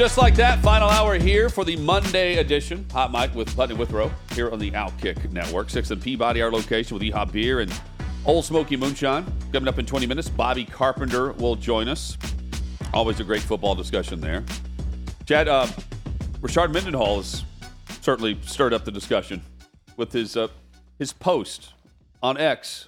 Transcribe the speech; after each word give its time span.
Just 0.00 0.16
like 0.16 0.34
that, 0.36 0.60
final 0.60 0.88
hour 0.88 1.18
here 1.18 1.50
for 1.50 1.62
the 1.62 1.76
Monday 1.76 2.38
edition. 2.38 2.86
Hot 2.92 3.12
Mic 3.12 3.34
with 3.34 3.54
Putney 3.54 3.74
Withrow 3.74 4.10
here 4.32 4.50
on 4.50 4.58
the 4.58 4.70
Outkick 4.70 5.30
Network. 5.30 5.68
Sixth 5.68 5.90
and 5.90 6.00
Peabody, 6.00 6.40
our 6.40 6.50
location 6.50 6.96
with 6.96 7.06
Yeehaw 7.06 7.30
Beer 7.30 7.60
and 7.60 7.70
Ole 8.24 8.40
Smoky 8.40 8.78
Moonshine. 8.78 9.30
Coming 9.52 9.68
up 9.68 9.78
in 9.78 9.84
20 9.84 10.06
minutes, 10.06 10.30
Bobby 10.30 10.64
Carpenter 10.64 11.32
will 11.32 11.54
join 11.54 11.86
us. 11.86 12.16
Always 12.94 13.20
a 13.20 13.24
great 13.24 13.42
football 13.42 13.74
discussion 13.74 14.22
there. 14.22 14.42
Chad, 15.26 15.48
uh, 15.48 15.66
Rashard 16.40 16.72
Mendenhall 16.72 17.16
has 17.18 17.44
certainly 18.00 18.38
stirred 18.46 18.72
up 18.72 18.86
the 18.86 18.90
discussion 18.90 19.42
with 19.98 20.12
his 20.12 20.34
uh, 20.34 20.48
his 20.98 21.12
post 21.12 21.74
on 22.22 22.38
X. 22.38 22.86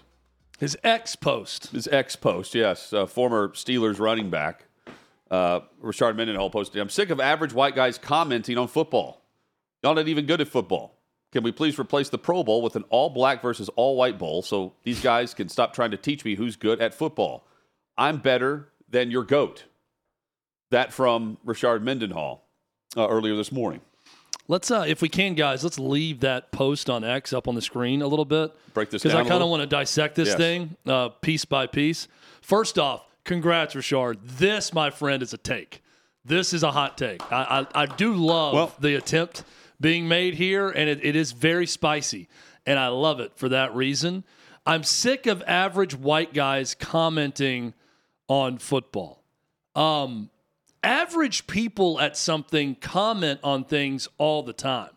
His 0.59 0.79
ex 0.83 1.15
post. 1.15 1.73
His 1.73 1.87
ex 1.89 2.17
post, 2.17 2.55
yes. 2.55 2.91
Uh, 2.91 3.05
former 3.05 3.49
Steelers 3.51 4.01
running 4.01 4.31
back. 4.31 4.65
Uh, 5.33 5.61
Rashard 5.83 6.15
Mendenhall 6.15 6.51
posted, 6.51 6.81
I'm 6.81 6.91
sick 6.91 7.09
of 7.09 7.19
average 7.19 7.55
white 7.55 7.75
guys 7.75 7.97
commenting 7.97 8.59
on 8.59 8.69
football. 8.69 9.23
Y'all 9.83 9.95
not 9.95 10.07
even 10.07 10.27
good 10.27 10.43
at 10.43 10.49
football. 10.49 10.99
Can 11.33 11.43
we 11.43 11.51
please 11.51 11.79
replace 11.79 12.11
the 12.11 12.19
Pro 12.19 12.45
Bowl 12.45 12.61
with 12.61 12.77
an 12.77 12.85
all 12.91 13.09
black 13.09 13.41
versus 13.41 13.71
all 13.71 13.97
white 13.97 14.19
bowl 14.19 14.43
so 14.43 14.75
these 14.85 15.01
guys 15.01 15.33
can 15.33 15.49
stop 15.49 15.73
trying 15.73 15.91
to 15.91 15.97
teach 15.97 16.23
me 16.27 16.35
who's 16.35 16.57
good 16.57 16.83
at 16.83 16.93
football? 16.93 17.47
I'm 17.97 18.19
better 18.19 18.69
than 18.91 19.11
your 19.11 19.25
GOAT. 19.25 19.65
That 20.71 20.93
from 20.93 21.39
Rashard 21.47 21.81
Mendenhall 21.81 22.45
uh, 22.95 23.09
earlier 23.09 23.35
this 23.35 23.51
morning. 23.51 23.81
Let's, 24.49 24.71
uh, 24.71 24.85
if 24.87 25.01
we 25.01 25.09
can, 25.09 25.35
guys, 25.35 25.65
let's 25.65 25.79
leave 25.79 26.21
that 26.21 26.53
post 26.53 26.91
on 26.91 27.05
X 27.05 27.33
up 27.33 27.49
on 27.49 27.55
the 27.55 27.63
screen 27.63 28.03
a 28.03 28.07
little 28.07 28.27
bit. 28.27 28.53
Break 28.75 28.91
this 28.91 29.03
Because 29.03 29.15
I 29.15 29.27
kind 29.27 29.43
of 29.43 29.49
want 29.49 29.63
to 29.63 29.67
dissect 29.67 30.15
this 30.15 30.29
Yes. 30.29 30.37
thing 30.37 30.77
uh, 30.85 31.09
piece 31.09 31.47
by 31.47 31.67
piece. 31.67 32.09
First 32.43 32.79
off, 32.79 33.07
congrats, 33.33 33.75
Richard. 33.75 34.19
This, 34.23 34.75
my 34.75 34.91
friend, 34.91 35.23
is 35.23 35.33
a 35.33 35.39
take. 35.39 35.83
This 36.23 36.53
is 36.53 36.63
a 36.63 36.71
hot 36.71 36.99
take. 36.99 37.23
I, 37.33 37.67
I, 37.75 37.83
I 37.83 37.87
do 37.87 38.13
love 38.13 38.53
Well- 38.53 38.75
the 38.79 38.95
attempt 38.95 39.43
being 39.81 40.07
made 40.07 40.35
here, 40.35 40.69
and 40.69 40.87
it, 40.89 41.03
it 41.03 41.17
is 41.17 41.33
very 41.33 41.67
spicy. 41.67 42.29
And 42.67 42.79
I 42.79 42.89
love 42.89 43.21
it 43.21 43.33
for 43.35 43.49
that 43.49 43.75
reason. 43.75 44.25
I'm 44.67 44.85
sick 44.85 45.27
of 45.27 45.43
average 45.47 45.95
white 45.95 46.35
guys 46.35 46.75
commenting 46.75 47.73
on 48.29 48.59
football. 48.59 49.23
Um, 49.75 50.29
average 50.85 51.47
people 51.47 52.01
at 52.01 52.19
something 52.19 52.75
comment 52.77 53.41
on 53.43 53.65
things 53.65 54.09
all 54.19 54.43
the 54.43 54.53
time. 54.53 54.91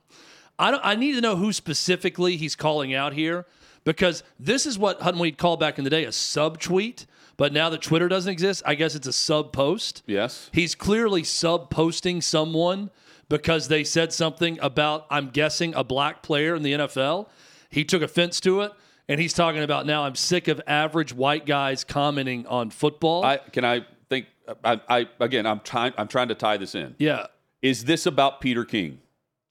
I, 0.60 0.72
don't, 0.72 0.82
I 0.84 0.96
need 0.96 1.14
to 1.14 1.22
know 1.22 1.38
who 1.38 1.54
specifically 1.54 2.36
he's 2.36 2.56
calling 2.56 2.94
out 2.94 3.14
here 3.14 3.46
because 3.86 4.24
this 4.38 4.66
is 4.66 4.78
what 4.78 5.02
Hutton 5.02 5.22
Weed 5.22 5.38
called 5.38 5.62
back 5.62 5.78
in 5.78 5.86
the 5.86 5.90
day 5.90 6.04
a 6.04 6.10
subtweet. 6.10 7.06
But 7.38 7.52
now 7.54 7.70
that 7.70 7.82
Twitter 7.82 8.08
doesn't 8.08 8.32
exist, 8.32 8.64
I 8.66 8.76
guess 8.76 8.96
it's 8.96 9.08
a 9.08 9.14
sub 9.14 9.52
post. 9.52 10.04
Yes. 10.08 10.50
He's 10.54 10.74
clearly 10.76 11.24
sub 11.24 11.70
posting 11.70 12.22
someone 12.22 12.92
because 13.28 13.68
they 13.68 13.84
said 13.84 14.14
something 14.14 14.58
about, 14.62 15.06
I'm 15.10 15.30
guessing, 15.30 15.74
a 15.76 15.84
black 15.84 16.24
player 16.24 16.56
in 16.56 16.64
the 16.64 16.74
NFL. 16.74 17.28
He 17.70 17.84
took 17.84 18.02
offense 18.02 18.40
to 18.42 18.62
it. 18.62 18.72
And 19.08 19.20
he's 19.20 19.34
talking 19.34 19.62
about 19.62 19.86
now, 19.86 20.04
I'm 20.06 20.16
sick 20.16 20.48
of 20.48 20.60
average 20.66 21.14
white 21.14 21.46
guys 21.46 21.84
commenting 21.84 22.48
on 22.48 22.72
football. 22.72 23.24
I 23.24 23.38
can 23.38 23.64
I 23.64 23.86
think 24.10 24.26
I, 24.64 24.82
I 24.90 25.08
again 25.20 25.46
I'm 25.46 25.60
trying 25.60 25.94
I'm 25.96 26.08
trying 26.08 26.30
to 26.30 26.36
tie 26.36 26.58
this 26.58 26.74
in. 26.74 26.96
yeah. 26.98 27.28
Is 27.62 27.84
this 27.86 28.06
about 28.08 28.42
Peter 28.42 28.66
King 28.66 29.00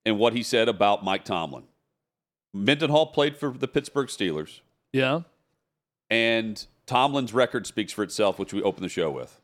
and 0.04 0.18
what 0.18 0.32
he 0.32 0.42
said 0.42 0.68
about 0.68 1.04
Mike 1.04 1.24
Tomlin? 1.24 1.64
Mendenhall 2.52 3.06
played 3.06 3.36
for 3.36 3.50
the 3.50 3.68
Pittsburgh 3.68 4.08
Steelers, 4.08 4.60
Yeah. 4.92 5.20
and 6.10 6.66
Tomlin's 6.86 7.32
record 7.32 7.66
speaks 7.66 7.92
for 7.92 8.02
itself, 8.02 8.38
which 8.38 8.52
we 8.52 8.62
open 8.62 8.82
the 8.82 8.88
show 8.88 9.10
with. 9.10 9.40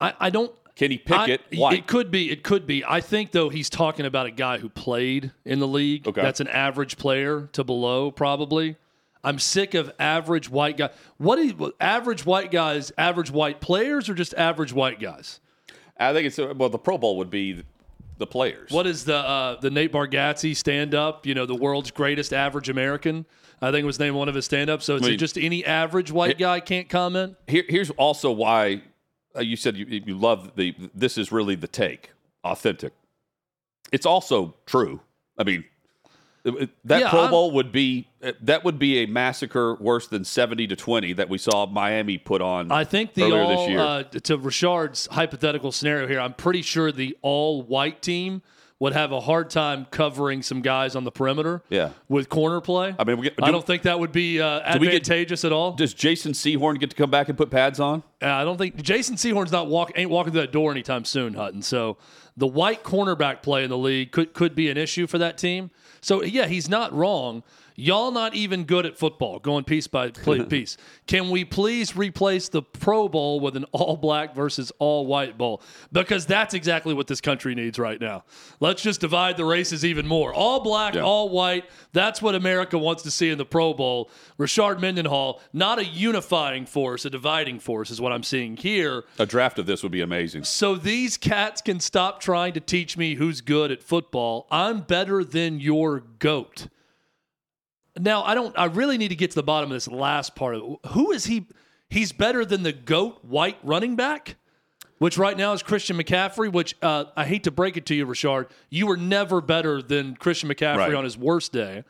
I, 0.00 0.14
I 0.18 0.30
don't. 0.30 0.52
Kenny 0.74 0.96
Pickett, 0.96 1.42
I- 1.52 1.56
white. 1.56 1.78
It 1.78 1.86
could 1.86 2.10
be. 2.10 2.30
It 2.30 2.42
could 2.42 2.66
be. 2.66 2.84
I 2.84 3.00
think 3.00 3.32
though 3.32 3.50
he's 3.50 3.68
talking 3.68 4.06
about 4.06 4.26
a 4.26 4.30
guy 4.30 4.58
who 4.58 4.68
played 4.68 5.32
in 5.44 5.58
the 5.58 5.68
league. 5.68 6.08
Okay. 6.08 6.22
That's 6.22 6.40
an 6.40 6.48
average 6.48 6.96
player 6.96 7.48
to 7.52 7.62
below 7.62 8.10
probably. 8.10 8.76
I'm 9.24 9.38
sick 9.38 9.74
of 9.74 9.92
average 10.00 10.50
white 10.50 10.76
guy. 10.76 10.90
What 11.18 11.38
is 11.38 11.52
average 11.80 12.26
white 12.26 12.50
guys? 12.50 12.90
Average 12.98 13.30
white 13.30 13.60
players 13.60 14.08
or 14.08 14.14
just 14.14 14.34
average 14.34 14.72
white 14.72 14.98
guys? 14.98 15.40
I 15.98 16.12
think 16.12 16.26
it's 16.26 16.38
well, 16.38 16.70
the 16.70 16.78
Pro 16.78 16.98
Bowl 16.98 17.18
would 17.18 17.30
be 17.30 17.62
the 18.18 18.26
players. 18.26 18.70
What 18.70 18.86
is 18.86 19.04
the 19.04 19.16
uh, 19.16 19.60
the 19.60 19.70
Nate 19.70 19.92
Bargatze 19.92 20.56
stand 20.56 20.94
up? 20.94 21.26
You 21.26 21.34
know, 21.34 21.46
the 21.46 21.54
world's 21.54 21.90
greatest 21.90 22.32
average 22.32 22.68
American. 22.68 23.26
I 23.62 23.70
think 23.70 23.84
it 23.84 23.86
was 23.86 23.98
named 24.00 24.16
one 24.16 24.28
of 24.28 24.34
his 24.34 24.44
stand 24.44 24.68
ups. 24.68 24.84
So 24.84 24.96
is 24.96 25.02
I 25.02 25.04
mean- 25.06 25.14
it 25.14 25.18
just 25.18 25.38
any 25.38 25.64
average 25.64 26.10
white 26.10 26.36
guy 26.38 26.60
can't 26.60 26.88
comment? 26.88 27.36
Here, 27.46 27.64
here's 27.68 27.90
also 27.90 28.30
why 28.32 28.82
uh, 29.36 29.40
you 29.40 29.56
said 29.56 29.76
you, 29.76 29.86
you 30.04 30.18
love 30.18 30.52
the. 30.56 30.74
This 30.94 31.16
is 31.16 31.30
really 31.32 31.54
the 31.54 31.68
take, 31.68 32.10
authentic. 32.44 32.92
It's 33.92 34.04
also 34.06 34.54
true. 34.66 35.00
I 35.38 35.44
mean, 35.44 35.64
it- 36.44 36.54
it- 36.62 36.70
that 36.84 37.00
Yeah, 37.02 37.10
Pro 37.10 37.20
I'm- 37.22 37.30
Bowl 37.30 37.52
would 37.52 37.70
be 37.72 38.08
uh, 38.22 38.32
that 38.42 38.64
would 38.64 38.78
be 38.78 38.98
a 39.04 39.06
massacre 39.06 39.76
worse 39.76 40.08
than 40.08 40.24
seventy 40.24 40.66
to 40.66 40.74
twenty 40.76 41.12
that 41.12 41.28
we 41.28 41.38
saw 41.38 41.64
Miami 41.66 42.18
put 42.18 42.42
on. 42.42 42.72
I 42.72 42.82
think 42.84 43.14
the 43.14 43.22
earlier 43.24 43.42
all 43.42 43.56
this 43.62 43.68
year. 43.70 43.78
uh, 43.80 44.02
to 44.02 44.36
Richard's 44.38 45.06
hypothetical 45.06 45.70
scenario 45.72 46.08
here. 46.08 46.20
I'm 46.20 46.34
pretty 46.34 46.62
sure 46.62 46.90
the 46.90 47.16
all 47.22 47.62
white 47.62 48.02
team 48.02 48.42
would 48.82 48.92
have 48.94 49.12
a 49.12 49.20
hard 49.20 49.48
time 49.48 49.86
covering 49.92 50.42
some 50.42 50.60
guys 50.60 50.96
on 50.96 51.04
the 51.04 51.12
perimeter. 51.12 51.62
Yeah. 51.70 51.90
with 52.08 52.28
corner 52.28 52.60
play. 52.60 52.96
I 52.98 53.04
mean, 53.04 53.16
we 53.18 53.22
get- 53.28 53.34
I 53.40 53.46
do- 53.46 53.52
don't 53.52 53.64
think 53.64 53.82
that 53.82 54.00
would 54.00 54.10
be 54.10 54.40
uh, 54.40 54.76
we 54.80 54.86
get- 54.88 54.94
advantageous 54.96 55.44
at 55.44 55.52
all. 55.52 55.72
Does 55.72 55.94
Jason 55.94 56.32
Sehorn 56.32 56.80
get 56.80 56.90
to 56.90 56.96
come 56.96 57.08
back 57.08 57.28
and 57.28 57.38
put 57.38 57.48
pads 57.48 57.78
on? 57.78 58.02
Uh, 58.20 58.26
I 58.26 58.42
don't 58.42 58.58
think 58.58 58.82
Jason 58.82 59.14
Sehorn's 59.14 59.52
not 59.52 59.68
walk 59.68 59.92
ain't 59.94 60.10
walking 60.10 60.32
through 60.32 60.40
that 60.42 60.52
door 60.52 60.72
anytime 60.72 61.04
soon, 61.04 61.34
Hutton. 61.34 61.62
So 61.62 61.96
the 62.36 62.46
white 62.48 62.82
cornerback 62.82 63.40
play 63.42 63.62
in 63.62 63.70
the 63.70 63.78
league 63.78 64.10
could 64.10 64.32
could 64.34 64.54
be 64.56 64.68
an 64.68 64.76
issue 64.76 65.06
for 65.06 65.16
that 65.18 65.38
team. 65.38 65.70
So 66.00 66.22
yeah, 66.24 66.46
he's 66.46 66.68
not 66.68 66.92
wrong. 66.92 67.44
Y'all 67.74 68.10
not 68.10 68.34
even 68.34 68.64
good 68.64 68.84
at 68.86 68.96
football, 68.98 69.38
going 69.38 69.64
piece 69.64 69.86
by 69.86 70.10
piece. 70.10 70.76
Can 71.06 71.30
we 71.30 71.44
please 71.44 71.96
replace 71.96 72.48
the 72.48 72.62
Pro 72.62 73.08
Bowl 73.08 73.40
with 73.40 73.56
an 73.56 73.64
all 73.72 73.96
black 73.96 74.34
versus 74.34 74.72
all 74.78 75.06
white 75.06 75.38
bowl? 75.38 75.62
Because 75.90 76.26
that's 76.26 76.54
exactly 76.54 76.94
what 76.94 77.06
this 77.06 77.20
country 77.20 77.54
needs 77.54 77.78
right 77.78 78.00
now. 78.00 78.24
Let's 78.60 78.82
just 78.82 79.00
divide 79.00 79.36
the 79.36 79.44
races 79.44 79.84
even 79.84 80.06
more. 80.06 80.32
All 80.34 80.60
black, 80.60 80.94
Yeah. 80.94 81.02
all 81.02 81.28
white. 81.28 81.64
That's 81.92 82.20
what 82.20 82.34
America 82.34 82.76
wants 82.78 83.02
to 83.04 83.10
see 83.10 83.30
in 83.30 83.38
the 83.38 83.44
Pro 83.46 83.74
Bowl. 83.74 84.10
Rashard 84.38 84.80
Mendenhall, 84.80 85.40
not 85.52 85.78
a 85.78 85.84
unifying 85.84 86.66
force, 86.66 87.04
a 87.04 87.10
dividing 87.10 87.58
force, 87.58 87.90
is 87.90 88.00
what 88.00 88.12
I'm 88.12 88.22
seeing 88.22 88.56
here. 88.56 89.04
A 89.18 89.26
draft 89.26 89.58
of 89.58 89.66
this 89.66 89.82
would 89.82 89.92
be 89.92 90.00
amazing. 90.00 90.44
So 90.44 90.74
these 90.74 91.16
cats 91.16 91.62
can 91.62 91.80
stop 91.80 92.20
trying 92.20 92.52
to 92.54 92.60
teach 92.60 92.96
me 92.96 93.14
who's 93.14 93.40
good 93.40 93.70
at 93.70 93.82
football. 93.82 94.46
I'm 94.50 94.80
better 94.80 95.24
than 95.24 95.60
your 95.60 96.00
goat. 96.18 96.68
Now, 97.98 98.22
I 98.22 98.34
don't 98.34 98.56
I 98.58 98.66
really 98.66 98.96
need 98.98 99.08
to 99.08 99.16
get 99.16 99.30
to 99.32 99.34
the 99.34 99.42
bottom 99.42 99.70
of 99.70 99.74
this 99.74 99.88
last 99.88 100.34
part 100.34 100.54
of 100.54 100.62
it. 100.62 100.88
Who 100.90 101.12
is 101.12 101.26
he? 101.26 101.46
He's 101.90 102.12
better 102.12 102.44
than 102.44 102.62
the 102.62 102.72
goat 102.72 103.18
white 103.22 103.58
running 103.62 103.96
back, 103.96 104.36
which 104.98 105.18
right 105.18 105.36
now 105.36 105.52
is 105.52 105.62
Christian 105.62 105.98
McCaffrey, 105.98 106.50
which 106.50 106.74
uh, 106.80 107.04
I 107.16 107.26
hate 107.26 107.44
to 107.44 107.50
break 107.50 107.76
it 107.76 107.84
to 107.86 107.94
you, 107.94 108.06
Richard. 108.06 108.48
You 108.70 108.86
were 108.86 108.96
never 108.96 109.42
better 109.42 109.82
than 109.82 110.16
Christian 110.16 110.48
McCaffrey 110.48 110.76
Right. 110.78 110.94
on 110.94 111.04
his 111.04 111.18
worst 111.18 111.52
day. 111.52 111.84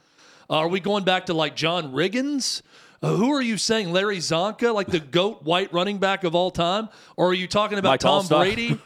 Uh, 0.50 0.54
are 0.56 0.68
we 0.68 0.80
going 0.80 1.04
back 1.04 1.26
to 1.26 1.34
like 1.34 1.54
John 1.54 1.92
Riggins? 1.92 2.62
Uh, 3.00 3.14
who 3.14 3.32
are 3.32 3.40
you 3.42 3.56
saying? 3.56 3.92
Larry 3.92 4.18
Csonka, 4.18 4.74
like 4.74 4.88
the 4.88 5.00
GOAT 5.00 5.42
white 5.44 5.72
running 5.72 5.98
back 5.98 6.24
of 6.24 6.34
all 6.34 6.50
time? 6.50 6.88
Or 7.16 7.28
are 7.28 7.34
you 7.34 7.46
talking 7.46 7.78
about 7.78 7.90
Mike 7.90 8.00
Tom 8.00 8.24
Alstott? 8.24 8.38
Brady, 8.40 8.78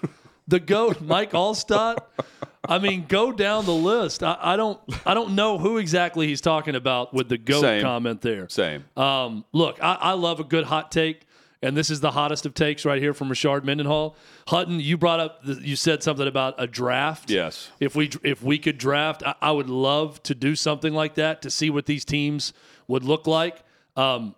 the 0.48 0.60
GOAT, 0.60 1.00
Mike 1.00 1.32
Alstott? 1.32 1.96
I 2.68 2.78
mean, 2.78 3.06
go 3.08 3.32
down 3.32 3.64
the 3.64 3.74
list. 3.74 4.22
I, 4.22 4.36
I 4.40 4.56
don't 4.56 4.80
I 5.04 5.14
don't 5.14 5.34
know 5.34 5.58
who 5.58 5.78
exactly 5.78 6.26
he's 6.26 6.40
talking 6.40 6.74
about 6.74 7.14
with 7.14 7.28
the 7.28 7.38
GOAT 7.38 7.60
Same. 7.60 7.82
comment 7.82 8.20
there. 8.20 8.48
Same. 8.48 8.84
Um, 8.96 9.44
look, 9.52 9.82
I, 9.82 9.94
I 9.94 10.12
love 10.12 10.40
a 10.40 10.44
good 10.44 10.64
hot 10.64 10.90
take, 10.90 11.26
and 11.62 11.76
this 11.76 11.90
is 11.90 12.00
the 12.00 12.10
hottest 12.10 12.46
of 12.46 12.54
takes 12.54 12.84
right 12.84 13.00
here 13.00 13.14
from 13.14 13.28
Richard 13.28 13.64
Mendenhall. 13.64 14.16
Hutton, 14.48 14.80
you 14.80 14.96
brought 14.96 15.20
up, 15.20 15.44
the, 15.44 15.54
you 15.54 15.76
said 15.76 16.02
something 16.02 16.26
about 16.26 16.54
a 16.58 16.66
draft. 16.66 17.30
Yes. 17.30 17.70
If 17.80 17.94
we 17.94 18.10
if 18.22 18.42
we 18.42 18.58
could 18.58 18.78
draft, 18.78 19.22
I, 19.24 19.34
I 19.40 19.50
would 19.52 19.70
love 19.70 20.22
to 20.24 20.34
do 20.34 20.54
something 20.54 20.92
like 20.94 21.14
that 21.14 21.42
to 21.42 21.50
see 21.50 21.70
what 21.70 21.86
these 21.86 22.04
teams 22.04 22.52
would 22.88 23.04
look 23.04 23.26
like. 23.26 23.62
Um, 23.96 24.34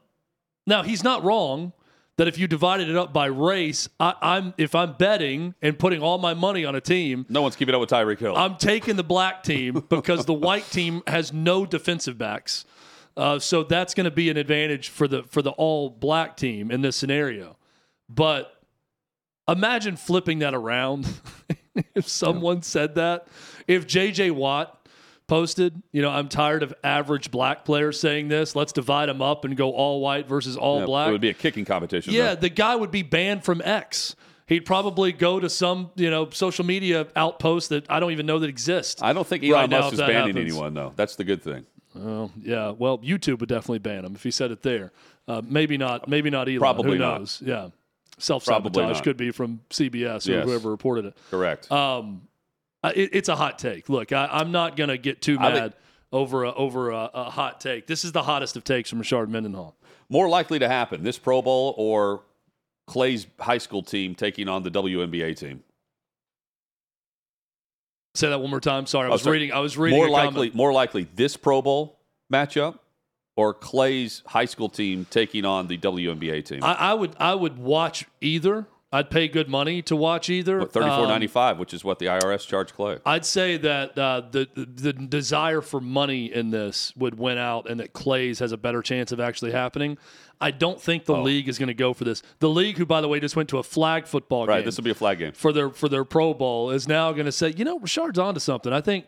now 0.66 0.82
he's 0.82 1.02
not 1.02 1.24
wrong. 1.24 1.72
That 2.18 2.26
if 2.26 2.36
you 2.36 2.46
divided 2.46 2.88
it 2.88 2.96
up 2.96 3.12
by 3.12 3.26
race, 3.26 3.88
I, 3.98 4.14
I'm 4.20 4.54
if 4.58 4.74
I'm 4.74 4.94
betting 4.94 5.54
and 5.62 5.78
putting 5.78 6.02
all 6.02 6.18
my 6.18 6.34
money 6.34 6.64
on 6.64 6.74
a 6.74 6.80
team, 6.80 7.24
No 7.28 7.40
one's 7.42 7.56
keeping 7.56 7.74
up 7.74 7.80
with 7.80 7.90
Tyreek 7.90 8.18
Hill. 8.18 8.36
I'm 8.36 8.56
taking 8.56 8.96
the 8.96 9.04
black 9.04 9.42
team 9.42 9.84
because 9.88 10.26
the 10.26 10.34
white 10.34 10.68
team 10.70 11.02
has 11.06 11.32
no 11.32 11.64
defensive 11.64 12.18
backs. 12.18 12.66
Uh, 13.16 13.38
so 13.38 13.62
that's 13.62 13.94
going 13.94 14.04
to 14.04 14.10
be 14.10 14.30
an 14.30 14.36
advantage 14.36 14.88
for 14.90 15.08
the 15.08 15.22
for 15.22 15.42
the 15.42 15.52
all 15.52 15.88
black 15.88 16.36
team 16.36 16.70
in 16.70 16.82
this 16.82 16.96
scenario. 16.96 17.56
But 18.08 18.52
imagine 19.48 19.96
flipping 19.96 20.40
that 20.40 20.54
around. 20.54 21.08
if 21.94 22.08
someone 22.08 22.62
said 22.62 22.96
that, 22.96 23.28
if 23.68 23.86
JJ 23.86 24.32
Watt 24.32 24.77
posted, 25.28 25.80
you 25.92 26.02
know, 26.02 26.10
I'm 26.10 26.28
tired 26.28 26.62
of 26.64 26.74
average 26.82 27.30
black 27.30 27.64
players 27.64 28.00
saying 28.00 28.28
this. 28.28 28.56
Let's 28.56 28.72
divide 28.72 29.08
them 29.08 29.22
up 29.22 29.44
and 29.44 29.56
go 29.56 29.70
all 29.72 30.00
white 30.00 30.26
versus 30.26 30.56
all 30.56 30.80
Yeah, 30.80 30.86
black. 30.86 31.08
It 31.08 31.12
would 31.12 31.20
be 31.20 31.28
a 31.28 31.34
kicking 31.34 31.64
competition. 31.64 32.12
Yeah, 32.12 32.34
though. 32.34 32.40
the 32.40 32.48
guy 32.48 32.74
would 32.74 32.90
be 32.90 33.02
banned 33.02 33.44
from 33.44 33.62
X. 33.64 34.16
He'd 34.46 34.64
probably 34.64 35.12
go 35.12 35.38
to 35.38 35.48
some, 35.50 35.90
you 35.94 36.10
know, 36.10 36.30
social 36.30 36.64
media 36.64 37.06
outpost 37.14 37.68
that 37.68 37.88
I 37.90 38.00
don't 38.00 38.12
even 38.12 38.24
know 38.26 38.38
that 38.38 38.48
exists. 38.48 39.02
I 39.02 39.12
don't 39.12 39.26
think 39.26 39.44
Elon 39.44 39.52
right 39.60 39.70
Musk 39.70 39.92
is 39.92 40.00
banning 40.00 40.14
happens. 40.14 40.36
anyone 40.38 40.72
though. 40.74 40.92
That's 40.96 41.16
the 41.16 41.24
good 41.24 41.42
thing. 41.42 41.66
Oh, 41.94 42.30
yeah. 42.40 42.70
Well, 42.70 42.98
YouTube 42.98 43.40
would 43.40 43.48
definitely 43.48 43.80
ban 43.80 44.04
him 44.04 44.14
if 44.14 44.22
he 44.22 44.30
said 44.30 44.50
it 44.50 44.62
there. 44.62 44.92
Uh, 45.26 45.42
maybe 45.44 45.76
not. 45.76 46.08
Maybe 46.08 46.30
not 46.30 46.48
Elon. 46.48 46.60
Probably 46.60 46.92
Who 46.92 46.98
not. 46.98 47.40
Yeah. 47.42 47.68
Self 48.18 48.44
sabotage 48.44 49.00
could 49.02 49.16
be 49.16 49.30
from 49.30 49.60
CBS 49.70 50.26
or 50.28 50.32
Yes. 50.32 50.44
whoever 50.44 50.70
reported 50.70 51.04
it. 51.04 51.16
Correct. 51.30 51.70
Um, 51.70 52.22
uh, 52.84 52.92
it, 52.94 53.10
it's 53.12 53.28
a 53.28 53.36
hot 53.36 53.58
take. 53.58 53.88
Look, 53.88 54.12
I, 54.12 54.28
I'm 54.30 54.52
not 54.52 54.76
going 54.76 54.88
to 54.88 54.98
get 54.98 55.20
too 55.22 55.38
mad 55.38 55.54
think- 55.54 55.74
over 56.12 56.44
a, 56.44 56.52
over 56.54 56.90
a, 56.90 57.10
a 57.12 57.24
hot 57.30 57.60
take. 57.60 57.86
This 57.86 58.04
is 58.04 58.12
the 58.12 58.22
hottest 58.22 58.56
of 58.56 58.64
takes 58.64 58.88
from 58.90 58.98
Richard 59.00 59.28
Mendenhall. 59.28 59.76
More 60.08 60.28
likely 60.28 60.58
to 60.60 60.68
happen 60.68 61.02
this 61.02 61.18
Pro 61.18 61.42
Bowl 61.42 61.74
or 61.76 62.22
Clay's 62.86 63.26
high 63.38 63.58
school 63.58 63.82
team 63.82 64.14
taking 64.14 64.48
on 64.48 64.62
the 64.62 64.70
WNBA 64.70 65.36
team. 65.36 65.62
Say 68.14 68.28
that 68.30 68.40
one 68.40 68.50
more 68.50 68.60
time. 68.60 68.86
Sorry, 68.86 69.06
I 69.06 69.10
Oh, 69.10 69.12
was 69.12 69.22
sorry. 69.22 69.34
reading. 69.38 69.52
I 69.52 69.58
was 69.60 69.76
reading. 69.76 69.98
More 69.98 70.08
likely, 70.08 70.48
comment. 70.48 70.54
more 70.54 70.72
likely 70.72 71.06
this 71.14 71.36
Pro 71.36 71.62
Bowl 71.62 71.98
matchup 72.32 72.78
or 73.36 73.54
Clay's 73.54 74.22
high 74.26 74.46
school 74.46 74.68
team 74.68 75.06
taking 75.10 75.44
on 75.44 75.68
the 75.68 75.78
WNBA 75.78 76.44
team. 76.44 76.64
I, 76.64 76.72
I 76.72 76.94
would. 76.94 77.14
I 77.20 77.34
would 77.34 77.58
watch 77.58 78.06
either. 78.20 78.66
I'd 78.90 79.10
pay 79.10 79.28
good 79.28 79.50
money 79.50 79.82
to 79.82 79.94
watch 79.94 80.30
either. 80.30 80.60
What, 80.60 80.72
Thirty-four 80.72 81.04
Um, 81.04 81.08
ninety-five, 81.08 81.58
which 81.58 81.74
is 81.74 81.84
what 81.84 81.98
the 81.98 82.06
IRS 82.06 82.46
charged 82.46 82.72
Clay. 82.74 82.96
I'd 83.04 83.26
say 83.26 83.58
that 83.58 83.98
uh, 83.98 84.22
the 84.30 84.48
the 84.54 84.94
desire 84.94 85.60
for 85.60 85.78
money 85.80 86.32
in 86.32 86.50
this 86.50 86.94
would 86.96 87.18
win 87.18 87.36
out, 87.36 87.68
and 87.68 87.78
that 87.80 87.92
Clay's 87.92 88.38
has 88.38 88.50
a 88.52 88.56
better 88.56 88.80
chance 88.80 89.12
of 89.12 89.20
actually 89.20 89.52
happening. 89.52 89.98
I 90.40 90.52
don't 90.52 90.80
think 90.80 91.04
the 91.04 91.16
Oh. 91.16 91.22
league 91.22 91.48
is 91.48 91.58
going 91.58 91.66
to 91.66 91.74
go 91.74 91.92
for 91.92 92.04
this. 92.04 92.22
The 92.38 92.48
league, 92.48 92.78
who 92.78 92.86
by 92.86 93.00
the 93.02 93.08
way 93.08 93.20
just 93.20 93.36
went 93.36 93.48
to 93.50 93.58
a 93.58 93.62
flag 93.62 94.06
football 94.06 94.46
Right, 94.46 94.58
game 94.58 94.64
this 94.64 94.76
will 94.78 94.84
be 94.84 94.90
a 94.90 94.94
flag 94.94 95.18
game. 95.18 95.32
for 95.32 95.52
their 95.52 95.68
for 95.68 95.88
their 95.90 96.04
Pro 96.04 96.32
Bowl, 96.32 96.70
is 96.70 96.88
now 96.88 97.12
going 97.12 97.26
to 97.26 97.32
say, 97.32 97.52
you 97.56 97.64
know, 97.66 97.78
Richard's 97.80 98.18
onto 98.18 98.40
something. 98.40 98.72
I 98.72 98.80
think 98.80 99.04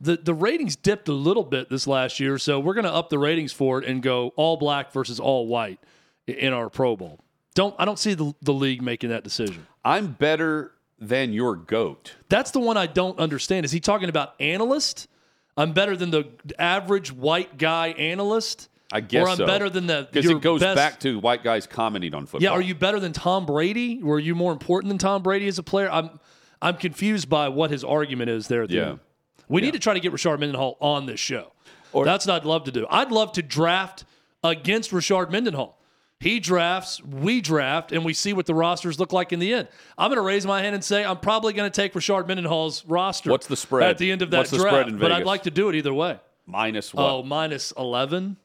the 0.00 0.16
the 0.16 0.34
ratings 0.34 0.74
dipped 0.74 1.08
a 1.08 1.12
little 1.12 1.44
bit 1.44 1.68
this 1.70 1.86
last 1.86 2.18
year, 2.18 2.36
so 2.38 2.58
we're 2.58 2.74
going 2.74 2.84
to 2.86 2.92
up 2.92 3.10
the 3.10 3.18
ratings 3.18 3.52
for 3.52 3.78
it 3.80 3.84
and 3.88 4.02
go 4.02 4.32
all 4.34 4.56
black 4.56 4.90
versus 4.92 5.20
all 5.20 5.46
white 5.46 5.78
in 6.26 6.52
our 6.52 6.68
Pro 6.68 6.96
Bowl. 6.96 7.20
Don't 7.54 7.74
I 7.78 7.84
don't 7.84 7.98
see 7.98 8.14
the 8.14 8.32
the 8.42 8.52
league 8.52 8.82
making 8.82 9.10
that 9.10 9.24
decision. 9.24 9.66
I'm 9.84 10.08
better 10.12 10.72
than 10.98 11.32
your 11.32 11.56
goat. 11.56 12.14
That's 12.28 12.50
the 12.50 12.60
one 12.60 12.76
I 12.76 12.86
don't 12.86 13.18
understand. 13.18 13.64
Is 13.64 13.72
he 13.72 13.80
talking 13.80 14.08
about 14.08 14.34
analyst? 14.40 15.08
I'm 15.56 15.72
better 15.72 15.96
than 15.96 16.10
the 16.10 16.28
average 16.58 17.12
white 17.12 17.58
guy 17.58 17.88
analyst. 17.88 18.68
I 18.92 19.00
guess 19.00 19.24
or 19.24 19.28
I'm 19.30 19.36
so. 19.36 19.46
better 19.46 19.70
than 19.70 19.86
the 19.86 20.08
because 20.10 20.28
it 20.30 20.40
goes 20.40 20.60
best- 20.60 20.76
back 20.76 21.00
to 21.00 21.18
white 21.20 21.44
guys 21.44 21.66
commenting 21.66 22.12
on 22.14 22.26
football. 22.26 22.42
Yeah, 22.42 22.50
are 22.50 22.60
you 22.60 22.74
better 22.74 22.98
than 22.98 23.12
Tom 23.12 23.46
Brady? 23.46 24.02
Were 24.02 24.18
you 24.18 24.34
more 24.34 24.52
important 24.52 24.88
than 24.90 24.98
Tom 24.98 25.22
Brady 25.22 25.46
as 25.48 25.58
a 25.58 25.62
player? 25.62 25.88
I'm 25.90 26.18
I'm 26.60 26.76
confused 26.76 27.28
by 27.28 27.48
what 27.48 27.70
his 27.70 27.84
argument 27.84 28.30
is 28.30 28.48
there. 28.48 28.64
Yeah. 28.64 28.90
end. 28.90 29.00
we 29.48 29.60
need 29.60 29.72
to 29.72 29.78
try 29.78 29.94
to 29.94 30.00
get 30.00 30.12
Richard 30.12 30.38
Mendenhall 30.38 30.76
on 30.80 31.06
this 31.06 31.20
show. 31.20 31.52
Or- 31.92 32.04
That's 32.04 32.26
what 32.26 32.34
I'd 32.42 32.44
love 32.46 32.64
to 32.64 32.72
do. 32.72 32.86
I'd 32.90 33.10
love 33.10 33.32
to 33.32 33.42
draft 33.42 34.04
against 34.44 34.92
Richard 34.92 35.30
Mendenhall. 35.30 35.79
He 36.20 36.38
drafts, 36.38 37.02
we 37.02 37.40
draft, 37.40 37.92
and 37.92 38.04
we 38.04 38.12
see 38.12 38.34
what 38.34 38.44
the 38.44 38.54
rosters 38.54 39.00
look 39.00 39.10
like 39.12 39.32
in 39.32 39.38
the 39.38 39.54
end. 39.54 39.68
I'm 39.96 40.10
going 40.10 40.16
to 40.18 40.22
raise 40.22 40.44
my 40.46 40.60
hand 40.60 40.74
and 40.74 40.84
say 40.84 41.02
I'm 41.02 41.16
probably 41.18 41.54
going 41.54 41.70
to 41.70 41.74
take 41.74 41.94
Richard 41.94 42.28
Mendenhall's 42.28 42.84
roster. 42.84 43.30
What's 43.30 43.46
the 43.46 43.56
spread? 43.56 43.88
at 43.88 43.96
the 43.96 44.12
end 44.12 44.20
of 44.20 44.30
that 44.32 44.38
What's 44.38 44.50
the 44.50 44.58
draft? 44.58 44.74
spread 44.74 44.88
in 44.88 44.98
but 44.98 45.12
I'd 45.12 45.24
like 45.24 45.44
to 45.44 45.50
do 45.50 45.70
it 45.70 45.76
either 45.76 45.94
way. 45.94 46.20
minus 46.46 46.92
what? 46.92 47.02
Oh, 47.10 47.22
minus 47.22 47.72
eleven. 47.78 48.36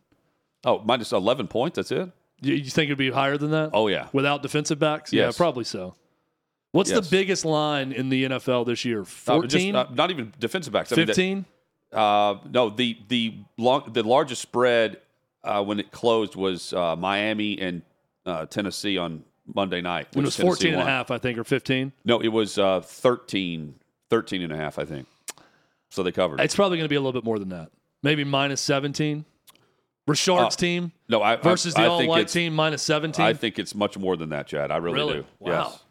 Oh, 0.63 0.79
minus 0.85 1.11
eleven 1.11 1.47
points. 1.49 1.75
That's 1.75 1.91
it. 1.91 2.09
You, 2.41 2.53
you 2.55 2.69
think 2.69 2.87
it'd 2.87 2.97
be 2.97 3.11
higher 3.11 3.37
than 3.37 3.51
that? 3.51 3.71
Oh 3.73 3.87
yeah. 3.87 4.07
without 4.13 4.41
defensive 4.41 4.79
backs? 4.79 5.11
Yes. 5.11 5.33
Yeah, 5.33 5.37
probably 5.37 5.65
so. 5.65 5.95
What's 6.71 6.89
Yes. 6.89 7.05
the 7.07 7.11
biggest 7.11 7.43
line 7.45 7.91
in 7.91 8.07
the 8.09 8.23
NFL 8.25 8.65
this 8.65 8.83
year? 8.85 9.01
Uh, 9.01 9.05
14? 9.05 9.75
uh, 9.75 9.87
not 9.93 10.11
even 10.11 10.33
defensive 10.39 10.71
backs. 10.73 10.91
I 10.93 10.95
mean, 10.97 11.07
15? 11.07 11.45
Uh, 11.91 12.35
no, 12.49 12.69
the 12.69 12.97
the 13.09 13.33
long, 13.57 13.89
the 13.93 14.03
largest 14.03 14.41
spread 14.41 14.97
uh, 15.45 15.63
when 15.63 15.79
it 15.79 15.91
closed 15.91 16.35
was 16.35 16.73
uh, 16.73 16.95
Miami 16.95 17.59
and 17.59 17.81
uh, 18.25 18.45
Tennessee 18.45 18.97
on 18.97 19.23
Monday 19.53 19.81
night. 19.81 20.07
When 20.13 20.25
It 20.25 20.27
was 20.27 20.35
Tennessee 20.35 20.47
14 20.69 20.73
and 20.73 20.81
a 20.81 20.85
half, 20.85 21.11
I 21.11 21.17
think, 21.17 21.37
or 21.37 21.43
15. 21.43 21.91
No, 22.03 22.19
it 22.21 22.29
was 22.29 22.57
uh, 22.57 22.81
13, 22.81 23.75
13 24.09 24.41
and 24.41 24.51
a 24.51 24.55
half, 24.57 24.79
I 24.79 24.85
think. 24.85 25.07
So 25.89 26.03
they 26.03 26.11
covered. 26.11 26.41
It's 26.41 26.55
probably 26.55 26.77
going 26.77 26.85
to 26.85 26.89
be 26.89 26.95
a 26.95 26.99
little 26.99 27.13
bit 27.13 27.23
more 27.23 27.39
than 27.39 27.49
that. 27.49 27.69
Maybe 28.03 28.23
minus 28.23 28.59
17. 28.61 29.23
Richard's 30.07 30.55
Uh, 30.55 30.59
team 30.59 30.91
no, 31.09 31.21
I, 31.23 31.35
versus 31.37 31.73
I, 31.75 31.81
the 31.81 31.87
I 31.87 31.89
all 31.89 31.97
think 31.99 32.09
white 32.09 32.19
it's- 32.21 32.33
team 32.33 32.53
minus 32.53 32.83
17. 32.83 33.23
I 33.25 33.33
think 33.33 33.57
it's 33.57 33.73
much 33.73 33.97
more 33.97 34.15
than 34.17 34.29
that, 34.29 34.47
Chad. 34.47 34.69
I 34.71 34.77
really, 34.77 34.95
Really? 34.97 35.13
do. 35.21 35.25
Wow. 35.39 35.51
Yes. 35.71 35.81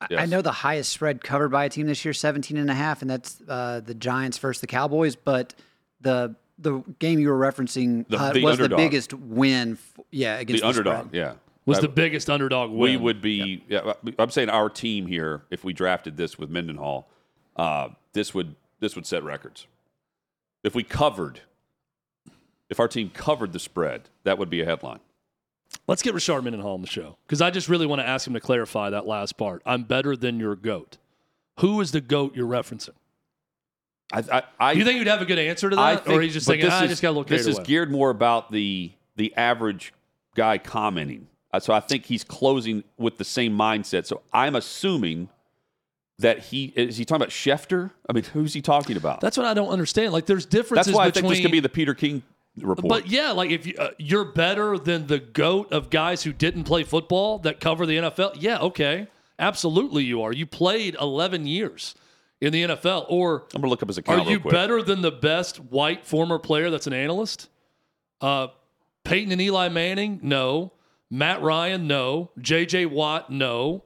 I 0.00 0.06
Yes. 0.10 0.28
know 0.30 0.42
the 0.42 0.52
highest 0.52 0.92
spread 0.92 1.22
covered 1.24 1.48
by 1.50 1.64
a 1.64 1.68
team 1.68 1.86
this 1.86 2.04
year, 2.04 2.14
17 2.14 2.56
and 2.56 2.70
a 2.70 2.74
half, 2.74 3.02
and 3.02 3.10
that's 3.10 3.42
uh, 3.48 3.80
the 3.84 3.94
Giants 3.94 4.38
versus 4.38 4.60
the 4.60 4.66
Cowboys. 4.68 5.16
But 5.16 5.54
the 6.00 6.36
the 6.58 6.80
game 6.98 7.18
you 7.20 7.28
were 7.30 7.38
referencing 7.38 8.06
The- 8.08 8.16
uh, 8.18 8.32
the 8.32 8.42
was 8.42 8.54
underdog. 8.54 8.70
the 8.78 8.84
biggest 8.84 9.14
win, 9.14 9.72
f- 9.72 10.00
yeah, 10.10 10.38
against 10.38 10.60
The 10.62 10.66
the, 10.66 10.68
underdog, 10.68 11.06
spread. 11.08 11.14
yeah. 11.14 11.32
was 11.66 11.78
I- 11.78 11.82
the 11.82 11.88
biggest 11.88 12.28
underdog 12.30 12.70
win. 12.70 12.78
we 12.80 12.96
would 12.96 13.20
be. 13.20 13.62
Yeah, 13.68 13.92
I'm 14.18 14.30
saying 14.30 14.48
our 14.50 14.68
team 14.68 15.06
here. 15.06 15.42
If 15.50 15.64
we 15.64 15.72
drafted 15.72 16.16
this 16.16 16.38
with 16.38 16.50
Mendenhall, 16.50 17.08
uh, 17.56 17.90
this 18.12 18.34
would 18.34 18.54
this 18.80 18.94
would 18.96 19.06
set 19.06 19.22
records. 19.24 19.66
If 20.64 20.74
we 20.74 20.82
covered, 20.82 21.40
if 22.70 22.78
our 22.80 22.88
team 22.88 23.10
covered 23.10 23.52
the 23.52 23.58
spread, 23.58 24.08
that 24.24 24.38
would 24.38 24.50
be 24.50 24.60
a 24.60 24.64
headline. 24.64 25.00
Let's 25.86 26.02
get 26.02 26.14
Richard 26.14 26.42
Mendenhall 26.42 26.74
on 26.74 26.80
the 26.80 26.86
show 26.88 27.16
because 27.26 27.40
I 27.40 27.50
just 27.50 27.68
really 27.68 27.86
want 27.86 28.00
to 28.00 28.06
ask 28.06 28.26
him 28.26 28.34
to 28.34 28.40
clarify 28.40 28.90
that 28.90 29.06
last 29.06 29.36
part. 29.36 29.62
I'm 29.66 29.82
better 29.84 30.16
than 30.16 30.40
your 30.40 30.56
goat. 30.56 30.96
Who 31.60 31.80
is 31.80 31.92
the 31.92 32.00
goat 32.00 32.34
you're 32.36 32.46
referencing? 32.48 32.94
I, 34.12 34.22
I, 34.32 34.42
I 34.58 34.72
Do 34.72 34.78
you 34.78 34.84
think 34.86 34.98
you'd 34.98 35.06
have 35.06 35.20
a 35.22 35.26
good 35.26 35.38
answer 35.38 35.68
to 35.70 35.78
I 35.78 35.94
that, 35.94 36.04
think, 36.06 36.18
or 36.18 36.22
he's 36.22 36.32
just 36.32 36.46
but 36.46 36.52
thinking, 36.54 36.66
this 36.70 36.74
"Ah, 36.74 36.80
I 36.80 36.84
is- 36.84 36.90
just 36.90 37.02
got 37.02 37.08
a 37.08 37.10
little 37.10 37.24
This 37.24 37.46
is 37.46 37.56
away"? 37.56 37.64
geared 37.66 37.90
more 37.90 38.10
about 38.10 38.50
the 38.52 38.92
the 39.16 39.34
average 39.36 39.92
guy 40.34 40.58
commenting. 40.58 41.26
Uh, 41.52 41.60
So 41.60 41.72
I 41.72 41.80
think 41.80 42.06
he's 42.06 42.24
closing 42.24 42.84
with 42.96 43.18
the 43.18 43.24
same 43.24 43.56
mindset. 43.56 44.06
So 44.06 44.22
I'm 44.32 44.54
assuming 44.54 45.28
that 46.20 46.38
he 46.46 46.72
is 46.76 46.96
he 46.96 47.04
talking 47.04 47.22
about 47.22 47.30
Schefter. 47.30 47.90
I 48.08 48.12
mean, 48.12 48.24
who's 48.24 48.54
he 48.54 48.62
talking 48.62 48.96
about? 48.96 49.20
That's 49.20 49.36
what 49.36 49.46
I 49.46 49.54
don't 49.54 49.68
understand. 49.68 50.12
Like, 50.12 50.26
there's 50.26 50.46
differences 50.46 50.86
That's 50.86 50.96
why 50.96 51.04
I 51.04 51.08
between. 51.08 51.24
think 51.24 51.34
this 51.34 51.42
could 51.42 51.52
be 51.52 51.60
the 51.60 51.68
Peter 51.68 51.94
King 51.94 52.22
report. 52.56 52.88
But 52.88 53.06
yeah, 53.08 53.30
like 53.32 53.50
if 53.50 53.66
you, 53.66 53.74
uh, 53.78 53.90
you're 53.98 54.24
better 54.24 54.78
than 54.78 55.06
the 55.06 55.18
goat 55.20 55.70
of 55.72 55.90
guys 55.90 56.22
who 56.24 56.32
didn't 56.32 56.64
play 56.64 56.82
football 56.82 57.38
that 57.40 57.60
cover 57.60 57.86
the 57.86 57.96
NFL, 57.98 58.36
yeah, 58.40 58.58
okay, 58.60 59.06
absolutely 59.38 60.02
you 60.04 60.22
are. 60.22 60.32
You 60.32 60.44
played 60.46 60.96
11 61.00 61.46
years 61.46 61.94
in 62.40 62.52
the 62.52 62.62
NFL, 62.64 63.06
or 63.08 63.46
I'm 63.54 63.60
gonna 63.60 63.70
look 63.70 63.82
up 63.82 63.88
his 63.88 63.98
are 64.06 64.20
you 64.20 64.40
quick. 64.40 64.52
better 64.52 64.82
than 64.82 65.02
the 65.02 65.10
best 65.10 65.58
white 65.58 66.04
former 66.04 66.38
player 66.38 66.70
that's 66.70 66.86
an 66.86 66.92
analyst? 66.92 67.48
Uh, 68.20 68.48
Peyton 69.04 69.32
and 69.32 69.40
Eli 69.40 69.68
Manning, 69.68 70.20
no. 70.22 70.72
Matt 71.10 71.42
Ryan, 71.42 71.86
no. 71.86 72.30
J.J. 72.38 72.86
Watt, 72.86 73.30
no. 73.30 73.84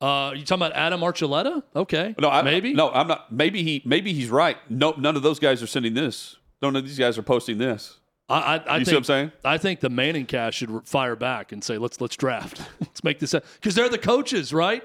Uh, 0.00 0.32
you 0.34 0.44
talking 0.44 0.62
about 0.66 0.76
Adam 0.76 1.00
Archuleta? 1.00 1.62
Okay, 1.76 2.14
No, 2.18 2.28
I, 2.28 2.42
maybe. 2.42 2.72
No, 2.72 2.90
I'm 2.90 3.06
not. 3.06 3.32
Maybe 3.32 3.62
he. 3.62 3.82
Maybe 3.84 4.12
he's 4.12 4.30
right. 4.30 4.56
No, 4.68 4.94
none 4.96 5.16
of 5.16 5.22
those 5.22 5.38
guys 5.38 5.62
are 5.62 5.66
sending 5.66 5.94
this. 5.94 6.36
None 6.60 6.74
of 6.74 6.84
these 6.84 6.98
guys 6.98 7.18
are 7.18 7.22
posting 7.22 7.58
this. 7.58 7.98
I, 8.28 8.34
I, 8.34 8.40
I 8.40 8.56
You 8.56 8.64
think, 8.78 8.86
see 8.86 8.94
what 8.94 8.98
I'm 8.98 9.04
saying? 9.04 9.32
I 9.44 9.58
think 9.58 9.80
the 9.80 9.90
Manning 9.90 10.26
cast 10.26 10.56
should 10.56 10.88
fire 10.88 11.16
back 11.16 11.52
and 11.52 11.62
say, 11.62 11.78
let's 11.78 12.00
let's 12.00 12.16
draft, 12.16 12.60
let's 12.80 13.04
make 13.04 13.18
this 13.20 13.32
because 13.32 13.74
they're 13.74 13.88
the 13.88 13.98
coaches, 13.98 14.52
right? 14.52 14.82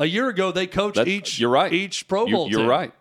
A 0.00 0.06
year 0.06 0.28
ago, 0.28 0.50
they 0.50 0.66
coached 0.66 0.96
That's- 0.96 1.14
each 1.14 1.38
you're 1.38 1.50
right. 1.50 1.72
each 1.72 2.08
Pro 2.08 2.26
You- 2.26 2.34
Bowl. 2.34 2.50
You're 2.50 2.60
team. 2.60 2.68
right. 2.68 2.92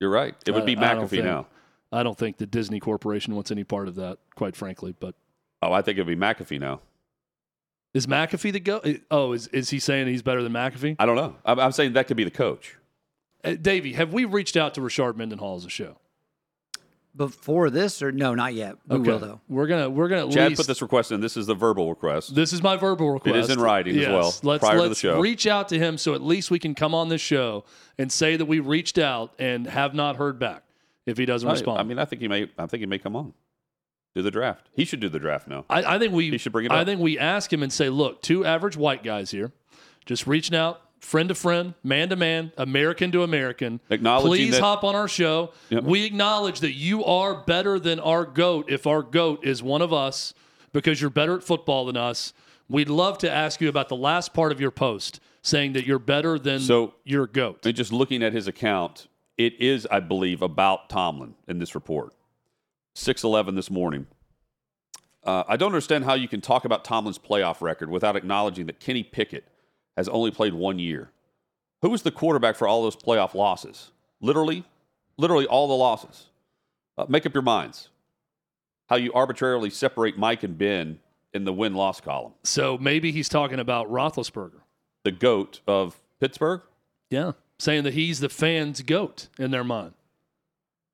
You're 0.00 0.10
right. 0.10 0.34
It 0.46 0.50
would 0.52 0.66
be 0.66 0.76
I- 0.76 0.92
I 0.92 0.94
McAfee 0.96 1.08
think- 1.10 1.24
now. 1.24 1.46
I 1.92 2.02
don't 2.02 2.16
think 2.18 2.38
the 2.38 2.46
Disney 2.46 2.80
Corporation 2.80 3.34
wants 3.34 3.50
any 3.50 3.64
part 3.64 3.86
of 3.86 3.94
that, 3.96 4.18
quite 4.34 4.56
frankly. 4.56 4.94
But 4.98 5.14
Oh, 5.60 5.72
I 5.72 5.82
think 5.82 5.98
it'd 5.98 6.06
be 6.08 6.16
McAfee 6.16 6.58
now. 6.58 6.80
is 7.94 8.06
McAfee 8.06 8.52
the 8.52 8.60
go? 8.60 8.80
Oh, 9.10 9.32
is 9.32 9.46
is 9.48 9.70
he 9.70 9.78
saying 9.78 10.08
he's 10.08 10.22
better 10.22 10.42
than 10.42 10.52
McAfee? 10.52 10.96
I 10.98 11.04
don't 11.06 11.16
know. 11.16 11.36
I'm, 11.44 11.60
I'm 11.60 11.72
saying 11.72 11.92
that 11.92 12.06
could 12.08 12.16
be 12.16 12.24
the 12.24 12.30
coach. 12.30 12.76
Uh, 13.44 13.54
Davey, 13.54 13.92
have 13.92 14.12
we 14.12 14.24
reached 14.24 14.56
out 14.56 14.72
to 14.74 14.80
Richard 14.80 15.16
Mendenhall 15.18 15.56
as 15.56 15.64
a 15.66 15.68
show? 15.68 15.98
Before 17.14 17.70
this, 17.70 18.02
or 18.02 18.10
no, 18.10 18.34
not 18.34 18.54
yet. 18.54 18.76
We 18.86 18.98
will 18.98 19.18
though. 19.18 19.40
We're 19.48 19.66
gonna 19.66 19.90
we're 19.90 20.08
gonna 20.08 20.26
at 20.26 20.32
Chad 20.32 20.48
least 20.50 20.60
put 20.60 20.66
this 20.66 20.82
request 20.82 21.12
in. 21.12 21.20
This 21.20 21.36
is 21.36 21.46
the 21.46 21.54
verbal 21.54 21.90
request. 21.90 22.34
This 22.34 22.52
is 22.52 22.62
my 22.62 22.76
verbal 22.76 23.10
request. 23.10 23.36
It 23.36 23.40
is 23.40 23.50
in 23.50 23.60
writing 23.60 23.98
as 23.98 24.08
well, 24.08 24.34
Let's, 24.42 24.64
prior 24.64 24.78
to 24.78 24.88
the 24.88 24.94
show. 24.94 25.20
reach 25.20 25.46
out 25.46 25.68
to 25.70 25.78
him 25.78 25.98
so 25.98 26.14
at 26.14 26.22
least 26.22 26.50
we 26.50 26.58
can 26.58 26.74
come 26.74 26.94
on 26.94 27.08
this 27.08 27.20
show 27.20 27.64
and 27.98 28.10
say 28.10 28.36
that 28.36 28.46
we 28.46 28.60
reached 28.60 28.98
out 28.98 29.32
and 29.38 29.66
have 29.66 29.94
not 29.94 30.16
heard 30.16 30.38
back 30.38 30.64
if 31.06 31.18
he 31.18 31.26
doesn't 31.26 31.48
I, 31.48 31.52
respond. 31.52 31.80
I 31.80 31.82
mean, 31.82 31.98
I 31.98 32.04
think 32.04 32.22
he 32.22 32.28
may. 32.28 32.50
I 32.58 32.66
think 32.66 32.80
he 32.80 32.86
may 32.86 32.98
come 32.98 33.16
on. 33.16 33.34
Do 34.14 34.22
the 34.22 34.30
draft. 34.30 34.68
He 34.74 34.84
should 34.84 35.00
do 35.00 35.08
the 35.08 35.18
draft 35.18 35.48
now. 35.48 35.64
I, 35.70 35.94
I 35.94 35.98
think 35.98 36.12
we 36.12 36.30
He 36.30 36.38
should 36.38 36.52
bring 36.52 36.66
it 36.66 36.72
I 36.72 36.84
think 36.84 37.00
we 37.00 37.18
ask 37.18 37.50
him 37.50 37.62
and 37.62 37.72
say, 37.72 37.88
look, 37.88 38.20
two 38.20 38.44
average 38.44 38.76
white 38.76 39.02
guys 39.02 39.30
here, 39.30 39.52
just 40.04 40.26
reaching 40.26 40.54
out, 40.54 40.82
friend 41.02 41.28
to 41.28 41.34
friend, 41.34 41.74
man 41.82 42.08
to 42.08 42.16
man, 42.16 42.52
American 42.56 43.12
to 43.12 43.22
American. 43.22 43.80
Please 43.88 44.52
that- 44.52 44.60
hop 44.62 44.84
on 44.84 44.94
our 44.94 45.08
show. 45.08 45.52
Yep. 45.68 45.84
We 45.84 46.04
acknowledge 46.04 46.60
that 46.60 46.72
you 46.72 47.04
are 47.04 47.34
better 47.44 47.78
than 47.78 48.00
our 48.00 48.24
goat 48.24 48.70
if 48.70 48.86
our 48.86 49.02
goat 49.02 49.44
is 49.44 49.62
one 49.62 49.82
of 49.82 49.92
us 49.92 50.32
because 50.72 51.00
you're 51.00 51.10
better 51.10 51.36
at 51.36 51.42
football 51.42 51.86
than 51.86 51.96
us. 51.96 52.32
We'd 52.68 52.88
love 52.88 53.18
to 53.18 53.30
ask 53.30 53.60
you 53.60 53.68
about 53.68 53.88
the 53.88 53.96
last 53.96 54.32
part 54.32 54.52
of 54.52 54.60
your 54.60 54.70
post 54.70 55.20
saying 55.42 55.72
that 55.74 55.84
you're 55.84 55.98
better 55.98 56.38
than 56.38 56.60
So- 56.60 56.94
your 57.04 57.26
goat. 57.26 57.66
And 57.66 57.74
just 57.74 57.92
looking 57.92 58.22
at 58.22 58.32
his 58.32 58.46
account, 58.46 59.08
it 59.36 59.54
is, 59.60 59.86
I 59.90 60.00
believe, 60.00 60.40
about 60.40 60.88
Tomlin 60.88 61.34
in 61.48 61.58
this 61.58 61.74
report. 61.74 62.14
Six 62.94 63.24
eleven 63.24 63.54
this 63.54 63.70
morning. 63.70 64.06
Uh, 65.24 65.44
I 65.48 65.56
don't 65.56 65.68
understand 65.68 66.04
how 66.04 66.14
you 66.14 66.28
can 66.28 66.40
talk 66.40 66.64
about 66.64 66.84
Tomlin's 66.84 67.18
playoff 67.18 67.60
record 67.60 67.90
without 67.90 68.16
acknowledging 68.16 68.66
that 68.66 68.80
Kenny 68.80 69.02
Pickett 69.02 69.44
has 69.96 70.08
only 70.08 70.30
played 70.30 70.54
one 70.54 70.78
year. 70.78 71.10
Who 71.82 71.90
was 71.90 72.02
the 72.02 72.10
quarterback 72.10 72.56
for 72.56 72.68
all 72.68 72.82
those 72.82 72.96
playoff 72.96 73.34
losses? 73.34 73.90
Literally, 74.20 74.64
literally 75.16 75.46
all 75.46 75.68
the 75.68 75.74
losses. 75.74 76.26
Uh, 76.96 77.06
make 77.08 77.26
up 77.26 77.34
your 77.34 77.42
minds. 77.42 77.88
How 78.88 78.96
you 78.96 79.12
arbitrarily 79.12 79.70
separate 79.70 80.18
Mike 80.18 80.42
and 80.42 80.56
Ben 80.56 81.00
in 81.32 81.44
the 81.44 81.52
win 81.52 81.74
loss 81.74 82.00
column. 82.00 82.32
So 82.42 82.78
maybe 82.78 83.10
he's 83.10 83.28
talking 83.28 83.58
about 83.58 83.90
Roethlisberger. 83.90 84.60
The 85.04 85.12
goat 85.12 85.60
of 85.66 85.96
Pittsburgh. 86.20 86.60
Yeah. 87.10 87.32
Saying 87.58 87.84
that 87.84 87.94
he's 87.94 88.20
the 88.20 88.28
fans' 88.28 88.82
goat 88.82 89.28
in 89.38 89.50
their 89.50 89.64
mind. 89.64 89.94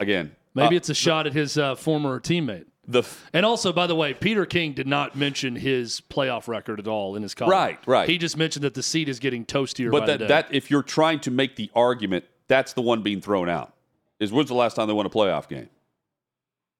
Again, 0.01 0.37
Maybe 0.55 0.77
uh, 0.77 0.79
it's 0.79 0.89
a 0.89 0.95
shot 0.95 1.27
at 1.27 1.33
his 1.33 1.59
uh, 1.59 1.75
former 1.75 2.19
teammate. 2.21 2.67
The 2.89 3.05
And 3.35 3.45
also, 3.45 3.73
by 3.73 3.87
the 3.87 3.95
way, 3.95 4.15
Peter 4.15 4.47
King 4.47 4.73
did 4.73 4.87
not 4.87 5.15
mention 5.15 5.57
his 5.57 6.01
playoff 6.01 6.49
record 6.49 6.81
at 6.81 6.89
all 6.89 7.15
in 7.17 7.23
his 7.23 7.35
column. 7.35 7.53
Right, 7.53 7.79
right. 7.87 8.09
He 8.09 8.17
just 8.17 8.39
mentioned 8.39 8.65
that 8.65 8.73
the 8.73 8.83
seat 8.83 9.11
is 9.11 9.19
getting 9.19 9.45
toastier 9.45 9.91
But 9.91 10.01
by 10.01 10.17
that, 10.17 10.29
that 10.29 10.55
if 10.55 10.71
you're 10.71 10.83
trying 10.83 11.21
to 11.21 11.31
make 11.31 11.57
the 11.57 11.71
argument, 11.75 12.25
that's 12.49 12.73
the 12.73 12.81
one 12.81 13.03
being 13.03 13.21
thrown 13.21 13.51
out. 13.51 13.75
Is 14.19 14.33
when's 14.33 14.49
the 14.49 14.55
last 14.55 14.75
time 14.75 14.89
they 14.89 14.95
won 14.95 15.05
a 15.05 15.11
playoff 15.11 15.49
game? 15.49 15.69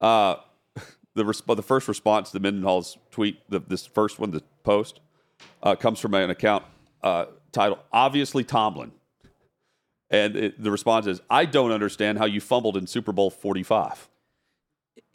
Uh, 0.01 0.37
the 1.15 1.25
resp- 1.25 1.55
the 1.55 1.63
first 1.63 1.87
response 1.87 2.31
to 2.31 2.41
Mendenhall's 2.41 2.97
tweet, 3.11 3.39
the, 3.51 3.61
this 3.61 3.87
first 3.87 4.19
one, 4.19 4.31
the 4.31 4.43
post, 4.65 5.01
uh, 5.63 5.77
comes 5.77 6.01
from 6.01 6.15
an 6.15 6.31
account 6.31 6.65
uh, 7.03 7.27
titled 7.53 7.81
"Obviously 7.93 8.45
Tomlin," 8.45 8.93
and 10.11 10.37
it, 10.37 10.63
the 10.63 10.71
response 10.71 11.07
is, 11.07 11.21
"I 11.29 11.45
don't 11.45 11.71
understand 11.71 12.19
how 12.19 12.25
you 12.25 12.41
fumbled 12.41 12.77
in 12.77 12.87
Super 12.87 13.13
Bowl 13.13 13.31
45." 13.31 14.09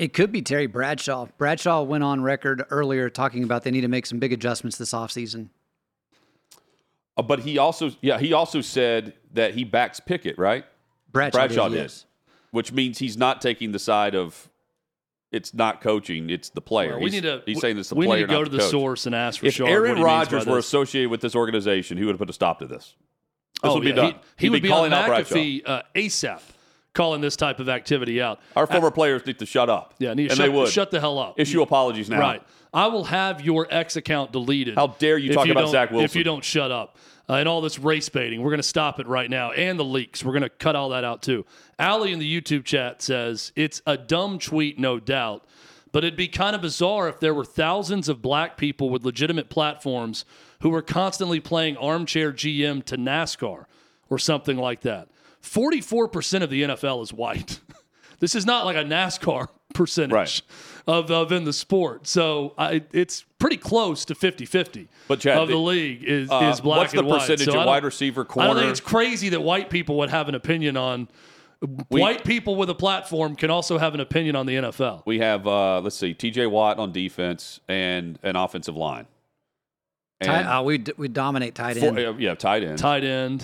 It 0.04 0.12
could 0.12 0.34
be 0.34 0.42
Terry 0.42 0.68
Bradshaw. 0.68 1.28
Bradshaw 1.38 1.82
went 1.82 2.04
on 2.04 2.22
record 2.22 2.66
earlier 2.70 3.10
talking 3.10 3.42
about 3.42 3.64
they 3.64 3.72
need 3.72 3.82
to 3.82 3.88
make 3.88 4.06
some 4.06 4.20
big 4.20 4.34
adjustments 4.34 4.78
this 4.78 4.92
offseason. 4.92 5.48
Uh, 7.16 7.22
but 7.22 7.40
he 7.40 7.58
also, 7.58 7.90
yeah, 8.02 8.20
he 8.20 8.34
also 8.34 8.60
said 8.60 9.14
that 9.32 9.54
he 9.54 9.64
backs 9.64 10.02
Pickett, 10.02 10.38
right? 10.38 10.66
Bradshaw, 11.14 11.38
Bradshaw 11.38 11.70
did, 11.70 11.76
did. 11.76 11.82
yes. 11.84 12.06
which 12.52 12.74
means 12.74 12.98
he's 12.98 13.16
not 13.16 13.42
taking 13.42 13.72
the 13.72 13.80
side 13.80 14.14
of 14.14 14.50
it's 15.32 15.54
not 15.54 15.80
coaching, 15.80 16.30
it's 16.30 16.50
the 16.50 16.60
player. 16.60 16.90
Well, 16.90 17.00
we 17.00 17.06
he's, 17.06 17.14
need 17.14 17.24
to. 17.24 17.42
he's 17.46 17.62
saying 17.62 17.78
it's 17.78 17.88
the 17.88 17.96
we 17.96 18.06
player, 18.06 18.20
need 18.20 18.28
to 18.28 18.34
go 18.34 18.44
to 18.44 18.50
the 18.50 18.58
the 18.58 18.64
source 18.64 19.06
and 19.06 19.16
ask 19.16 19.40
for 19.40 19.46
If 19.46 19.54
Shard 19.54 19.70
Aaron 19.70 19.82
what 19.92 19.98
he 20.00 20.04
means 20.04 20.06
by 20.06 20.12
Rodgers 20.18 20.46
were 20.46 20.56
this. 20.58 20.66
associated 20.66 21.12
with 21.12 21.22
this 21.22 21.34
organization, 21.34 21.98
he 21.98 22.04
would 22.04 22.12
have 22.12 22.20
put 22.20 22.30
a 22.30 22.34
stop 22.34 22.60
to 22.60 22.68
this. 22.68 22.98
This 23.62 23.72
oh, 23.72 23.76
would 23.76 23.84
be 23.84 23.92
yeah, 23.92 23.96
done. 23.96 24.12
He, 24.38 24.48
he 24.48 24.48
He'd 24.48 24.54
be 24.54 24.60
be 24.60 24.68
calling 24.68 24.92
on 24.92 25.04
out 25.04 25.08
Bradshaw. 25.08 25.36
McAfee 25.36 25.62
uh, 25.66 25.82
ASAP, 25.96 26.42
calling 26.94 27.22
this 27.22 27.36
type 27.36 27.60
of 27.60 27.70
activity 27.70 28.22
out. 28.22 28.40
Our 28.56 28.68
former 28.68 28.92
players 28.92 29.26
need 29.26 29.40
to 29.40 29.46
shut 29.46 29.70
up. 29.70 29.96
Yeah, 30.00 30.14
need 30.14 30.26
to 30.26 30.32
and 30.32 30.38
shut, 30.38 30.46
they 30.46 30.50
would 30.50 30.70
shut 30.70 30.92
the 30.92 31.00
hell 31.00 31.18
up. 31.20 31.40
issue 31.40 31.62
apologies 31.62 32.10
now. 32.10 32.20
Right. 32.20 32.44
I 32.74 32.88
will 32.88 33.04
have 33.06 33.42
your 33.42 33.68
X 33.70 33.96
account 33.96 34.32
deleted. 34.32 34.76
How 34.76 34.88
dare 34.88 35.18
you 35.18 35.34
talk 35.34 35.48
about 35.48 35.62
don't- 35.62 35.72
Zach 35.72 35.92
Wilson. 35.92 36.06
If 36.06 36.16
you 36.16 36.24
don't 36.24 36.44
shut 36.44 36.72
up. 36.72 36.98
Uh, 37.30 37.36
and 37.36 37.48
all 37.48 37.62
this 37.62 37.80
race 37.80 38.10
baiting. 38.10 38.42
We're 38.42 38.50
going 38.50 38.60
to 38.60 38.68
stop 38.68 39.00
it 39.00 39.08
right 39.08 39.30
now. 39.30 39.52
And 39.52 39.80
the 39.80 39.86
leaks. 39.86 40.26
We're 40.26 40.34
going 40.34 40.44
to 40.44 40.50
cut 40.50 40.76
all 40.76 40.90
that 40.90 41.06
out 41.06 41.22
too. 41.22 41.46
Allie 41.80 42.12
in 42.12 42.20
the 42.20 42.42
YouTube 42.42 42.66
chat 42.66 43.02
says, 43.02 43.54
It's 43.56 43.82
a 43.86 43.96
dumb 43.96 44.40
tweet, 44.40 44.78
no 44.78 45.00
doubt. 45.00 45.46
But 45.94 46.04
it'd 46.04 46.18
be 46.18 46.28
kind 46.28 46.54
of 46.54 46.62
bizarre 46.62 47.08
if 47.08 47.22
there 47.22 47.34
were 47.34 47.46
thousands 47.46 48.10
of 48.10 48.22
black 48.22 48.58
people 48.58 48.90
with 48.90 49.06
legitimate 49.06 49.50
platforms 49.50 50.26
who 50.62 50.70
were 50.70 50.82
constantly 50.82 51.40
playing 51.40 51.78
armchair 51.78 52.34
GM 52.34 52.84
to 52.86 52.98
NASCAR 52.98 53.66
or 54.10 54.20
something 54.20 54.58
like 54.58 54.82
that. 54.82 55.08
44% 55.44 56.42
of 56.42 56.50
the 56.50 56.64
NFL 56.64 57.04
is 57.04 57.14
white. 57.14 57.60
this 58.20 58.34
is 58.36 58.46
not 58.46 58.66
like 58.66 58.76
a 58.78 58.84
NASCAR 58.84 59.48
percentage 59.74 60.14
Right. 60.14 60.42
of, 60.88 61.12
of 61.12 61.32
in 61.32 61.44
the 61.44 61.54
sport. 61.54 62.08
So 62.08 62.54
I, 62.58 62.84
it's 62.92 63.26
pretty 63.40 63.58
close 63.58 64.06
to 64.06 64.16
50 64.16 64.46
50 64.46 64.88
But, 65.08 65.20
Chad, 65.20 65.38
of 65.38 65.48
the 65.48 65.54
the- 65.56 65.60
league 65.60 66.04
is, 66.04 66.30
Uh, 66.32 66.52
is 66.54 66.62
black 66.62 66.78
what's 66.80 66.94
the 66.94 67.00
and 67.00 67.08
white. 67.08 67.20
percentage 67.20 67.46
So 67.46 67.52
of 67.52 67.56
I 67.56 67.60
don't- 67.60 67.68
wide 67.68 67.84
receiver, 67.84 68.26
I 68.40 68.48
don't 68.48 68.56
think 68.56 68.70
it's 68.72 68.80
crazy 68.80 69.30
that 69.30 69.42
white 69.42 69.70
people 69.70 69.98
would 69.98 70.10
have 70.10 70.30
an 70.30 70.36
opinion 70.36 70.78
on. 70.78 71.08
white 71.90 72.24
people 72.26 72.56
with 72.56 72.70
a 72.70 72.76
platform 72.76 73.36
can 73.36 73.50
also 73.50 73.78
have 73.78 73.94
an 73.94 74.00
opinion 74.02 74.36
on 74.36 74.46
the 74.46 74.56
NFL. 74.56 75.04
We 75.06 75.20
have 75.20 75.48
uh, 75.48 75.80
let's 75.82 75.96
see, 75.96 76.14
T.J. 76.14 76.48
Watt 76.48 76.78
on 76.78 76.92
defense 76.92 77.60
and 77.70 78.20
an 78.24 78.36
offensive 78.36 78.76
line. 78.76 79.08
Tight, 80.22 80.44
uh, 80.44 80.62
we, 80.64 80.78
d- 80.78 80.94
we 80.98 81.08
dominate 81.10 81.54
tight 81.56 81.78
four- 81.78 81.90
end. 81.90 82.00
uh, 82.00 82.14
yeah, 82.18 82.34
tight 82.36 82.64
end. 82.64 82.78
Tight 82.78 83.04
end, 83.04 83.44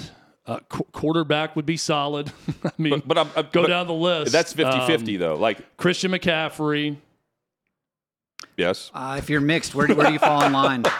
uh, 0.49 0.59
qu- 0.69 0.83
quarterback 0.91 1.55
would 1.55 1.65
be 1.65 1.77
solid. 1.77 2.31
I 2.63 2.71
mean, 2.77 2.91
But, 2.91 3.07
but, 3.07 3.17
I'm, 3.17 3.27
I'm- 3.35 3.47
go 3.51 3.61
but 3.63 3.67
down 3.67 3.87
the 3.87 3.93
list. 3.93 4.31
That's 4.31 4.53
50-50 4.53 5.13
Um, 5.15 5.19
though. 5.19 5.35
Like 5.35 5.77
Christian 5.77 6.11
McCaffrey. 6.11 6.97
yes, 8.57 8.91
Uh, 8.93 9.15
if 9.17 9.29
you're 9.29 9.41
mixed, 9.41 9.75
where, 9.75 9.87
do- 9.87 9.95
where 9.95 10.07
do 10.07 10.13
you 10.13 10.19
fall 10.19 10.43
in 10.43 10.53
line? 10.53 10.83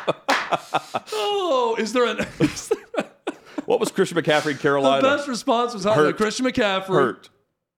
Oh, 1.14 1.76
is 1.78 1.94
there 1.94 2.06
an 2.06 2.26
is 2.40 2.70
there- 2.70 3.06
what 3.66 3.80
was 3.80 3.92
Christian 3.92 4.18
McCaffrey 4.18 4.52
in 4.52 4.84
the 4.84 5.00
best 5.08 5.28
response 5.28 5.76
was 5.76 5.84
how 5.84 5.94
Hurt. 5.94 6.18
Christian 6.18 6.46
McCaffrey. 6.48 6.88
Hurt. 6.88 7.30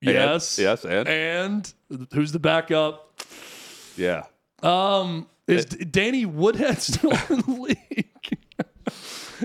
And- 0.01 0.13
Yes. 0.13 0.57
yes, 0.57 0.85
and 0.85 1.07
And 1.07 1.73
who's 2.13 2.31
the 2.31 2.39
backup? 2.39 3.21
yeah. 3.97 4.23
Um, 4.63 5.27
is 5.47 5.65
D- 5.65 5.83
Danny 5.83 6.25
Woodhead 6.25 6.81
still 6.81 7.11
in 7.29 7.41
the 7.41 7.51
league? 7.59 8.07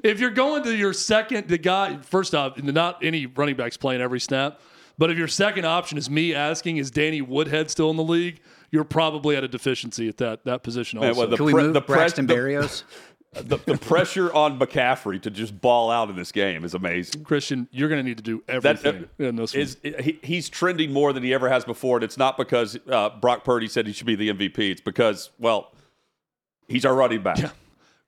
If 0.04 0.20
you're 0.20 0.30
going 0.30 0.62
to 0.64 0.74
your 0.76 0.92
second, 0.92 1.48
the 1.48 1.58
guy, 1.58 1.96
first 1.98 2.34
off, 2.34 2.60
not 2.62 3.04
any 3.04 3.26
running 3.26 3.56
backs 3.56 3.76
playing 3.76 4.00
every 4.00 4.20
snap, 4.20 4.60
but 4.98 5.10
if 5.10 5.18
your 5.18 5.28
second 5.28 5.64
option 5.66 5.98
is 5.98 6.08
me 6.08 6.34
asking, 6.34 6.78
is 6.78 6.90
Danny 6.90 7.20
Woodhead 7.22 7.70
still 7.70 7.90
in 7.90 7.96
the 7.96 8.02
league? 8.04 8.40
You're 8.70 8.84
probably 8.84 9.36
at 9.36 9.44
a 9.44 9.48
deficiency 9.48 10.08
at 10.08 10.16
that 10.18 10.44
that 10.44 10.62
position. 10.62 10.98
Man, 11.00 11.10
Also, 11.10 11.20
well, 11.20 11.28
the 11.28 11.36
Can 11.36 11.46
we 11.46 11.52
pre- 11.52 11.62
move 11.64 11.74
the 11.74 11.80
Braxton 11.80 12.26
the- 12.26 12.34
Berrios? 12.34 12.82
the, 13.32 13.58
the 13.66 13.76
pressure 13.76 14.32
on 14.32 14.58
McCaffrey 14.58 15.20
to 15.20 15.30
just 15.30 15.60
ball 15.60 15.90
out 15.90 16.08
in 16.08 16.16
this 16.16 16.32
game 16.32 16.64
is 16.64 16.72
amazing. 16.74 17.22
Christian, 17.22 17.68
you're 17.70 17.88
going 17.90 18.02
to 18.02 18.08
need 18.08 18.16
to 18.16 18.22
do 18.22 18.42
That 18.46 18.64
everything 18.64 19.08
in 19.18 19.36
this 19.36 19.52
one. 19.52 19.60
is 19.62 19.76
he, 19.82 20.18
he's 20.22 20.48
trending 20.48 20.90
more 20.92 21.12
than 21.12 21.22
he 21.22 21.34
ever 21.34 21.48
has 21.50 21.64
before, 21.64 21.98
and 21.98 22.04
it's 22.04 22.16
not 22.16 22.36
because 22.38 22.78
uh, 22.90 23.10
Brock 23.10 23.44
Purdy 23.44 23.68
said 23.68 23.86
he 23.86 23.92
should 23.92 24.06
be 24.06 24.14
the 24.16 24.30
MVP. 24.30 24.58
It's 24.70 24.80
because 24.80 25.30
well, 25.38 25.72
he's 26.66 26.84
our 26.86 26.94
running 26.94 27.22
back. 27.22 27.38
Yeah. 27.38 27.50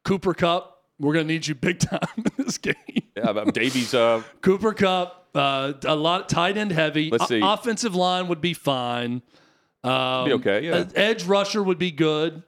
Cooper 0.04 0.32
Kupp, 0.32 0.77
we're 0.98 1.12
going 1.14 1.26
to 1.26 1.32
need 1.32 1.46
you 1.46 1.54
big 1.54 1.78
time 1.78 2.00
in 2.16 2.24
this 2.44 2.58
game. 2.58 2.74
Yeah, 3.16 3.32
but 3.32 3.54
Davies, 3.54 3.94
uh, 3.94 4.22
Cooper 4.40 4.72
Kupp, 4.74 5.28
uh, 5.34 5.72
a 5.84 5.94
lot 5.94 6.28
tight 6.28 6.56
end 6.56 6.72
heavy. 6.72 7.10
Let's 7.10 7.28
see. 7.28 7.40
O- 7.42 7.52
offensive 7.52 7.94
line 7.94 8.28
would 8.28 8.40
be 8.40 8.54
fine. 8.54 9.22
Um, 9.84 10.24
Be 10.26 10.32
okay, 10.34 10.64
yeah. 10.66 10.84
edge 10.96 11.24
rusher 11.24 11.62
would 11.62 11.78
be 11.78 11.90
good. 11.92 12.42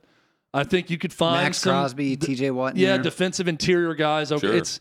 I 0.53 0.65
think 0.65 0.91
you 0.91 0.99
could 0.99 1.13
find 1.13 1.45
Max 1.45 1.59
some, 1.59 1.71
Crosby, 1.73 2.17
TJ 2.17 2.51
Watt. 2.53 2.73
in 2.73 2.79
Yeah, 2.81 2.95
there. 2.95 3.05
defensive 3.05 3.47
interior 3.47 3.95
guys. 3.95 4.33
Okay, 4.33 4.47
Sure. 4.49 4.57
it's 4.57 4.81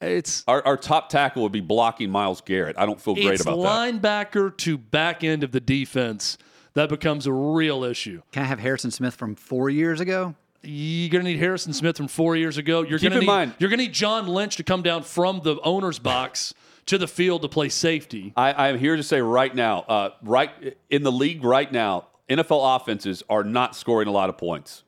it's 0.00 0.44
our, 0.46 0.64
our 0.64 0.76
top 0.76 1.08
tackle 1.08 1.42
would 1.42 1.50
be 1.50 1.60
blocking 1.60 2.08
Myles 2.08 2.40
Garrett. 2.40 2.76
I 2.78 2.86
don't 2.86 3.00
feel 3.00 3.14
great 3.14 3.32
it's 3.32 3.42
about 3.42 3.60
that. 3.62 4.00
linebacker 4.00 4.56
to 4.58 4.78
back 4.78 5.24
end 5.24 5.42
of 5.42 5.50
the 5.50 5.58
defense 5.60 6.38
that 6.74 6.88
becomes 6.88 7.26
a 7.26 7.32
real 7.32 7.82
issue. 7.82 8.22
Can 8.30 8.44
I 8.44 8.46
have 8.46 8.60
Harrison 8.60 8.92
Smith 8.92 9.16
from 9.16 9.34
four 9.34 9.68
years 9.68 9.98
ago? 10.00 10.36
You're 10.62 11.10
gonna 11.10 11.24
need 11.24 11.38
Harrison 11.38 11.72
Smith 11.72 11.96
from 11.96 12.08
four 12.08 12.36
years 12.36 12.58
ago. 12.58 12.82
You're 12.82 12.98
Keep 12.98 13.10
gonna 13.10 13.14
in 13.16 13.20
need 13.20 13.26
mind- 13.26 13.54
you're 13.58 13.70
gonna 13.70 13.82
need 13.84 13.92
John 13.94 14.26
Lynch 14.26 14.56
to 14.56 14.62
come 14.64 14.82
down 14.82 15.02
from 15.02 15.40
the 15.44 15.60
owner's 15.62 15.98
box 15.98 16.52
to 16.86 16.98
the 16.98 17.06
field 17.06 17.42
to 17.42 17.48
play 17.48 17.68
safety. 17.68 18.32
I, 18.36 18.52
I 18.52 18.68
am 18.68 18.78
here 18.78 18.96
to 18.96 19.02
say 19.02 19.20
right 19.20 19.54
now, 19.54 19.80
uh, 19.82 20.10
right 20.22 20.50
in 20.90 21.02
the 21.02 21.12
league 21.12 21.44
right 21.44 21.70
now, 21.70 22.06
NFL 22.28 22.76
offenses 22.76 23.22
are 23.28 23.44
not 23.44 23.76
scoring 23.76 24.08
a 24.08 24.10
lot 24.10 24.28
of 24.30 24.36
points. 24.38 24.84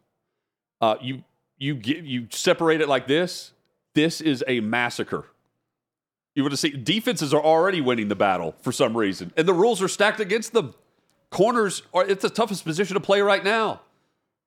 Uh, 0.80 0.96
you 1.00 1.22
you 1.58 1.74
get 1.74 2.04
you 2.04 2.26
separate 2.30 2.80
it 2.80 2.88
like 2.88 3.06
this. 3.06 3.52
This 3.94 4.20
is 4.20 4.42
a 4.48 4.60
massacre. 4.60 5.26
You 6.34 6.44
would 6.44 6.56
see 6.58 6.70
defenses 6.70 7.34
are 7.34 7.42
already 7.42 7.80
winning 7.80 8.08
the 8.08 8.14
battle 8.16 8.54
for 8.62 8.72
some 8.72 8.96
reason, 8.96 9.32
and 9.36 9.46
the 9.46 9.52
rules 9.54 9.82
are 9.82 9.88
stacked 9.88 10.20
against 10.20 10.52
them. 10.52 10.74
corners 11.30 11.82
are 11.94 12.04
it's 12.06 12.22
the 12.22 12.30
toughest 12.30 12.64
position 12.64 12.94
to 12.94 13.00
play 13.00 13.20
right 13.20 13.44
now. 13.44 13.80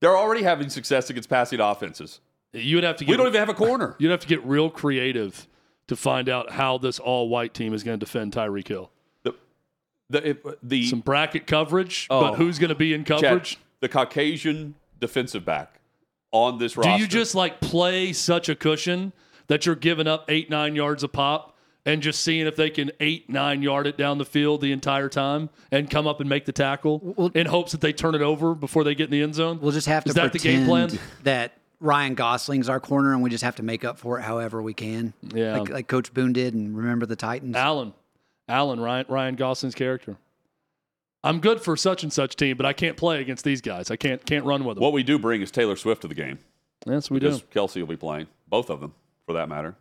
They're 0.04 0.18
already 0.18 0.44
having 0.44 0.68
success 0.68 1.10
against 1.10 1.30
passing 1.30 1.62
offenses. 1.62 2.20
You 2.52 2.76
would 2.76 2.84
have 2.84 2.98
to 2.98 3.06
get 3.06 3.12
We 3.12 3.16
don't 3.18 3.28
even 3.28 3.40
have 3.40 3.48
a 3.48 3.54
corner. 3.54 3.96
you'd 4.00 4.12
have 4.12 4.20
to 4.20 4.28
get 4.28 4.46
real 4.46 4.70
creative 4.70 5.48
to 5.88 5.96
find 5.96 6.28
out 6.28 6.52
how 6.52 6.78
this 6.78 7.00
all 7.00 7.30
white 7.30 7.54
team 7.54 7.74
is 7.74 7.84
going 7.84 7.98
to 7.98 8.06
defend 8.06 8.34
Tyreek 8.34 8.68
Hill. 8.68 8.92
The 9.24 9.34
the, 10.10 10.28
if, 10.32 10.38
the 10.62 10.86
Some 10.88 11.00
bracket 11.00 11.48
coverage, 11.48 12.08
Oh. 12.10 12.20
but 12.20 12.34
who's 12.36 12.60
going 12.60 12.68
to 12.68 12.76
be 12.76 12.94
in 12.94 13.06
Chad, 13.06 13.22
coverage? 13.22 13.58
the 13.80 13.88
Caucasian 13.88 14.76
defensive 15.00 15.46
back 15.46 15.80
on 16.34 16.58
this 16.58 16.76
roster. 16.76 16.98
Do 16.98 17.02
you 17.02 17.08
just 17.08 17.34
like 17.34 17.62
play 17.62 18.12
such 18.12 18.50
a 18.50 18.56
cushion 18.56 19.14
that 19.48 19.66
you're 19.66 19.74
giving 19.76 20.06
up 20.06 20.26
eight, 20.28 20.50
nine 20.50 20.76
yards 20.76 21.04
a 21.04 21.08
pop 21.08 21.53
and 21.86 22.02
just 22.02 22.22
seeing 22.22 22.48
if 22.48 22.56
they 22.56 22.70
can 22.70 22.92
eight, 23.00 23.30
nine 23.30 23.62
yard 23.62 23.88
it 23.88 23.98
down 23.98 24.18
the 24.18 24.26
field 24.26 24.62
the 24.62 24.72
entire 24.72 25.10
time 25.10 25.50
and 25.72 25.90
come 25.90 26.08
up 26.08 26.20
and 26.20 26.30
make 26.30 26.46
the 26.46 26.52
tackle 26.52 27.00
Well- 27.04 27.32
in 27.34 27.48
hopes 27.48 27.72
that 27.74 27.82
they 27.82 27.92
turn 27.94 28.16
it 28.16 28.22
over 28.22 28.56
before 28.56 28.84
they 28.84 28.96
get 28.96 29.06
in 29.06 29.12
the 29.12 29.22
end 29.22 29.36
zone? 29.36 29.60
We'll 29.62 29.72
just 29.74 29.88
have 29.88 30.04
to 30.06 30.10
Is 30.10 30.16
that 30.16 30.32
the 30.34 30.40
game 30.40 30.66
pretend 30.66 30.92
plan? 30.92 31.02
that 31.24 31.54
Ryan 31.80 32.16
Gosling's 32.16 32.70
our 32.70 32.80
corner, 32.80 33.12
and 33.14 33.22
we 33.22 33.30
just 33.30 33.44
have 33.44 33.58
to 33.58 33.64
make 33.64 33.84
up 33.84 33.98
for 33.98 34.18
it 34.18 34.22
however 34.22 34.62
we 34.62 34.74
can. 34.74 35.14
Yeah. 35.34 35.60
like, 35.60 35.70
like 35.70 35.88
Coach 35.88 36.14
Boone 36.14 36.32
did, 36.32 36.54
and 36.54 36.78
remember 36.78 37.06
the 37.06 37.18
Titans. 37.18 37.56
Allen, 37.58 37.94
Allen, 38.48 38.80
Ryan, 38.80 39.06
Ryan 39.10 39.36
Gosling's 39.36 39.76
character. 39.76 40.16
I'm 41.26 41.40
good 41.40 41.62
for 41.62 41.76
such 41.78 42.04
and 42.04 42.12
such 42.12 42.36
team, 42.36 42.56
but 42.58 42.66
I 42.66 42.74
can't 42.74 42.98
play 42.98 43.20
against 43.22 43.44
these 43.46 43.62
guys. 43.62 43.90
I 43.92 43.96
can't 43.98 44.26
can't 44.26 44.46
run 44.46 44.64
with 44.66 44.76
them. 44.76 44.82
what 44.84 44.94
we 44.94 45.04
do 45.04 45.18
bring 45.20 45.42
is 45.42 45.52
Taylor 45.52 45.76
Swift 45.76 46.02
to 46.04 46.08
the 46.08 46.16
game 46.16 46.40
yes, 46.86 47.10
we 47.10 47.20
do. 47.20 47.28
because 47.28 47.44
Kelsey 47.52 47.82
will 47.82 47.88
be 47.90 47.96
playing 47.98 48.28
both 48.50 48.70
of 48.70 48.80
them 48.82 48.94
for 49.26 49.34
that 49.34 49.48
matter. 49.50 49.76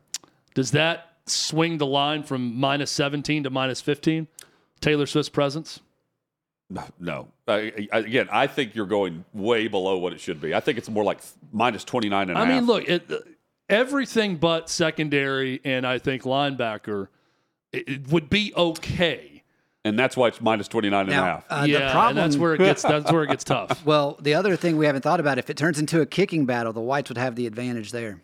Does 0.55 0.71
that 0.73 1.12
swing 1.33 1.79
the 1.79 1.87
line 1.87 2.23
from 2.23 2.59
minus 2.59 2.91
17 2.91 3.45
to 3.45 3.51
minus 3.51 3.81
15? 3.81 4.27
Taylor 4.81 5.07
Swift's 5.07 5.29
presence? 5.29 5.81
No, 6.99 7.29
I, 7.47 7.87
I, 7.93 7.99
again, 7.99 8.29
I 8.33 8.47
think 8.47 8.75
you're 8.75 8.87
going 8.87 9.25
way 9.35 9.69
below 9.69 9.99
what 9.99 10.15
it 10.15 10.21
should 10.21 10.41
be. 10.41 10.55
I 10.55 10.61
think 10.61 10.79
it's 10.79 10.89
more 10.89 11.05
like 11.05 11.21
minus 11.53 11.85
29 11.85 12.31
and 12.31 12.39
a 12.39 12.41
I 12.41 12.45
half. 12.47 12.55
mean, 12.55 12.67
look, 12.67 12.89
it, 12.89 13.11
everything 13.69 14.37
but 14.37 14.71
secondary 14.71 15.61
and 15.65 15.87
I 15.87 15.99
think 15.99 16.23
linebacker 16.23 17.09
it, 17.73 17.89
it 17.89 18.09
would 18.09 18.31
be 18.31 18.53
okay. 18.57 19.43
and 19.85 19.99
that's 19.99 20.17
why 20.17 20.29
it's 20.29 20.41
minus 20.41 20.67
29 20.69 21.01
and 21.01 21.11
a 21.11 21.15
half. 21.15 21.45
uh, 21.51 21.65
yeah, 21.69 21.87
the 21.87 21.93
problem. 21.93 22.09
and 22.19 22.33
that's 22.33 22.39
where 22.39 22.55
it 22.55 22.59
gets 22.59 22.83
that's 22.83 23.11
where 23.13 23.25
it 23.25 23.29
gets 23.29 23.45
tough. 23.55 23.85
well, 23.85 24.17
the 24.21 24.33
other 24.35 24.57
thing 24.57 24.77
we 24.79 24.87
haven't 24.87 25.03
thought 25.03 25.21
about, 25.21 25.39
if 25.39 25.51
it 25.51 25.57
turns 25.59 25.79
into 25.79 26.01
a 26.01 26.07
kicking 26.07 26.47
battle, 26.47 26.73
the 26.73 26.81
Whites 26.81 27.11
would 27.11 27.19
have 27.19 27.37
the 27.37 27.47
advantage 27.47 27.93
there. 27.93 28.21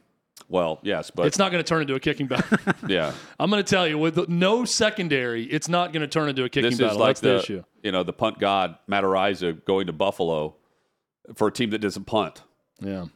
Well, 0.48 0.78
yes, 0.82 1.10
but 1.10 1.26
It's 1.26 1.38
not 1.38 1.52
going 1.52 1.62
to 1.62 1.68
turn 1.68 1.82
into 1.82 1.94
a 1.94 2.00
kicking 2.00 2.26
battle. 2.26 2.58
yeah. 2.88 3.12
I'm 3.38 3.50
going 3.50 3.62
to 3.62 3.68
tell 3.68 3.86
you, 3.86 3.98
with 3.98 4.28
no 4.28 4.64
secondary, 4.64 5.44
it's 5.44 5.68
not 5.68 5.92
going 5.92 6.00
to 6.00 6.06
turn 6.08 6.28
into 6.28 6.44
a 6.44 6.48
kicking 6.48 6.70
This 6.70 6.78
battle. 6.78 6.96
is 6.96 6.98
like 6.98 7.08
That's 7.08 7.20
the, 7.20 7.28
the, 7.28 7.38
issue. 7.38 7.64
you 7.82 7.92
know, 7.92 8.02
the 8.02 8.14
punt 8.14 8.38
god 8.38 8.78
Matt 8.86 9.04
Araiza 9.04 9.64
going 9.64 9.86
to 9.88 9.92
Buffalo 9.92 10.56
for 11.34 11.48
a 11.48 11.52
team 11.52 11.70
that 11.70 11.80
doesn't 11.80 12.04
punt. 12.04 12.42
Yeah. 12.80 13.06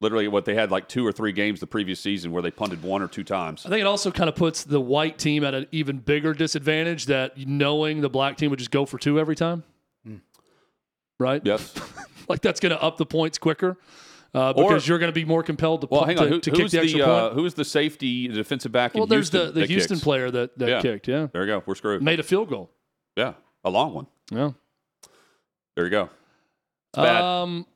Literally, 0.00 0.28
what 0.28 0.44
they 0.44 0.54
had 0.54 0.70
like 0.70 0.88
two 0.88 1.04
or 1.06 1.12
three 1.12 1.32
games 1.32 1.60
the 1.60 1.66
previous 1.66 1.98
season 1.98 2.30
where 2.30 2.42
they 2.42 2.50
punted 2.50 2.82
one 2.82 3.00
or 3.02 3.08
two 3.08 3.24
times. 3.24 3.64
I 3.64 3.70
think 3.70 3.80
it 3.80 3.86
also 3.86 4.10
kind 4.10 4.28
of 4.28 4.36
puts 4.36 4.62
the 4.62 4.80
white 4.80 5.18
team 5.18 5.42
at 5.44 5.54
an 5.54 5.66
even 5.72 5.98
bigger 5.98 6.34
disadvantage 6.34 7.06
that 7.06 7.38
knowing 7.38 8.00
the 8.00 8.10
black 8.10 8.36
team 8.36 8.50
would 8.50 8.58
just 8.58 8.70
go 8.70 8.84
for 8.86 8.98
two 8.98 9.18
every 9.18 9.34
time. 9.34 9.62
Hmm. 10.04 10.16
Right? 11.18 11.42
Yes. 11.44 11.74
Like 12.26 12.40
that's 12.40 12.58
going 12.58 12.70
to 12.70 12.82
up 12.82 12.96
the 12.96 13.04
points 13.04 13.36
quicker 13.36 13.76
uh, 14.34 14.50
Or- 14.50 14.54
because 14.68 14.88
you're 14.88 14.98
going 14.98 15.10
to 15.12 15.14
be 15.14 15.24
more 15.24 15.42
compelled 15.42 15.82
to, 15.82 15.88
Well, 15.90 16.04
hang 16.04 16.18
on. 16.18 16.24
to, 16.24 16.30
Who, 16.30 16.40
to 16.40 16.50
kick 16.50 16.70
the 16.70 16.76
the, 16.78 16.82
extra 16.82 17.00
uh, 17.02 17.28
point. 17.28 17.34
who's 17.40 17.54
the 17.54 17.64
safety 17.64 18.28
the 18.28 18.34
defensive 18.34 18.72
back 18.72 18.94
Well, 18.94 19.04
in 19.04 19.08
there's 19.08 19.30
Houston? 19.30 19.54
the, 19.54 19.60
the 19.60 19.66
Houston 19.66 19.96
kicks? 19.96 20.04
player 20.04 20.30
that, 20.30 20.58
that 20.58 20.68
Yeah. 20.68 20.80
kicked. 20.82 21.08
Yeah. 21.08 21.28
There 21.32 21.42
you 21.42 21.46
go. 21.48 21.62
We're 21.66 21.74
screwed. 21.74 22.02
Made 22.02 22.20
a 22.20 22.24
field 22.24 22.48
goal. 22.48 22.70
Yeah, 23.16 23.34
a 23.64 23.70
long 23.70 23.94
one. 23.94 24.06
Yeah. 24.32 24.50
There 25.76 25.84
you 25.84 25.90
go. 25.90 26.04
It's 26.92 26.96
bad. 26.98 27.20
Um, 27.22 27.66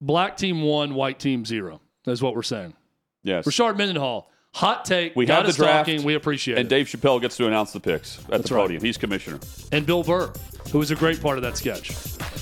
black 0.00 0.36
team 0.36 0.62
one, 0.62 0.94
white 0.94 1.18
team 1.18 1.44
zero. 1.44 1.80
That's 2.04 2.20
what 2.22 2.34
we're 2.34 2.42
saying. 2.42 2.74
yes. 3.22 3.44
Rashard 3.46 3.76
Mendenhall, 3.76 4.30
hot 4.54 4.84
take. 4.84 5.14
We 5.16 5.26
got 5.26 5.36
have 5.36 5.44
the 5.46 5.50
us 5.50 5.56
draft, 5.56 5.88
talking. 5.88 6.02
We 6.04 6.14
appreciate 6.14 6.54
and 6.54 6.58
it. 6.58 6.60
And 6.62 6.68
Dave 6.70 6.86
Chappelle 6.86 7.20
gets 7.20 7.36
to 7.38 7.46
announce 7.46 7.72
the 7.72 7.80
picks 7.80 8.18
at 8.20 8.28
That's 8.28 8.48
the 8.48 8.54
right. 8.54 8.62
podium. 8.62 8.82
He's 8.82 8.96
commissioner. 8.98 9.38
and 9.72 9.84
Bill 9.86 10.02
Burr, 10.02 10.32
who 10.70 10.78
was 10.78 10.90
a 10.90 10.96
great 10.96 11.20
part 11.20 11.38
of 11.38 11.42
that 11.42 11.56
sketch. 11.56 11.92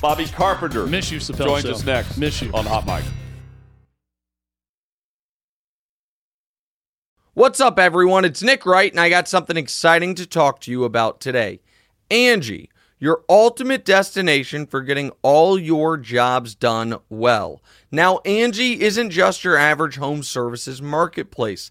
Bobby 0.00 0.26
Carpenter 0.26 0.86
Miss 0.86 1.10
you, 1.10 1.18
Chappelle 1.18 1.44
joins 1.46 1.64
Show. 1.64 1.70
us 1.72 1.84
next 1.84 2.16
Miss 2.16 2.40
you. 2.42 2.50
on 2.52 2.64
Hot 2.66 2.86
Mic. 2.86 3.04
What's 7.34 7.60
up, 7.60 7.78
everyone? 7.78 8.24
It's 8.24 8.42
Nick 8.42 8.66
Wright, 8.66 8.90
and 8.90 9.00
I 9.00 9.08
got 9.08 9.28
something 9.28 9.56
exciting 9.56 10.14
to 10.16 10.26
talk 10.26 10.60
to 10.62 10.70
you 10.70 10.84
about 10.84 11.20
today. 11.20 11.60
Angie, 12.10 12.68
your 12.98 13.22
ultimate 13.28 13.84
destination 13.84 14.66
for 14.66 14.82
getting 14.82 15.10
all 15.22 15.58
your 15.58 15.96
jobs 15.96 16.54
done 16.54 16.98
well. 17.08 17.62
Now, 17.90 18.18
Angie 18.26 18.82
isn't 18.82 19.10
just 19.10 19.44
your 19.44 19.56
average 19.56 19.96
home 19.96 20.22
services 20.22 20.82
marketplace. 20.82 21.70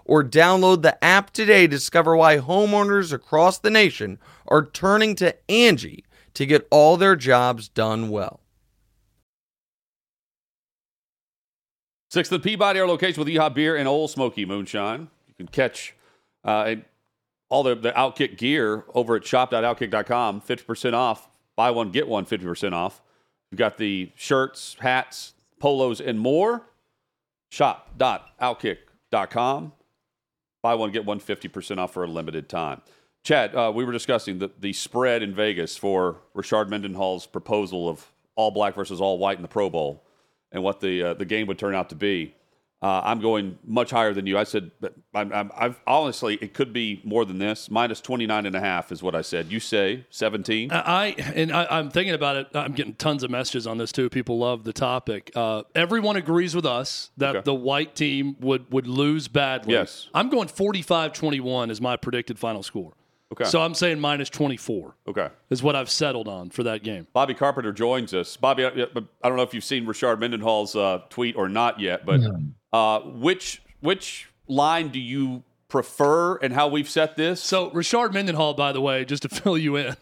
or 0.11 0.23
download 0.25 0.81
the 0.81 1.01
app 1.01 1.31
today 1.31 1.61
to 1.61 1.69
discover 1.69 2.17
why 2.17 2.35
homeowners 2.35 3.13
across 3.13 3.57
the 3.57 3.69
nation 3.69 4.19
are 4.45 4.65
turning 4.65 5.15
to 5.15 5.33
Angie 5.49 6.03
to 6.33 6.45
get 6.45 6.67
all 6.69 6.97
their 6.97 7.15
jobs 7.15 7.69
done 7.69 8.09
well. 8.09 8.41
Sixth 12.09 12.29
and 12.33 12.43
Peabody, 12.43 12.81
our 12.81 12.87
location 12.87 13.23
with 13.23 13.33
Yeehaw 13.33 13.53
Beer 13.53 13.77
and 13.77 13.87
Ole 13.87 14.09
Smoky 14.09 14.43
Moonshine. 14.43 15.07
You 15.27 15.33
can 15.33 15.47
catch 15.47 15.95
uh, 16.43 16.75
all 17.47 17.63
the, 17.63 17.75
the 17.75 17.93
Outkick 17.93 18.37
gear 18.37 18.83
over 18.93 19.15
at 19.15 19.25
shop.outkick.com. 19.25 20.41
50% 20.41 20.93
off. 20.93 21.29
Buy 21.55 21.71
one, 21.71 21.89
get 21.89 22.09
one, 22.09 22.25
50% 22.25 22.73
off. 22.73 23.01
We've 23.49 23.57
got 23.57 23.77
the 23.77 24.11
shirts, 24.15 24.75
hats, 24.81 25.35
polos, 25.57 26.01
and 26.01 26.19
more. 26.19 26.67
Shop.outkick.com. 27.49 29.71
Buy 30.61 30.75
one, 30.75 30.91
get 30.91 31.05
one, 31.05 31.19
50% 31.19 31.77
off 31.77 31.93
for 31.93 32.03
a 32.03 32.07
limited 32.07 32.47
time. 32.47 32.81
Chad, 33.23 33.55
uh, 33.55 33.71
we 33.73 33.85
were 33.85 33.91
discussing 33.91 34.39
the, 34.39 34.51
the 34.59 34.73
spread 34.73 35.21
in 35.21 35.33
Vegas 35.33 35.77
for 35.77 36.17
Richard 36.33 36.69
Mendenhall's 36.69 37.25
proposal 37.25 37.87
of 37.87 38.11
all 38.35 38.51
black 38.51 38.75
versus 38.75 39.01
all 39.01 39.17
white 39.17 39.37
in 39.37 39.41
the 39.41 39.47
Pro 39.47 39.69
Bowl 39.69 40.03
and 40.51 40.63
what 40.63 40.79
the 40.79 41.03
uh, 41.03 41.13
the 41.13 41.25
game 41.25 41.47
would 41.47 41.59
turn 41.59 41.75
out 41.75 41.89
to 41.89 41.95
be. 41.95 42.35
Uh, 42.83 42.99
I'm 43.03 43.19
going 43.19 43.59
much 43.63 43.91
higher 43.91 44.11
than 44.11 44.25
you. 44.25 44.39
I 44.39 44.43
said, 44.43 44.71
but 44.81 44.95
I'm, 45.13 45.31
I'm, 45.31 45.51
I've 45.55 45.79
honestly, 45.85 46.39
it 46.41 46.55
could 46.55 46.73
be 46.73 46.99
more 47.03 47.25
than 47.25 47.37
this. 47.37 47.69
Minus 47.69 48.01
29 48.01 48.47
and 48.47 48.55
a 48.55 48.59
half 48.59 48.91
is 48.91 49.03
what 49.03 49.13
I 49.13 49.21
said. 49.21 49.51
You 49.51 49.59
say 49.59 50.07
17? 50.09 50.71
I 50.71 51.09
and 51.35 51.51
I, 51.51 51.67
I'm 51.69 51.91
thinking 51.91 52.15
about 52.15 52.37
it. 52.37 52.47
I'm 52.55 52.71
getting 52.73 52.95
tons 52.95 53.21
of 53.21 53.29
messages 53.29 53.67
on 53.67 53.77
this 53.77 53.91
too. 53.91 54.09
People 54.09 54.39
love 54.39 54.63
the 54.63 54.73
topic. 54.73 55.31
Uh, 55.35 55.61
everyone 55.75 56.15
agrees 56.15 56.55
with 56.55 56.65
us 56.65 57.11
that 57.17 57.35
Okay. 57.35 57.43
the 57.45 57.53
white 57.53 57.93
team 57.95 58.35
would 58.39 58.71
would 58.71 58.87
lose 58.87 59.27
badly. 59.27 59.73
Yes. 59.73 60.09
I'm 60.15 60.29
going 60.29 60.47
45-21 60.47 61.69
is 61.69 61.79
my 61.81 61.97
predicted 61.97 62.39
final 62.39 62.63
score. 62.63 62.93
Okay. 63.31 63.45
So 63.45 63.61
I'm 63.61 63.73
saying 63.75 63.99
minus 63.99 64.29
24 64.29 64.95
okay. 65.07 65.29
is 65.49 65.63
what 65.63 65.75
I've 65.75 65.89
settled 65.89 66.27
on 66.27 66.49
for 66.49 66.63
that 66.63 66.83
game. 66.83 67.07
Bobby 67.13 67.33
Carpenter 67.33 67.71
joins 67.71 68.13
us. 68.13 68.35
Bobby, 68.35 68.65
I, 68.65 68.69
I 68.69 69.27
don't 69.29 69.37
know 69.37 69.43
if 69.43 69.53
you've 69.53 69.63
seen 69.63 69.85
Richard 69.85 70.19
Mendenhall's 70.19 70.75
uh, 70.75 70.99
tweet 71.09 71.37
or 71.37 71.47
not 71.47 71.79
yet, 71.79 72.05
but 72.05 72.19
uh, 72.73 72.99
which 73.01 73.61
which 73.81 74.29
line 74.47 74.89
do 74.89 74.99
you 74.99 75.43
prefer 75.67 76.35
and 76.37 76.53
how 76.53 76.67
we've 76.67 76.89
set 76.89 77.15
this? 77.15 77.41
So 77.41 77.69
Rashard 77.71 78.13
Mendenhall, 78.13 78.53
by 78.53 78.71
the 78.71 78.81
way, 78.81 79.05
just 79.05 79.23
to 79.23 79.29
fill 79.41 79.57
you 79.57 79.75
in, 79.77 79.95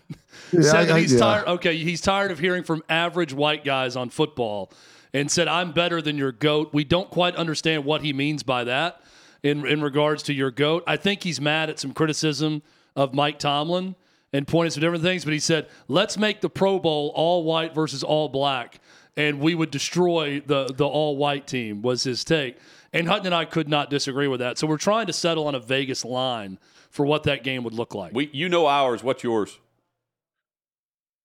Yeah, 0.52 0.62
said 0.62 0.76
I- 0.76 0.86
that 0.86 0.96
I- 0.96 1.00
he's 1.02 1.14
yeah. 1.14 1.20
tired. 1.20 1.48
Okay, 1.48 1.78
he's 1.78 2.02
tired 2.02 2.32
of 2.32 2.40
hearing 2.40 2.64
from 2.64 2.84
average 2.90 3.34
white 3.34 3.64
guys 3.64 3.96
on 3.96 4.10
football, 4.10 4.72
and 5.14 5.30
said, 5.32 5.48
"I'm 5.48 5.72
better 5.72 6.02
than 6.02 6.18
your 6.18 6.32
goat." 6.32 6.70
We 6.74 6.84
don't 6.84 7.10
quite 7.10 7.36
understand 7.36 7.86
what 7.86 8.02
he 8.02 8.14
means 8.14 8.44
by 8.44 8.64
that 8.66 9.02
in 9.44 9.66
in 9.66 9.82
regards 9.82 10.24
to 10.24 10.34
your 10.34 10.52
goat. 10.52 10.84
I 10.88 10.98
think 10.98 11.24
he's 11.24 11.40
mad 11.40 11.70
at 11.70 11.80
some 11.80 11.94
criticism 11.94 12.62
of 12.96 13.14
Mike 13.14 13.40
Tomlin 13.40 13.96
and 14.34 14.48
pointed 14.48 14.74
some 14.74 14.82
different 14.82 15.04
things. 15.04 15.24
But 15.24 15.34
he 15.34 15.40
said, 15.40 15.68
"Let's 15.88 16.18
make 16.18 16.42
the 16.42 16.50
Pro 16.50 16.78
Bowl 16.80 17.12
all 17.16 17.44
white 17.44 17.74
versus 17.74 18.04
all 18.04 18.30
black." 18.30 18.80
And 19.20 19.42
we 19.42 19.54
would 19.54 19.70
destroy 19.70 20.40
the 20.40 20.68
the 20.74 20.88
all 20.88 21.18
white 21.18 21.46
team 21.46 21.82
was 21.82 22.04
his 22.04 22.24
take. 22.24 22.58
And 22.94 23.06
Hutton 23.08 23.26
and 23.26 23.36
I 23.36 23.44
could 23.44 23.68
not 23.68 23.90
disagree 23.90 24.28
with 24.30 24.40
that. 24.40 24.58
So 24.58 24.66
we're 24.66 24.78
trying 24.78 25.08
to 25.08 25.14
settle 25.14 25.46
on 25.48 25.56
a 25.56 25.60
Vegas 25.60 26.06
line 26.06 26.58
for 26.90 27.06
what 27.06 27.24
that 27.24 27.44
game 27.44 27.64
would 27.66 27.74
look 27.74 27.94
like. 27.94 28.14
we, 28.14 28.30
you 28.32 28.48
know 28.50 28.66
ours. 28.66 29.04
What's 29.04 29.24
yours? 29.24 29.60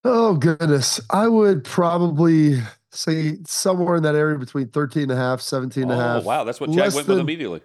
Oh 0.03 0.35
goodness. 0.35 1.01
I 1.11 1.29
would 1.29 1.63
probably 1.65 2.59
say 2.91 3.39
somewhere 3.47 3.97
in 3.97 4.03
that 4.03 4.15
area 4.15 4.39
between 4.39 4.69
13 4.69 5.05
and 5.05 5.13
a 5.13 5.17
half, 5.17 5.41
17 5.41 5.85
and 5.85 5.93
a 5.93 5.95
Oh, 5.95 5.99
half. 5.99 6.25
wow. 6.25 6.45
That's 6.45 6.61
what 6.61 6.71
Chad 6.71 6.79
Less 6.79 6.95
went 6.97 7.09
with 7.09 7.19
immediately. 7.19 7.63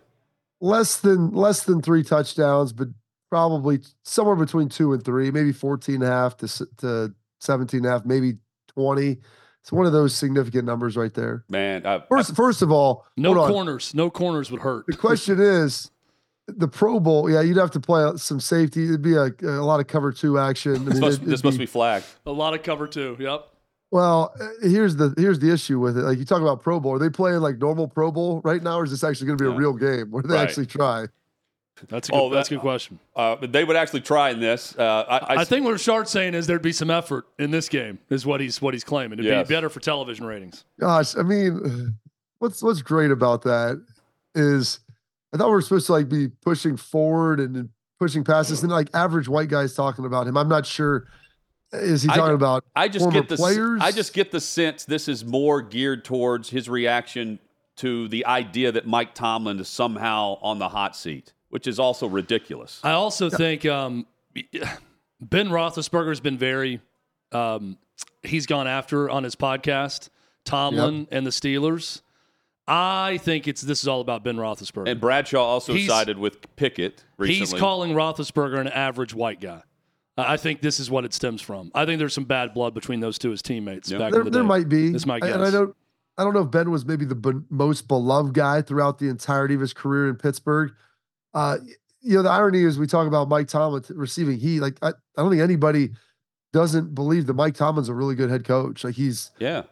Less 0.61 0.97
than 0.97 1.31
less 1.31 1.63
than 1.63 1.81
three 1.81 2.03
touchdowns, 2.03 2.71
but 2.71 2.89
probably 3.29 3.79
somewhere 4.03 4.35
between 4.35 4.69
two 4.69 4.93
and 4.93 5.03
three, 5.03 5.31
maybe 5.31 5.51
14 5.51 5.95
and 5.95 6.03
a 6.03 6.07
half 6.07 6.37
to, 6.37 6.67
to 6.77 7.13
17 7.41 7.79
and 7.79 7.87
a 7.87 7.89
half, 7.89 8.05
maybe 8.05 8.33
20. 8.75 9.17
It's 9.61 9.71
one 9.71 9.85
of 9.85 9.91
those 9.91 10.15
significant 10.15 10.65
numbers 10.65 10.95
right 10.97 11.13
there. 11.13 11.43
Man, 11.49 11.85
I, 11.85 12.01
First, 12.09 12.35
first 12.35 12.61
of 12.61 12.71
all, 12.71 13.05
No 13.17 13.33
hold 13.33 13.45
on. 13.47 13.51
corners. 13.53 13.93
No 13.93 14.09
corners 14.09 14.49
would 14.51 14.61
hurt. 14.61 14.85
The 14.87 14.95
question 14.97 15.39
is 15.39 15.91
the 16.47 16.67
Pro 16.67 16.99
Bowl. 16.99 17.29
Yeah, 17.29 17.41
you'd 17.41 17.57
have 17.57 17.71
to 17.71 17.79
play 17.79 18.01
out 18.01 18.19
some 18.19 18.39
safety. 18.39 18.85
It'd 18.85 19.01
be 19.01 19.15
a, 19.15 19.31
a 19.43 19.61
lot 19.63 19.79
of 19.79 19.87
cover 19.87 20.11
two 20.11 20.39
action. 20.39 20.75
I 20.75 20.77
this, 20.79 20.93
mean, 20.93 20.99
must, 21.01 21.17
it'd- 21.17 21.25
this 21.25 21.33
it'd 21.35 21.45
must 21.45 21.57
be 21.59 21.65
flagged. 21.65 22.05
A 22.25 22.31
lot 22.31 22.53
of 22.53 22.63
cover 22.63 22.87
too. 22.87 23.15
Yep. 23.19 23.47
Well, 23.91 24.33
uh, 24.39 24.47
here's 24.61 24.95
the 24.95 25.13
here's 25.17 25.39
the 25.39 25.51
issue 25.51 25.79
with 25.79 25.97
it. 25.97 26.01
Like 26.01 26.19
you 26.19 26.25
talk 26.25 26.41
about 26.41 26.61
Pro 26.61 26.79
Bowl, 26.79 26.93
are 26.93 26.99
they 26.99 27.09
playing 27.09 27.39
like 27.41 27.57
normal 27.57 27.87
Pro 27.87 28.11
Bowl 28.11 28.39
right 28.43 28.61
now, 28.63 28.79
or 28.79 28.83
is 28.85 28.91
this 28.91 29.03
actually 29.03 29.27
going 29.27 29.37
to 29.39 29.43
be 29.43 29.49
Yeah. 29.49 29.55
a 29.55 29.57
real 29.59 29.73
game 29.73 30.11
where 30.11 30.21
they 30.23 30.35
Right. 30.35 30.43
actually 30.47 30.67
try? 30.67 31.07
That's 31.87 32.09
a 32.09 32.11
good, 32.11 32.17
Oh, 32.17 32.29
that's 32.29 32.49
a 32.49 32.55
good 32.55 32.61
question. 32.61 32.99
Uh, 33.15 33.35
but 33.35 33.51
they 33.51 33.63
would 33.63 33.75
actually 33.75 34.01
try 34.01 34.29
in 34.31 34.39
this. 34.39 34.77
Uh, 34.77 35.05
I, 35.07 35.17
I, 35.17 35.41
I, 35.41 35.45
think 35.45 35.65
what 35.65 35.71
Richard's 35.73 36.09
saying 36.09 36.33
is 36.33 36.47
there'd 36.47 36.61
be 36.61 36.71
some 36.71 36.89
effort 36.89 37.25
in 37.37 37.51
this 37.51 37.69
game, 37.69 37.99
is 38.09 38.25
what 38.25 38.41
he's 38.41 38.61
what 38.61 38.73
he's 38.73 38.83
claiming. 38.83 39.19
It'd 39.19 39.25
Yes. 39.25 39.47
be 39.47 39.53
better 39.53 39.69
for 39.69 39.79
television 39.79 40.25
ratings. 40.25 40.65
Gosh, 40.79 41.15
I 41.15 41.21
mean, 41.23 41.95
what's 42.39 42.61
what's 42.61 42.81
great 42.81 43.11
about 43.11 43.43
that 43.43 43.83
is 44.35 44.79
I 45.33 45.37
thought 45.37 45.47
we 45.47 45.53
were 45.53 45.61
supposed 45.61 45.85
to 45.87 45.93
like 45.93 46.09
be 46.09 46.27
pushing 46.27 46.77
forward 46.77 47.39
and 47.39 47.55
and 47.55 47.69
pushing 47.99 48.23
past 48.23 48.49
this, 48.49 48.63
and 48.63 48.71
like 48.71 48.89
average 48.93 49.27
white 49.27 49.49
guys 49.49 49.73
talking 49.73 50.05
about 50.05 50.25
him. 50.27 50.37
I'm 50.37 50.49
not 50.49 50.65
sure. 50.65 51.07
Is 51.71 52.01
he 52.01 52.09
I- 52.09 52.15
talking 52.15 52.35
about? 52.35 52.63
I 52.75 52.87
just 52.87 53.11
get 53.11 53.29
the 53.29 53.35
players? 53.35 53.79
I 53.81 53.91
just 53.91 54.13
get 54.13 54.31
the 54.31 54.39
sense 54.41 54.85
this 54.85 55.07
is 55.07 55.23
more 55.23 55.61
geared 55.61 56.03
towards 56.05 56.49
his 56.49 56.67
reaction 56.69 57.39
to 57.77 58.07
the 58.09 58.25
idea 58.25 58.71
that 58.73 58.85
Mike 58.87 59.13
Tomlin 59.13 59.59
is 59.59 59.67
somehow 59.69 60.37
on 60.41 60.59
the 60.59 60.67
hot 60.69 60.95
seat, 60.97 61.33
which 61.49 61.67
is 61.67 61.79
also 61.79 62.07
ridiculous. 62.07 62.79
I 62.83 62.91
also 62.91 63.29
think 63.29 63.65
um, 63.65 64.05
Ben 65.21 65.49
Roethlisberger 65.49 66.09
has 66.09 66.19
been 66.19 66.37
very. 66.37 66.81
Um, 67.31 67.77
he's 68.23 68.45
gone 68.45 68.67
after 68.67 69.09
on 69.09 69.23
his 69.23 69.35
podcast 69.35 70.09
Tomlin 70.45 71.07
and 71.11 71.25
the 71.25 71.31
Steelers. 71.31 72.01
I 72.67 73.17
think 73.17 73.47
it's 73.47 73.61
this 73.61 73.81
is 73.81 73.87
all 73.87 74.01
about 74.01 74.23
Ben 74.23 74.35
Roethlisberger. 74.35 74.89
And 74.89 75.01
Bradshaw 75.01 75.43
also 75.43 75.73
He's- 75.73 75.87
sided 75.87 76.17
with 76.17 76.37
Pickett 76.55 77.03
recently. 77.17 77.39
He's 77.39 77.53
calling 77.53 77.93
Roethlisberger 77.93 78.59
an 78.59 78.67
average 78.67 79.13
white 79.13 79.41
guy. 79.41 79.63
I 80.17 80.33
I 80.33 80.37
think 80.37 80.61
this 80.61 80.79
is 80.79 80.89
what 80.91 81.03
it 81.05 81.13
stems 81.13 81.41
from. 81.41 81.71
I 81.73 81.85
think 81.85 81.97
there's 81.99 82.13
some 82.13 82.25
bad 82.25 82.53
blood 82.53 82.73
between 82.75 82.99
those 82.99 83.17
two 83.17 83.31
as 83.31 83.41
teammates 83.41 83.89
Yeah. 83.89 83.97
back 83.97 84.11
there, 84.11 84.21
in 84.21 84.25
the 84.25 84.31
there 84.31 84.41
day. 84.43 84.47
might 84.47 84.69
be. 84.69 84.87
This 84.91 85.01
is 85.01 85.05
my 85.07 85.19
I- 85.21 85.27
And 85.29 85.43
I 85.43 85.49
don't, 85.49 85.75
I 86.17 86.23
don't 86.23 86.33
know 86.33 86.41
if 86.41 86.51
Ben 86.51 86.69
was 86.69 86.85
maybe 86.85 87.05
the 87.05 87.15
be- 87.15 87.41
most 87.49 87.87
beloved 87.87 88.33
guy 88.33 88.61
throughout 88.61 88.99
the 88.99 89.07
entirety 89.09 89.55
of 89.55 89.61
his 89.61 89.73
career 89.73 90.07
in 90.09 90.15
Pittsburgh. 90.17 90.71
Uh, 91.33 91.57
you 92.01 92.15
know, 92.15 92.23
the 92.23 92.29
irony 92.29 92.63
is 92.63 92.79
we 92.79 92.87
talk 92.87 93.07
about 93.07 93.29
Mike 93.29 93.47
Tomlin 93.47 93.83
receiving 93.89 94.39
heat. 94.39 94.61
Like, 94.61 94.77
I, 94.81 94.89
I 94.89 94.93
don't 95.17 95.29
think 95.29 95.41
anybody 95.41 95.91
doesn't 96.53 96.95
believe 96.95 97.27
that 97.27 97.33
Mike 97.33 97.55
Tomlin's 97.55 97.89
a 97.89 97.93
really 97.93 98.15
good 98.15 98.29
head 98.29 98.45
coach. 98.45 98.83
Like, 98.83 98.95
he's 98.95 99.31
yeah. 99.39 99.63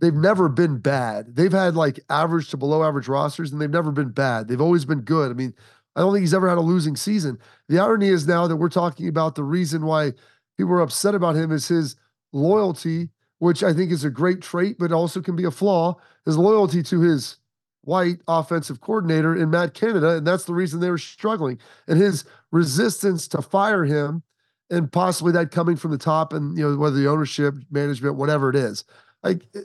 they've 0.00 0.14
never 0.14 0.48
been 0.48 0.78
bad. 0.78 1.34
They've 1.34 1.52
had 1.52 1.74
like 1.74 2.00
average 2.08 2.50
to 2.50 2.56
below 2.56 2.84
average 2.84 3.08
rosters, 3.08 3.52
and 3.52 3.60
they've 3.60 3.68
never 3.70 3.92
been 3.92 4.10
bad. 4.10 4.48
They've 4.48 4.60
always 4.60 4.84
been 4.84 5.00
good. 5.00 5.30
I 5.30 5.34
mean, 5.34 5.54
I 5.96 6.00
don't 6.00 6.12
think 6.12 6.22
he's 6.22 6.34
ever 6.34 6.48
had 6.48 6.58
a 6.58 6.62
losing 6.62 6.96
season. 6.96 7.38
The 7.68 7.78
irony 7.78 8.08
is 8.08 8.26
now 8.26 8.46
that 8.46 8.56
we're 8.56 8.68
talking 8.68 9.08
about 9.08 9.34
the 9.34 9.44
reason 9.44 9.84
why 9.84 10.12
people 10.56 10.72
are 10.72 10.80
upset 10.80 11.14
about 11.14 11.36
him 11.36 11.52
is 11.52 11.68
his 11.68 11.96
loyalty, 12.32 13.10
which 13.38 13.62
I 13.62 13.72
think 13.74 13.90
is 13.90 14.04
a 14.04 14.10
great 14.10 14.40
trait, 14.40 14.76
but 14.78 14.92
also 14.92 15.20
can 15.20 15.36
be 15.36 15.44
a 15.44 15.50
flaw. 15.50 15.96
His 16.24 16.38
loyalty 16.38 16.82
to 16.84 17.00
his 17.00 17.36
white 17.82 18.18
offensive 18.28 18.80
coordinator 18.80 19.34
in 19.36 19.50
Matt 19.50 19.74
Canada, 19.74 20.16
and 20.16 20.26
that's 20.26 20.44
the 20.44 20.54
reason 20.54 20.80
they 20.80 20.90
were 20.90 20.98
struggling. 20.98 21.58
And 21.86 21.98
his 22.00 22.24
resistance 22.50 23.28
to 23.28 23.42
fire 23.42 23.84
him, 23.84 24.22
and 24.70 24.90
possibly 24.90 25.32
that 25.32 25.50
coming 25.50 25.76
from 25.76 25.90
the 25.90 25.98
top, 25.98 26.32
and 26.32 26.56
you 26.56 26.68
know 26.68 26.76
whether 26.76 26.96
the 26.96 27.08
ownership, 27.08 27.54
management, 27.70 28.16
whatever 28.16 28.50
it 28.50 28.56
is, 28.56 28.84
like 29.22 29.46
eh, 29.54 29.60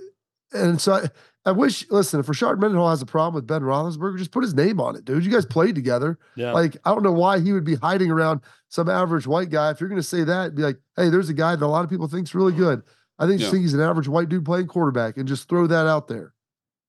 and 0.53 0.79
so 0.81 0.93
I, 0.93 1.09
I 1.45 1.51
wish, 1.51 1.89
listen, 1.89 2.19
if 2.19 2.25
Rashard 2.27 2.59
Mendenhall 2.59 2.89
has 2.89 3.01
a 3.01 3.05
problem 3.05 3.35
with 3.35 3.47
Ben 3.47 3.61
Roethlisberger, 3.61 4.17
just 4.17 4.31
put 4.31 4.43
his 4.43 4.53
name 4.53 4.79
on 4.81 4.95
it, 4.95 5.05
dude. 5.05 5.23
You 5.25 5.31
guys 5.31 5.45
played 5.45 5.75
together. 5.75 6.17
Yeah. 6.35 6.51
Like, 6.53 6.77
I 6.85 6.89
don't 6.93 7.03
know 7.03 7.11
why 7.11 7.39
he 7.39 7.53
would 7.53 7.63
be 7.63 7.75
hiding 7.75 8.11
around 8.11 8.41
some 8.69 8.89
average 8.89 9.27
white 9.27 9.49
guy. 9.49 9.71
If 9.71 9.79
you're 9.79 9.89
going 9.89 10.01
to 10.01 10.07
say 10.07 10.23
that, 10.25 10.55
be 10.55 10.61
like, 10.61 10.77
hey, 10.97 11.09
there's 11.09 11.29
a 11.29 11.33
guy 11.33 11.55
that 11.55 11.65
a 11.65 11.67
lot 11.67 11.83
of 11.85 11.89
people 11.89 12.07
think's 12.07 12.33
really 12.35 12.53
good. 12.53 12.81
I 13.19 13.27
think 13.27 13.41
Yeah. 13.41 13.49
think 13.49 13.61
he's 13.61 13.73
an 13.73 13.81
average 13.81 14.07
white 14.09 14.27
dude 14.29 14.45
playing 14.45 14.67
quarterback 14.67 15.17
and 15.17 15.27
just 15.27 15.47
throw 15.47 15.67
that 15.67 15.87
out 15.87 16.07
there. 16.07 16.33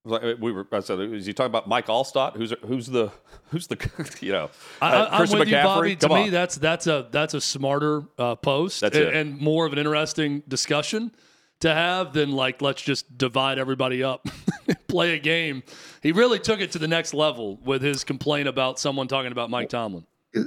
Like, 0.08 0.22
uh, 0.22 0.34
We 0.40 0.52
were. 0.52 0.66
I 0.72 0.80
said, 0.80 1.00
is 1.00 1.26
he 1.26 1.32
talking 1.32 1.50
about 1.50 1.68
Mike 1.68 1.86
Alstott? 1.86 2.36
Who's 2.36 2.54
who's 2.66 2.86
the 2.86 3.12
who's 3.50 3.66
the 3.66 4.16
you 4.20 4.32
know? 4.32 4.50
I, 4.80 4.92
uh, 4.92 5.04
I, 5.04 5.10
I'm 5.10 5.16
Christian 5.18 5.38
with 5.38 5.48
you, 5.48 5.56
McCaffrey? 5.56 5.64
Bobby. 5.64 5.96
To 5.96 6.08
Come 6.08 6.22
me, 6.24 6.30
that's 6.30 6.56
that's 6.56 6.86
a 6.86 7.08
that's 7.10 7.34
a 7.34 7.40
smarter 7.40 8.02
uh, 8.18 8.34
post 8.36 8.80
That's 8.80 8.96
and, 8.96 9.08
and 9.08 9.40
more 9.40 9.66
of 9.66 9.72
an 9.72 9.78
interesting 9.78 10.42
discussion 10.48 11.12
to 11.60 11.74
have 11.74 12.12
than 12.12 12.32
like 12.32 12.62
let's 12.62 12.82
just 12.82 13.18
divide 13.18 13.58
everybody 13.58 14.02
up, 14.02 14.26
play 14.88 15.14
a 15.14 15.18
game. 15.18 15.62
He 16.02 16.12
really 16.12 16.38
took 16.38 16.60
it 16.60 16.72
to 16.72 16.78
the 16.78 16.88
next 16.88 17.14
level 17.14 17.58
with 17.64 17.82
his 17.82 18.04
complaint 18.04 18.48
about 18.48 18.78
someone 18.78 19.08
talking 19.08 19.32
about 19.32 19.50
Mike 19.50 19.68
Tomlin. 19.68 20.06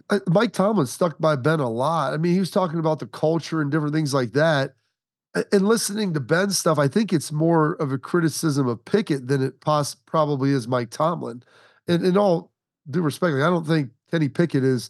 Uh, 0.10 0.20
Mike 0.28 0.54
Tomlin 0.54 0.88
stuck 0.88 1.18
by 1.20 1.36
Ben 1.36 1.60
a 1.60 1.70
lot. 1.70 2.14
I 2.14 2.18
mean, 2.18 2.34
he 2.34 2.40
was 2.40 2.52
talking 2.52 2.80
about 2.80 3.00
the 3.00 3.08
culture 3.08 3.62
and 3.62 3.72
different 3.72 3.94
things 3.94 4.14
like 4.14 4.32
that. 4.34 4.76
And 5.34 5.66
listening 5.66 6.14
to 6.14 6.20
Ben's 6.20 6.58
stuff, 6.58 6.78
I 6.78 6.90
think 6.90 7.14
it's 7.14 7.32
more 7.32 7.74
of 7.76 7.92
a 7.94 7.98
criticism 7.98 8.68
of 8.68 8.84
Pickett 8.84 9.28
than 9.28 9.42
it 9.42 9.62
poss- 9.62 9.96
probably 9.96 10.52
is 10.52 10.68
Mike 10.68 10.90
Tomlin. 10.90 11.42
And 11.88 12.06
in 12.06 12.18
all 12.18 12.52
due 12.90 13.02
respect, 13.02 13.36
I 13.36 13.50
don't 13.50 13.66
think 13.66 13.92
Kenny 14.10 14.28
Pickett 14.28 14.64
is 14.64 14.90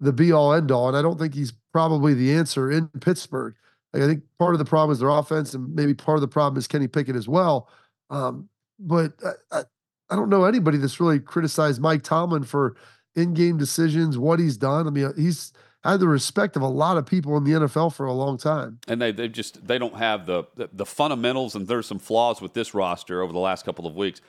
the 0.00 0.12
be 0.12 0.30
all 0.30 0.52
end 0.52 0.70
all, 0.70 0.88
and 0.88 0.96
I 0.96 1.02
don't 1.02 1.18
think 1.18 1.34
he's 1.34 1.52
probably 1.72 2.12
the 2.12 2.34
answer 2.34 2.70
in 2.70 2.88
Pittsburgh. 3.00 3.54
Like, 3.92 4.02
I 4.02 4.06
think 4.06 4.22
part 4.38 4.54
of 4.54 4.58
the 4.58 4.64
problem 4.66 4.92
is 4.92 4.98
their 4.98 5.08
offense, 5.08 5.54
and 5.54 5.74
maybe 5.74 5.94
part 5.94 6.18
of 6.18 6.20
the 6.20 6.28
problem 6.28 6.58
is 6.58 6.68
Kenny 6.68 6.86
Pickett 6.86 7.16
as 7.16 7.26
well. 7.26 7.70
Um, 8.10 8.48
but 8.78 9.14
I, 9.24 9.58
I, 9.58 9.62
I 10.10 10.16
don't 10.16 10.28
know 10.28 10.44
anybody 10.44 10.76
that's 10.76 11.00
really 11.00 11.18
criticized 11.18 11.80
Mike 11.80 12.02
Tomlin 12.02 12.44
for 12.44 12.76
in-game 13.14 13.56
decisions, 13.56 14.18
what 14.18 14.38
he's 14.38 14.58
done. 14.58 14.86
I 14.86 14.90
mean, 14.90 15.12
he's 15.16 15.52
had 15.84 16.00
the 16.00 16.08
respect 16.08 16.56
of 16.56 16.62
a 16.62 16.68
lot 16.68 16.96
of 16.96 17.06
people 17.06 17.36
in 17.36 17.44
the 17.44 17.52
NFL 17.52 17.94
for 17.94 18.06
a 18.06 18.12
long 18.12 18.36
time. 18.38 18.78
and 18.88 19.00
they 19.00 19.12
they 19.12 19.28
just 19.28 19.66
they 19.66 19.78
don't 19.78 19.96
have 19.96 20.26
the, 20.26 20.44
the 20.56 20.68
the 20.72 20.86
fundamentals 20.86 21.54
and 21.54 21.66
there's 21.68 21.86
some 21.86 21.98
flaws 21.98 22.40
with 22.40 22.52
this 22.54 22.74
roster 22.74 23.22
over 23.22 23.32
the 23.32 23.38
last 23.38 23.64
couple 23.64 23.86
of 23.86 23.94
weeks 23.94 24.20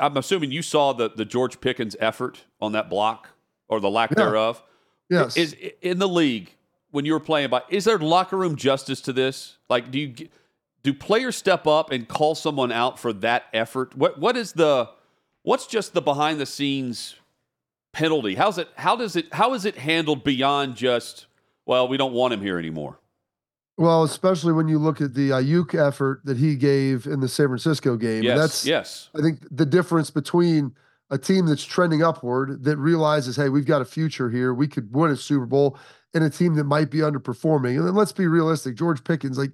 i'm 0.00 0.16
assuming 0.16 0.50
you 0.50 0.62
saw 0.62 0.92
the 0.94 1.10
the 1.10 1.24
george 1.26 1.60
pickens 1.60 1.94
effort 2.00 2.44
on 2.60 2.72
that 2.72 2.88
block 2.88 3.28
or 3.68 3.80
the 3.80 3.90
lack 3.90 4.10
Yeah. 4.10 4.24
thereof 4.24 4.62
Yes. 5.10 5.36
is 5.36 5.54
in 5.82 5.98
the 5.98 6.08
league 6.08 6.56
when 6.90 7.04
you 7.04 7.12
were 7.12 7.20
playing 7.20 7.50
by 7.50 7.62
is 7.68 7.84
there 7.84 7.98
locker 7.98 8.36
room 8.38 8.56
justice 8.56 9.00
to 9.02 9.12
this 9.12 9.58
like 9.68 9.90
do 9.90 9.98
you 9.98 10.28
do 10.82 10.94
players 10.94 11.36
step 11.36 11.66
up 11.66 11.90
and 11.92 12.08
call 12.08 12.34
someone 12.34 12.72
out 12.72 12.98
for 12.98 13.12
that 13.12 13.44
effort 13.52 13.94
what 13.96 14.18
what 14.18 14.36
is 14.38 14.54
the 14.54 14.88
what's 15.42 15.66
just 15.66 15.92
the 15.92 16.00
behind 16.00 16.40
the 16.40 16.46
scenes 16.46 17.16
penalty 17.94 18.34
how's 18.34 18.58
it 18.58 18.68
how 18.76 18.96
does 18.96 19.16
it 19.16 19.32
how 19.32 19.54
is 19.54 19.64
it 19.64 19.76
handled 19.76 20.22
beyond 20.24 20.76
just 20.76 21.26
well 21.64 21.88
we 21.88 21.96
don't 21.96 22.12
want 22.12 22.34
him 22.34 22.40
here 22.40 22.58
anymore 22.58 22.98
Well, 23.76 24.04
especially 24.04 24.52
when 24.52 24.68
you 24.68 24.78
look 24.78 25.00
at 25.00 25.14
the 25.14 25.30
Aiyuk 25.30 25.74
effort 25.74 26.20
that 26.24 26.36
he 26.36 26.54
gave 26.54 27.06
in 27.06 27.18
the 27.20 27.28
San 27.28 27.48
Francisco 27.48 27.96
game. 27.96 28.22
yes 28.22 28.32
And 28.32 28.40
that's, 28.40 28.66
yes 28.66 29.08
I 29.18 29.20
think, 29.20 29.40
the 29.50 29.66
difference 29.66 30.10
between 30.10 30.72
a 31.10 31.18
team 31.18 31.46
that's 31.46 31.64
trending 31.64 32.02
upward 32.02 32.62
that 32.64 32.76
realizes, 32.76 33.34
hey, 33.36 33.48
we've 33.48 33.66
got 33.66 33.82
a 33.82 33.84
future 33.84 34.30
here. 34.30 34.54
We 34.54 34.68
could 34.68 34.94
win 34.94 35.10
a 35.10 35.16
Super 35.16 35.46
Bowl, 35.46 35.76
and 36.14 36.22
a 36.22 36.30
team 36.30 36.54
that 36.54 36.64
might 36.64 36.90
be 36.90 36.98
underperforming. 36.98 37.76
And 37.76 37.86
then 37.86 37.94
let's 37.96 38.12
be 38.12 38.26
realistic. 38.28 38.76
George 38.76 39.02
Pickens, 39.02 39.36
like, 39.36 39.50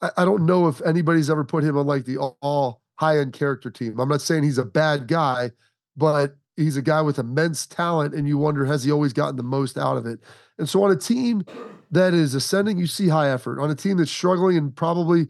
I, 0.00 0.10
I 0.18 0.24
don't 0.24 0.44
know 0.44 0.66
if 0.66 0.82
anybody's 0.82 1.30
ever 1.30 1.44
put 1.44 1.62
him 1.62 1.78
on 1.78 1.86
like 1.86 2.04
the 2.04 2.18
all, 2.18 2.36
all 2.42 2.82
high 2.96 3.18
end 3.18 3.32
character 3.32 3.70
team. 3.70 4.00
I'm 4.00 4.08
not 4.08 4.22
saying 4.22 4.42
he's 4.42 4.58
a 4.58 4.64
bad 4.64 5.06
guy, 5.06 5.52
but 5.96 6.36
he's 6.62 6.76
a 6.76 6.82
guy 6.82 7.02
with 7.02 7.18
immense 7.18 7.66
talent, 7.66 8.14
and 8.14 8.26
you 8.26 8.38
wonder 8.38 8.64
has 8.64 8.84
he 8.84 8.92
always 8.92 9.12
gotten 9.12 9.36
the 9.36 9.42
most 9.42 9.76
out 9.76 9.96
of 9.96 10.06
it? 10.06 10.20
And 10.58 10.68
so 10.68 10.82
on 10.82 10.90
a 10.90 10.96
team 10.96 11.44
that 11.90 12.14
is 12.14 12.34
ascending, 12.34 12.78
you 12.78 12.86
see 12.86 13.08
high 13.08 13.30
effort. 13.30 13.60
On 13.60 13.70
a 13.70 13.74
team 13.74 13.96
that's 13.98 14.10
struggling 14.10 14.56
and 14.56 14.74
probably 14.74 15.20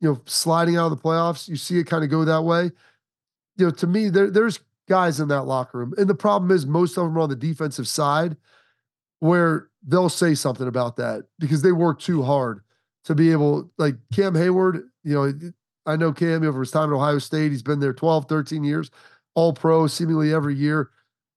you 0.00 0.08
know 0.08 0.20
sliding 0.26 0.76
out 0.76 0.90
of 0.90 0.96
the 0.96 1.02
playoffs, 1.02 1.48
you 1.48 1.56
see 1.56 1.78
it 1.78 1.84
kind 1.84 2.04
of 2.04 2.10
go 2.10 2.24
that 2.24 2.42
way. 2.42 2.70
You 3.56 3.66
know, 3.66 3.70
to 3.70 3.86
me, 3.86 4.08
there 4.08 4.30
there's 4.30 4.60
guys 4.88 5.20
in 5.20 5.28
that 5.28 5.42
locker 5.42 5.78
room, 5.78 5.94
and 5.98 6.08
the 6.08 6.14
problem 6.14 6.50
is 6.50 6.66
most 6.66 6.96
of 6.96 7.04
them 7.04 7.16
are 7.16 7.20
on 7.20 7.30
the 7.30 7.36
defensive 7.36 7.88
side, 7.88 8.36
where 9.20 9.68
they'll 9.86 10.08
say 10.08 10.34
something 10.34 10.68
about 10.68 10.96
that 10.96 11.24
because 11.38 11.62
they 11.62 11.72
work 11.72 12.00
too 12.00 12.22
hard 12.22 12.60
to 13.04 13.14
be 13.14 13.30
able 13.30 13.70
like 13.78 13.94
Cam 14.12 14.34
Heyward, 14.34 14.82
you 15.04 15.14
know, 15.14 15.52
I 15.86 15.94
know 15.94 16.12
Cam 16.12 16.42
over 16.42 16.60
his 16.60 16.72
time 16.72 16.92
at 16.92 16.96
Ohio 16.96 17.18
State. 17.18 17.52
He's 17.52 17.62
been 17.62 17.78
there 17.78 17.92
12, 17.92 18.26
13 18.28 18.64
years, 18.64 18.90
all 19.36 19.52
pro 19.52 19.86
seemingly 19.86 20.34
every 20.34 20.56
year. 20.56 20.90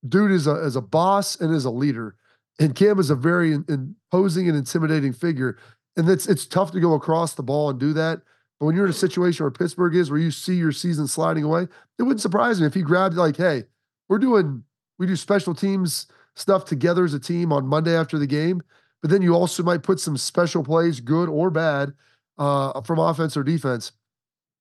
Dude 0.08 0.32
is 0.32 0.48
a, 0.48 0.54
as 0.54 0.76
a 0.76 0.82
boss 0.82 1.40
and 1.40 1.54
is 1.54 1.66
a 1.66 1.70
leader. 1.70 2.16
And 2.60 2.74
Cam 2.76 2.98
is 3.00 3.12
a 3.12 3.16
very 3.16 3.54
imposing 3.54 4.50
and 4.50 4.58
intimidating 4.58 5.14
figure. 5.14 5.60
And 5.96 6.10
it's 6.10 6.28
it's 6.28 6.48
tough 6.48 6.72
to 6.72 6.80
go 6.80 6.94
across 6.94 7.36
the 7.36 7.44
ball 7.44 7.70
and 7.70 7.80
do 7.80 7.94
that. 7.94 8.22
But 8.60 8.66
when 8.66 8.76
you're 8.76 8.86
in 8.86 8.92
a 8.92 8.94
situation 8.94 9.44
where 9.44 9.52
Pittsburgh 9.52 9.96
is, 9.96 10.10
where 10.10 10.20
you 10.20 10.32
see 10.32 10.56
your 10.56 10.72
season 10.72 11.08
sliding 11.08 11.44
away, 11.44 11.68
it 11.98 12.04
wouldn't 12.04 12.22
surprise 12.22 12.60
me 12.60 12.68
if 12.68 12.74
he 12.74 12.82
grabbed 12.82 13.16
like, 13.16 13.38
hey, 13.38 13.66
we're 14.08 14.18
doing 14.18 14.64
we 14.98 15.08
do 15.08 15.16
special 15.16 15.54
teams 15.54 16.08
stuff 16.36 16.66
together 16.66 17.04
as 17.04 17.14
a 17.14 17.20
team 17.20 17.52
on 17.52 17.68
Monday 17.68 17.96
after 17.96 18.18
the 18.18 18.28
game. 18.28 18.62
But 19.02 19.12
then 19.12 19.22
you 19.22 19.34
also 19.34 19.64
might 19.64 19.84
put 19.84 20.00
some 20.00 20.18
special 20.18 20.64
plays, 20.64 21.00
good 21.00 21.30
or 21.30 21.50
bad, 21.50 21.94
uh, 22.38 22.82
from 22.82 23.00
offense 23.00 23.38
or 23.38 23.44
defense. 23.44 23.94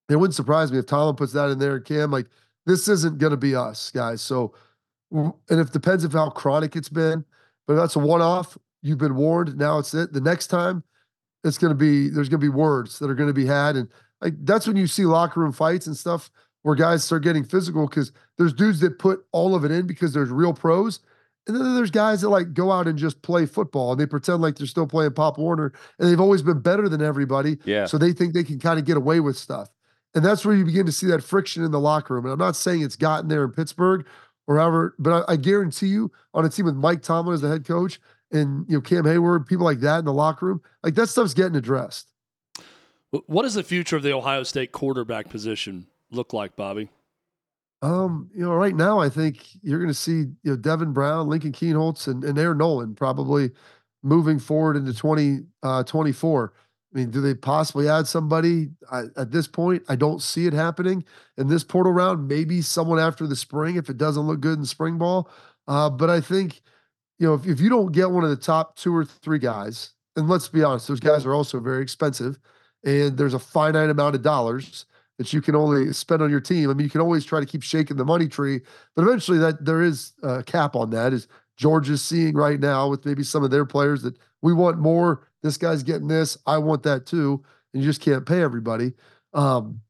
It 0.09 0.17
wouldn't 0.17 0.35
surprise 0.35 0.73
me 0.73 0.79
if 0.79 0.87
Tomlin 0.87 1.17
puts 1.17 1.33
that 1.33 1.51
in 1.51 1.59
there 1.59 1.77
and 1.77 1.85
Cam, 1.85 2.11
like, 2.11 2.27
this 2.69 2.87
isn't 2.87 3.19
going 3.19 3.31
to 3.31 3.39
be 3.39 3.57
us, 3.57 3.91
guys. 3.91 4.21
So, 4.21 4.55
and 5.11 5.33
it 5.49 5.73
depends 5.73 6.05
of 6.05 6.13
how 6.13 6.29
chronic 6.29 6.77
it's 6.77 6.91
been, 6.91 7.25
but 7.67 7.75
that's 7.75 7.97
a 7.97 7.99
one 7.99 8.21
off. 8.21 8.59
You've 8.83 8.99
been 8.99 9.17
warned. 9.17 9.57
Now 9.57 9.79
it's 9.79 9.95
it. 9.95 10.13
The 10.13 10.21
next 10.21 10.49
time, 10.49 10.85
it's 11.45 11.57
going 11.57 11.71
to 11.71 11.75
be, 11.75 12.11
there's 12.11 12.29
going 12.29 12.41
to 12.41 12.45
be 12.45 12.51
words 12.51 12.99
that 12.99 13.11
are 13.11 13.15
going 13.15 13.29
to 13.29 13.35
be 13.35 13.47
had. 13.47 13.77
And 13.77 13.89
like, 14.21 14.35
that's 14.45 14.67
when 14.67 14.77
you 14.77 14.87
see 14.87 15.05
locker 15.05 15.41
room 15.41 15.53
fights 15.53 15.87
and 15.87 15.97
stuff 15.97 16.31
where 16.63 16.75
guys 16.75 17.05
start 17.05 17.23
getting 17.23 17.43
physical 17.43 17.89
because 17.89 18.13
there's 18.37 18.53
dudes 18.53 18.81
that 18.81 18.99
put 18.99 19.25
all 19.33 19.55
of 19.55 19.65
it 19.65 19.71
in 19.71 19.87
because 19.87 20.13
there's 20.13 20.31
real 20.31 20.53
pros. 20.53 21.01
And 21.47 21.57
then 21.57 21.75
there's 21.75 21.91
guys 21.91 22.21
that 22.21 22.29
like 22.29 22.53
go 22.53 22.71
out 22.71 22.87
and 22.87 22.99
just 22.99 23.23
play 23.23 23.47
football 23.47 23.93
and 23.93 24.01
they 24.01 24.05
pretend 24.05 24.43
like 24.43 24.57
they're 24.57 24.67
still 24.67 24.87
playing 24.87 25.13
Pop 25.13 25.39
Warner 25.39 25.73
and 25.99 26.09
they've 26.09 26.21
always 26.21 26.43
been 26.43 26.61
better 26.61 26.87
than 26.91 27.01
everybody. 27.01 27.57
Yeah. 27.65 27.87
So 27.87 27.97
they 27.97 28.13
think 28.13 28.35
they 28.35 28.45
can 28.45 28.59
kind 28.59 28.79
of 28.79 28.85
get 28.85 28.99
away 28.99 29.21
with 29.21 29.39
stuff. 29.39 29.71
And 30.15 30.25
that's 30.25 30.45
where 30.45 30.57
you 30.57 30.65
begin 30.65 30.87
to 30.87 30.93
see 30.93 31.07
that 31.09 31.23
friction 31.23 31.65
in 31.65 31.71
the 31.71 31.81
locker 31.81 32.15
room. 32.15 32.25
And 32.25 32.33
I'm 32.33 32.39
not 32.39 32.57
saying 32.57 32.83
it's 32.83 32.97
gotten 32.97 33.29
there 33.29 33.45
in 33.45 33.53
Pittsburgh 33.53 34.07
or 34.47 34.59
ever, 34.59 34.95
but 34.99 35.29
I, 35.29 35.33
I 35.33 35.37
guarantee 35.37 35.89
you 35.89 36.11
on 36.35 36.45
a 36.45 36.49
team 36.49 36.65
with 36.65 36.75
Mike 36.75 37.03
Tomlin 37.03 37.35
as 37.35 37.43
the 37.43 37.49
head 37.49 37.67
coach 37.67 38.01
and 38.33 38.67
you 38.69 38.77
know 38.77 38.81
Cam 38.81 39.05
Heyward, 39.05 39.47
people 39.47 39.65
like 39.65 39.81
that 39.81 40.01
in 40.01 40.05
the 40.05 40.13
locker 40.13 40.47
room, 40.47 40.63
like 40.83 40.95
that 40.95 41.09
stuff's 41.09 41.35
getting 41.35 41.57
addressed. 41.57 42.13
What 43.11 43.43
does 43.43 43.55
the 43.55 43.63
future 43.63 43.97
of 43.97 44.03
the 44.03 44.13
Ohio 44.13 44.43
State 44.43 44.73
quarterback 44.73 45.31
position 45.31 45.87
look 46.11 46.33
like, 46.35 46.57
Bobby? 46.57 46.91
Um, 47.81 48.29
you 48.35 48.43
know, 48.43 48.53
right 48.53 48.75
now 48.75 48.99
I 48.99 49.09
think 49.09 49.47
you're 49.63 49.79
going 49.79 49.89
to 49.89 49.95
see 49.95 50.13
you 50.13 50.37
know 50.45 50.57
Devin 50.57 50.93
Brown, 50.93 51.29
Lincoln 51.29 51.53
Kienholz, 51.53 52.07
and, 52.07 52.25
and 52.25 52.39
Air 52.39 52.55
Noland 52.55 52.97
probably 52.97 53.51
moving 54.03 54.39
forward 54.39 54.77
into 54.77 54.93
2024. 54.93 55.85
20, 55.85 56.55
uh, 56.55 56.65
I 56.93 56.99
mean, 56.99 57.11
do 57.11 57.21
they 57.21 57.35
possibly 57.35 57.89
add 57.89 58.07
somebody 58.07 58.71
I, 58.91 59.05
at 59.17 59.31
this 59.31 59.47
point? 59.47 59.83
I 59.89 59.97
don't 59.97 60.23
see 60.23 60.47
it 60.47 60.55
happening 60.55 61.05
in 61.37 61.49
this 61.49 61.63
portal 61.63 61.93
round. 61.93 62.29
Maybe 62.29 62.63
someone 62.63 62.99
after 62.99 63.27
the 63.27 63.37
spring 63.37 63.77
if 63.77 63.91
it 63.91 63.99
doesn't 63.99 64.27
look 64.27 64.41
good 64.41 64.59
in 64.59 64.65
spring 64.65 64.97
ball. 64.97 65.31
Uh, 65.67 65.91
but 65.91 66.09
I 66.09 66.21
think, 66.21 66.63
you 67.19 67.27
know, 67.27 67.35
if, 67.35 67.47
if 67.47 67.61
you 67.61 67.69
don't 67.69 67.93
get 67.93 68.11
one 68.11 68.25
of 68.25 68.31
the 68.31 68.37
top 68.37 68.77
two 68.77 68.97
or 68.97 69.05
three 69.05 69.39
guys, 69.39 69.93
and 70.17 70.29
let's 70.29 70.49
be 70.49 70.63
honest, 70.63 70.89
those 70.89 71.01
guys 71.01 71.27
are 71.27 71.35
also 71.35 71.61
very 71.61 71.83
expensive, 71.83 72.39
and 72.85 73.19
there's 73.19 73.35
a 73.35 73.39
finite 73.39 73.91
amount 73.91 74.15
of 74.15 74.23
dollars 74.23 74.87
that 75.19 75.33
you 75.33 75.43
can 75.43 75.55
only 75.55 75.93
spend 75.93 76.23
on 76.23 76.31
your 76.31 76.41
team. 76.41 76.71
I 76.71 76.75
mean, 76.75 76.85
you 76.85 76.91
can 76.91 77.01
always 77.01 77.25
try 77.25 77.41
to 77.41 77.47
keep 77.47 77.63
shaking 77.63 77.97
the 77.97 78.05
money 78.05 78.29
tree, 78.29 78.61
but 78.97 79.03
eventually 79.03 79.39
that 79.39 79.65
there 79.65 79.83
is 79.83 80.13
a 80.23 80.43
cap 80.43 80.75
on 80.75 80.91
that. 80.91 81.13
Is 81.13 81.29
Georgia's 81.57 82.03
seeing 82.03 82.35
right 82.35 82.61
now 82.61 82.89
with 82.89 83.05
maybe 83.05 83.25
some 83.25 83.43
of 83.43 83.51
their 83.51 83.67
players 83.67 84.03
that 84.03 84.17
we 84.43 84.53
want 84.53 84.79
more. 84.79 85.28
This 85.43 85.57
guy's 85.57 85.83
getting 85.83 86.09
this. 86.09 86.37
I 86.47 86.59
want 86.59 86.83
that 86.85 87.07
too, 87.07 87.43
and 87.73 87.83
you 87.83 87.89
just 87.89 88.01
can't 88.01 88.27
pay 88.27 88.43
everybody. 88.43 88.93
Um, 89.35 89.81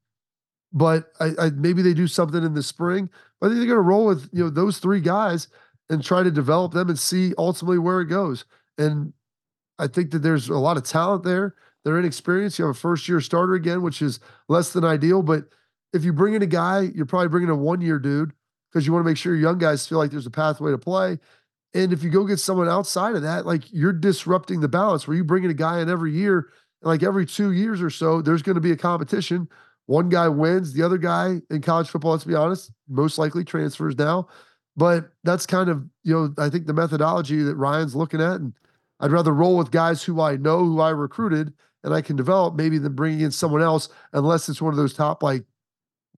but 0.72 1.12
I, 1.20 1.32
I 1.38 1.50
maybe 1.50 1.82
they 1.82 1.94
do 1.94 2.06
something 2.06 2.42
in 2.42 2.54
the 2.54 2.62
spring. 2.62 3.08
I 3.40 3.46
think 3.46 3.58
they're 3.58 3.66
going 3.66 3.76
to 3.76 3.80
roll 3.80 4.06
with 4.06 4.28
you 4.32 4.44
know 4.44 4.50
those 4.50 4.78
three 4.78 5.00
guys 5.00 5.48
and 5.90 6.04
try 6.04 6.22
to 6.22 6.30
develop 6.30 6.72
them 6.72 6.88
and 6.88 6.98
see 6.98 7.32
ultimately 7.38 7.78
where 7.78 8.00
it 8.00 8.06
goes. 8.06 8.44
And 8.76 9.12
I 9.78 9.86
think 9.86 10.10
that 10.10 10.20
there's 10.20 10.48
a 10.48 10.58
lot 10.58 10.76
of 10.76 10.84
talent 10.84 11.24
there. 11.24 11.54
They're 11.84 11.98
inexperienced. 11.98 12.58
You 12.58 12.66
have 12.66 12.76
a 12.76 12.78
first 12.78 13.08
year 13.08 13.20
starter 13.20 13.54
again, 13.54 13.82
which 13.82 14.02
is 14.02 14.20
less 14.48 14.72
than 14.72 14.84
ideal. 14.84 15.22
But 15.22 15.44
if 15.92 16.04
you 16.04 16.12
bring 16.12 16.34
in 16.34 16.42
a 16.42 16.46
guy, 16.46 16.90
you're 16.94 17.06
probably 17.06 17.28
bringing 17.28 17.50
a 17.50 17.56
one 17.56 17.80
year 17.80 17.98
dude 17.98 18.32
because 18.70 18.86
you 18.86 18.92
want 18.92 19.04
to 19.04 19.08
make 19.08 19.16
sure 19.16 19.34
young 19.34 19.58
guys 19.58 19.86
feel 19.86 19.98
like 19.98 20.10
there's 20.10 20.26
a 20.26 20.30
pathway 20.30 20.70
to 20.70 20.78
play. 20.78 21.18
And 21.74 21.92
if 21.92 22.02
you 22.02 22.10
go 22.10 22.24
get 22.24 22.38
someone 22.38 22.68
outside 22.68 23.14
of 23.14 23.22
that, 23.22 23.46
like 23.46 23.62
you're 23.70 23.92
disrupting 23.92 24.60
the 24.60 24.68
balance 24.68 25.06
where 25.06 25.16
you 25.16 25.24
bring 25.24 25.44
in 25.44 25.50
a 25.50 25.54
guy 25.54 25.80
in 25.80 25.90
every 25.90 26.12
year, 26.12 26.48
like 26.82 27.02
every 27.02 27.26
two 27.26 27.52
years 27.52 27.82
or 27.82 27.90
so, 27.90 28.22
there's 28.22 28.42
going 28.42 28.54
to 28.54 28.60
be 28.60 28.72
a 28.72 28.76
competition. 28.76 29.48
One 29.86 30.08
guy 30.08 30.28
wins, 30.28 30.72
the 30.72 30.82
other 30.82 30.98
guy 30.98 31.40
in 31.50 31.62
college 31.62 31.88
football, 31.88 32.12
let's 32.12 32.24
be 32.24 32.34
honest, 32.34 32.72
most 32.88 33.18
likely 33.18 33.44
transfers 33.44 33.96
now. 33.96 34.28
But 34.76 35.10
that's 35.24 35.46
kind 35.46 35.68
of, 35.68 35.84
you 36.04 36.14
know, 36.14 36.34
I 36.38 36.48
think 36.48 36.66
the 36.66 36.74
methodology 36.74 37.42
that 37.42 37.56
Ryan's 37.56 37.96
looking 37.96 38.20
at. 38.20 38.36
And 38.36 38.54
I'd 39.00 39.10
rather 39.10 39.32
roll 39.32 39.56
with 39.56 39.70
guys 39.70 40.02
who 40.02 40.20
I 40.20 40.36
know, 40.36 40.58
who 40.58 40.80
I 40.80 40.90
recruited, 40.90 41.52
and 41.84 41.94
I 41.94 42.00
can 42.00 42.16
develop 42.16 42.54
maybe 42.54 42.78
than 42.78 42.94
bringing 42.94 43.20
in 43.20 43.30
someone 43.30 43.62
else, 43.62 43.88
unless 44.12 44.48
it's 44.48 44.62
one 44.62 44.72
of 44.72 44.76
those 44.76 44.94
top 44.94 45.22
like 45.22 45.44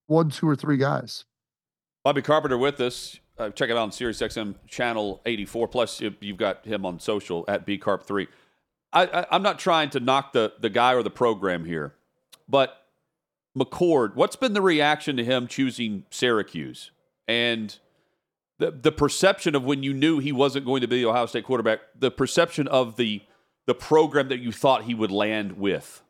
one, 0.07 0.31
two, 0.31 0.49
or 0.49 0.57
three 0.57 0.77
guys. 0.77 1.25
Bobby 2.05 2.23
Carpenter 2.23 2.59
with 2.59 2.81
us. 2.81 3.21
Uh, 3.40 3.48
check 3.48 3.70
it 3.70 3.72
out 3.72 3.79
on 3.79 3.90
SiriusXM 3.90 4.55
channel 4.68 5.22
84. 5.24 5.68
Plus, 5.68 6.03
you've 6.20 6.37
got 6.37 6.66
him 6.66 6.85
on 6.85 7.00
social 7.00 7.46
at 7.48 7.66
bcarp3. 7.66 8.26
I, 8.92 9.07
I, 9.07 9.37
am 9.37 9.42
not 9.42 9.59
trying 9.59 9.88
to 9.90 10.00
knock 10.00 10.35
the, 10.35 10.53
the 10.61 10.68
guy 10.68 10.92
or 10.92 11.03
the 11.03 11.11
program 11.11 11.64
here, 11.64 11.94
but 12.46 12.85
McCord, 13.57 14.14
what's 14.14 14.37
been 14.37 14.53
the 14.53 14.61
reaction 14.61 15.16
to 15.16 15.24
him 15.24 15.46
choosing 15.46 16.05
Syracuse? 16.11 16.90
And 17.26 17.79
the, 18.59 18.72
the 18.72 18.92
perception 18.92 19.55
of 19.55 19.64
when 19.64 19.83
you 19.83 19.94
knew 19.94 20.18
he 20.18 20.33
wasn't 20.33 20.66
going 20.66 20.83
to 20.83 20.88
be 20.88 21.03
the 21.03 21.09
Ohio 21.09 21.24
State 21.24 21.44
quarterback, 21.44 21.81
the 21.98 22.11
perception 22.11 22.68
of 22.68 22.96
the 22.96 23.22
the 23.66 23.74
program 23.74 24.29
that 24.29 24.40
you 24.40 24.53
thought 24.53 24.85
he 24.85 24.94
would 24.94 25.12
land 25.12 25.53
with? 25.53 26.03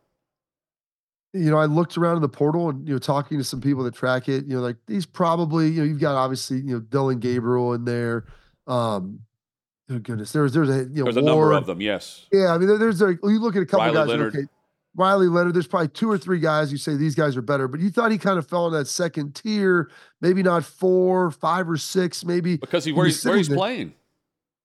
You 1.32 1.50
know, 1.50 1.58
I 1.58 1.66
looked 1.66 1.96
around 1.96 2.16
in 2.16 2.22
the 2.22 2.28
portal 2.28 2.70
and 2.70 2.86
you 2.86 2.94
know, 2.94 2.98
talking 2.98 3.38
to 3.38 3.44
some 3.44 3.60
people 3.60 3.84
that 3.84 3.94
track 3.94 4.28
it. 4.28 4.46
You 4.46 4.56
know, 4.56 4.62
like 4.62 4.76
these 4.86 5.06
probably, 5.06 5.68
you 5.68 5.80
know, 5.80 5.84
you've 5.84 6.00
got 6.00 6.16
obviously, 6.16 6.58
you 6.58 6.74
know, 6.74 6.80
Dillon 6.80 7.20
Gabriel 7.20 7.72
in 7.72 7.84
there. 7.84 8.26
Um, 8.66 9.20
oh 9.90 9.98
goodness, 9.98 10.32
there's 10.32 10.52
there's 10.52 10.70
a 10.70 10.78
you 10.78 10.88
know 10.88 11.04
there's 11.04 11.16
a 11.16 11.22
number 11.22 11.52
of 11.52 11.66
them. 11.66 11.80
Yes. 11.80 12.26
Yeah, 12.32 12.54
I 12.54 12.58
mean, 12.58 12.78
there's 12.78 13.00
a 13.00 13.16
you 13.22 13.38
look 13.40 13.56
at 13.56 13.62
a 13.62 13.66
couple 13.66 13.86
Riley 13.86 13.94
guys. 13.94 14.08
Leonard. 14.08 14.36
Okay, 14.36 14.46
Riley 14.94 15.28
Leonard. 15.28 15.54
There's 15.54 15.66
probably 15.66 15.88
two 15.88 16.10
or 16.10 16.18
three 16.18 16.40
guys 16.40 16.72
you 16.72 16.78
say 16.78 16.96
these 16.96 17.14
guys 17.14 17.36
are 17.36 17.42
better, 17.42 17.68
but 17.68 17.80
you 17.80 17.90
thought 17.90 18.10
he 18.10 18.18
kind 18.18 18.38
of 18.38 18.48
fell 18.48 18.66
in 18.66 18.72
that 18.72 18.86
second 18.86 19.34
tier, 19.34 19.90
maybe 20.20 20.42
not 20.42 20.64
four, 20.64 21.30
five 21.30 21.68
or 21.68 21.76
six, 21.76 22.24
maybe 22.24 22.56
because 22.56 22.84
he 22.84 22.92
where 22.92 23.06
he's, 23.06 23.24
where 23.24 23.36
he's 23.36 23.48
playing. 23.48 23.94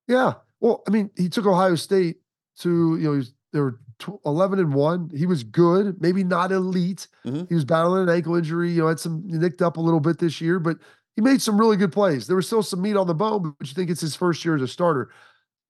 Yeah. 0.08 0.34
Well, 0.60 0.84
I 0.88 0.92
mean, 0.92 1.12
he 1.16 1.30
took 1.30 1.46
Ohio 1.46 1.76
State 1.76 2.18
to 2.60 2.98
you 2.98 3.04
know 3.04 3.14
he's 3.16 3.34
they 3.54 3.60
were 4.08 4.18
11 4.26 4.60
and 4.60 4.74
1 4.74 5.12
he 5.16 5.26
was 5.26 5.44
good 5.44 6.00
maybe 6.02 6.24
not 6.24 6.52
elite 6.52 7.08
mm-hmm. 7.26 7.46
he 7.48 7.56
was 7.56 7.66
battling 7.66 8.04
an 8.04 8.10
ankle 8.10 8.36
injury 8.36 8.72
you 8.72 8.82
know 8.82 8.88
had 8.88 9.00
some 9.00 9.24
nicked 9.26 9.62
up 9.62 9.78
a 9.78 9.82
little 9.82 10.00
bit 10.00 10.20
this 10.20 10.42
year 10.42 10.60
but 10.60 10.78
he 11.16 11.22
made 11.22 11.42
some 11.42 11.60
really 11.60 11.78
good 11.78 11.92
plays 11.92 12.28
there 12.28 12.36
was 12.36 12.48
still 12.48 12.64
some 12.64 12.82
meat 12.82 12.98
on 12.98 13.08
the 13.08 13.14
bone 13.14 13.56
but 13.58 13.68
you 13.68 13.74
think 13.74 13.90
it's 13.90 14.02
his 14.02 14.16
first 14.16 14.44
year 14.44 14.56
as 14.56 14.62
a 14.62 14.68
starter 14.68 15.10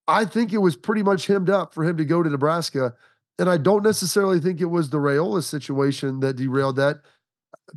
i 0.07 0.25
think 0.25 0.53
it 0.53 0.59
was 0.59 0.75
pretty 0.75 1.03
much 1.03 1.27
hemmed 1.27 1.49
up 1.49 1.73
for 1.73 1.83
him 1.83 1.97
to 1.97 2.05
go 2.05 2.21
to 2.23 2.29
nebraska 2.29 2.93
and 3.39 3.49
i 3.49 3.57
don't 3.57 3.83
necessarily 3.83 4.39
think 4.39 4.61
it 4.61 4.65
was 4.65 4.89
the 4.89 4.97
Rayola 4.97 5.43
situation 5.43 6.19
that 6.19 6.35
derailed 6.35 6.77
that 6.77 6.97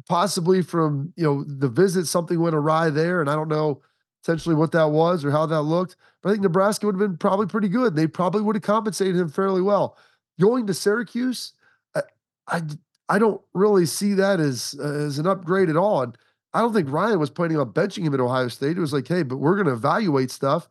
possibly 0.08 0.62
from 0.62 1.12
you 1.16 1.24
know 1.24 1.44
the 1.44 1.68
visit 1.68 2.06
something 2.06 2.40
went 2.40 2.54
awry 2.54 2.90
there 2.90 3.20
and 3.20 3.30
i 3.30 3.34
don't 3.34 3.48
know 3.48 3.80
essentially 4.22 4.54
what 4.54 4.72
that 4.72 4.90
was 4.90 5.24
or 5.24 5.30
how 5.30 5.46
that 5.46 5.62
looked. 5.62 5.96
But 6.22 6.30
I 6.30 6.32
think 6.32 6.42
Nebraska 6.42 6.86
would 6.86 6.94
have 6.94 7.10
been 7.10 7.16
probably 7.16 7.46
pretty 7.46 7.68
good. 7.68 7.94
They 7.94 8.06
probably 8.06 8.42
would 8.42 8.56
have 8.56 8.62
compensated 8.62 9.16
him 9.16 9.28
fairly 9.28 9.62
well. 9.62 9.96
Going 10.40 10.66
to 10.66 10.74
Syracuse, 10.74 11.52
I 11.94 12.02
I, 12.46 12.62
I 13.08 13.18
don't 13.18 13.40
really 13.54 13.86
see 13.86 14.14
that 14.14 14.40
as 14.40 14.74
uh, 14.78 14.84
as 14.84 15.18
an 15.18 15.26
upgrade 15.26 15.68
at 15.68 15.76
all. 15.76 16.02
And 16.02 16.16
I 16.54 16.60
don't 16.60 16.72
think 16.72 16.90
Ryan 16.90 17.18
was 17.18 17.30
planning 17.30 17.58
on 17.58 17.72
benching 17.72 18.04
him 18.04 18.14
at 18.14 18.20
Ohio 18.20 18.48
State. 18.48 18.76
It 18.76 18.80
was 18.80 18.92
like, 18.92 19.06
hey, 19.08 19.22
but 19.22 19.36
we're 19.36 19.54
going 19.54 19.66
to 19.66 19.72
evaluate 19.72 20.30
stuff, 20.30 20.68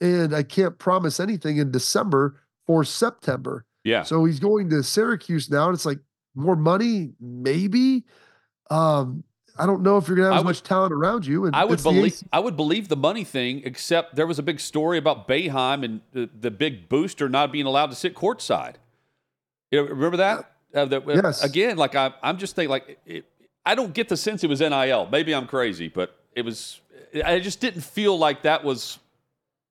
and 0.00 0.34
I 0.34 0.42
can't 0.42 0.78
promise 0.78 1.20
anything 1.20 1.56
in 1.56 1.70
December 1.70 2.40
for 2.66 2.84
September. 2.84 3.64
Yeah. 3.84 4.02
So 4.02 4.24
he's 4.24 4.40
going 4.40 4.70
to 4.70 4.82
Syracuse 4.82 5.50
now, 5.50 5.66
and 5.66 5.74
it's 5.74 5.86
like 5.86 6.00
more 6.34 6.56
money, 6.56 7.12
maybe. 7.20 8.04
Um, 8.70 9.24
I 9.58 9.66
don't 9.66 9.82
know 9.82 9.96
if 9.96 10.06
you're 10.06 10.16
going 10.16 10.28
to 10.28 10.34
have 10.34 10.34
I 10.34 10.40
as 10.40 10.44
would- 10.44 10.50
much 10.50 10.62
talent 10.62 10.92
around 10.92 11.26
you. 11.26 11.46
And 11.46 11.56
I 11.56 11.64
would 11.64 11.82
believe 11.82 12.22
I 12.32 12.38
would 12.38 12.56
believe 12.56 12.88
the 12.88 12.96
money 12.96 13.24
thing, 13.24 13.62
except 13.64 14.14
there 14.14 14.26
was 14.26 14.38
a 14.38 14.42
big 14.42 14.60
story 14.60 14.98
about 14.98 15.26
Boeheim 15.26 15.84
and 15.84 16.00
the, 16.12 16.28
the 16.38 16.50
big 16.50 16.88
booster 16.88 17.28
not 17.28 17.50
being 17.50 17.66
allowed 17.66 17.90
to 17.90 17.96
sit 17.96 18.14
courtside. 18.14 18.74
You 19.70 19.82
know, 19.82 19.88
remember 19.88 20.18
that? 20.18 20.52
Uh, 20.74 20.84
that 20.86 21.02
Yes. 21.06 21.42
Again, 21.44 21.76
like 21.76 21.94
I, 21.94 22.12
I'm 22.22 22.38
just 22.38 22.56
thinking, 22.56 22.70
like 22.70 22.98
it, 23.06 23.24
I 23.64 23.74
don't 23.74 23.92
get 23.92 24.08
the 24.08 24.16
sense 24.16 24.44
it 24.44 24.48
was 24.48 24.60
NIL. 24.60 25.08
Maybe 25.10 25.34
I'm 25.34 25.46
crazy, 25.46 25.88
but 25.88 26.14
it 26.34 26.44
was. 26.44 26.80
I 27.24 27.38
just 27.38 27.60
didn't 27.60 27.82
feel 27.82 28.18
like 28.18 28.42
that 28.42 28.64
was 28.64 28.98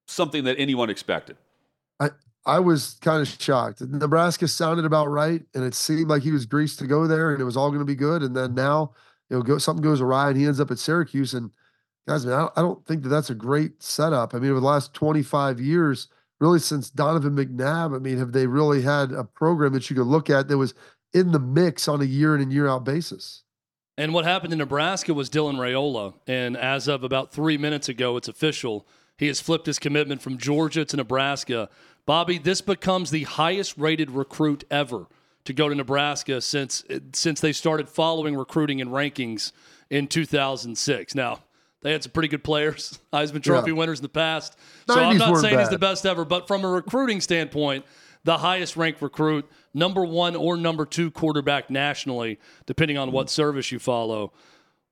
something 0.07 0.45
that 0.45 0.57
anyone 0.59 0.89
expected. 0.89 1.37
I 1.99 2.09
I 2.45 2.59
was 2.59 2.97
kind 3.01 3.21
of 3.21 3.27
shocked. 3.27 3.81
Nebraska 3.81 4.47
sounded 4.47 4.85
about 4.85 5.07
right, 5.07 5.43
and 5.53 5.63
it 5.63 5.75
seemed 5.75 6.09
like 6.09 6.23
he 6.23 6.31
was 6.31 6.45
greased 6.45 6.79
to 6.79 6.87
go 6.87 7.07
there, 7.07 7.31
and 7.31 7.41
it 7.41 7.45
was 7.45 7.57
all 7.57 7.69
going 7.69 7.79
to 7.79 7.85
be 7.85 7.95
good. 7.95 8.23
And 8.23 8.35
then 8.35 8.55
now, 8.55 8.93
you 9.29 9.37
know, 9.37 9.43
go, 9.43 9.57
something 9.57 9.83
goes 9.83 10.01
awry, 10.01 10.29
and 10.29 10.37
he 10.37 10.45
ends 10.45 10.59
up 10.59 10.71
at 10.71 10.79
Syracuse. 10.79 11.33
And 11.33 11.51
guys, 12.07 12.25
man, 12.25 12.35
I 12.35 12.47
I 12.55 12.61
don't 12.61 12.85
think 12.85 13.03
that 13.03 13.09
that's 13.09 13.29
a 13.29 13.35
great 13.35 13.83
setup. 13.83 14.33
I 14.33 14.39
mean, 14.39 14.51
over 14.51 14.59
the 14.59 14.65
last 14.65 14.93
25 14.93 15.59
years, 15.59 16.07
really 16.39 16.59
since 16.59 16.89
Donovan 16.89 17.35
McNabb, 17.35 17.95
I 17.95 17.99
mean, 17.99 18.17
have 18.17 18.31
they 18.31 18.47
really 18.47 18.81
had 18.81 19.11
a 19.11 19.23
program 19.23 19.73
that 19.73 19.89
you 19.89 19.95
could 19.95 20.07
look 20.07 20.29
at 20.29 20.47
that 20.47 20.57
was 20.57 20.73
in 21.13 21.31
the 21.31 21.39
mix 21.39 21.87
on 21.87 22.01
a 22.01 22.05
year 22.05 22.35
in 22.35 22.41
and 22.41 22.53
year 22.53 22.67
out 22.67 22.83
basis? 22.83 23.43
And 23.97 24.13
what 24.13 24.25
happened 24.25 24.53
in 24.53 24.59
Nebraska 24.59 25.13
was 25.13 25.29
Dylan 25.29 25.55
Raiola. 25.55 26.13
And 26.27 26.55
as 26.55 26.87
of 26.87 27.03
about 27.03 27.31
three 27.31 27.57
minutes 27.57 27.89
ago, 27.89 28.15
it's 28.15 28.27
official. 28.27 28.87
He 29.17 29.27
has 29.27 29.41
flipped 29.41 29.65
his 29.65 29.79
commitment 29.79 30.21
from 30.21 30.37
Georgia 30.37 30.85
to 30.85 30.97
Nebraska. 30.97 31.69
Bobby, 32.05 32.37
this 32.37 32.61
becomes 32.61 33.09
the 33.09 33.23
highest 33.23 33.75
rated 33.77 34.11
recruit 34.11 34.63
ever 34.69 35.07
to 35.45 35.53
go 35.53 35.67
to 35.67 35.75
Nebraska 35.75 36.41
since 36.41 36.83
since 37.13 37.41
they 37.41 37.53
started 37.53 37.89
following 37.89 38.35
recruiting 38.35 38.81
and 38.81 38.91
rankings 38.91 39.51
in 39.89 40.07
2006. 40.07 41.15
Now, 41.15 41.39
they 41.87 41.93
had 41.93 42.03
some 42.03 42.11
pretty 42.11 42.27
good 42.27 42.43
players, 42.43 42.99
Heisman 43.13 43.41
Trophy 43.41 43.71
Yeah. 43.71 43.77
winners 43.77 43.99
in 43.99 44.03
the 44.03 44.09
past. 44.09 44.57
So 44.89 44.99
I'm 44.99 45.17
not 45.17 45.37
saying 45.39 45.57
he's 45.57 45.69
the 45.69 45.79
best 45.79 46.05
ever, 46.05 46.25
but 46.25 46.45
from 46.45 46.65
a 46.65 46.67
recruiting 46.67 47.21
standpoint, 47.21 47.85
the 48.25 48.37
highest 48.39 48.75
ranked 48.75 49.01
recruit, 49.01 49.45
number 49.73 50.03
one 50.03 50.35
or 50.35 50.57
number 50.57 50.85
two 50.85 51.09
quarterback 51.11 51.69
nationally, 51.69 52.39
depending 52.65 52.97
on 52.97 53.13
what 53.13 53.29
service 53.29 53.71
you 53.71 53.79
follow. 53.79 54.33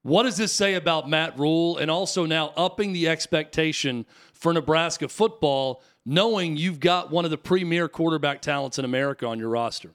What 0.03 0.23
does 0.23 0.37
this 0.37 0.53
say 0.53 0.75
about 0.75 1.09
Matt 1.09 1.37
Rhule 1.37 1.77
and 1.77 1.91
also 1.91 2.25
now 2.25 2.53
upping 2.55 2.93
the 2.93 3.09
expectation 3.09 4.05
for 4.33 4.53
Nebraska 4.53 5.09
football, 5.09 5.83
knowing 6.05 6.55
you've 6.55 6.79
got 6.79 7.11
one 7.11 7.25
of 7.25 7.31
the 7.31 7.37
premier 7.37 7.89
quarterback 7.89 8.41
talents 8.41 8.79
in 8.79 8.85
America 8.85 9.25
on 9.27 9.37
your 9.37 9.49
roster? 9.49 9.91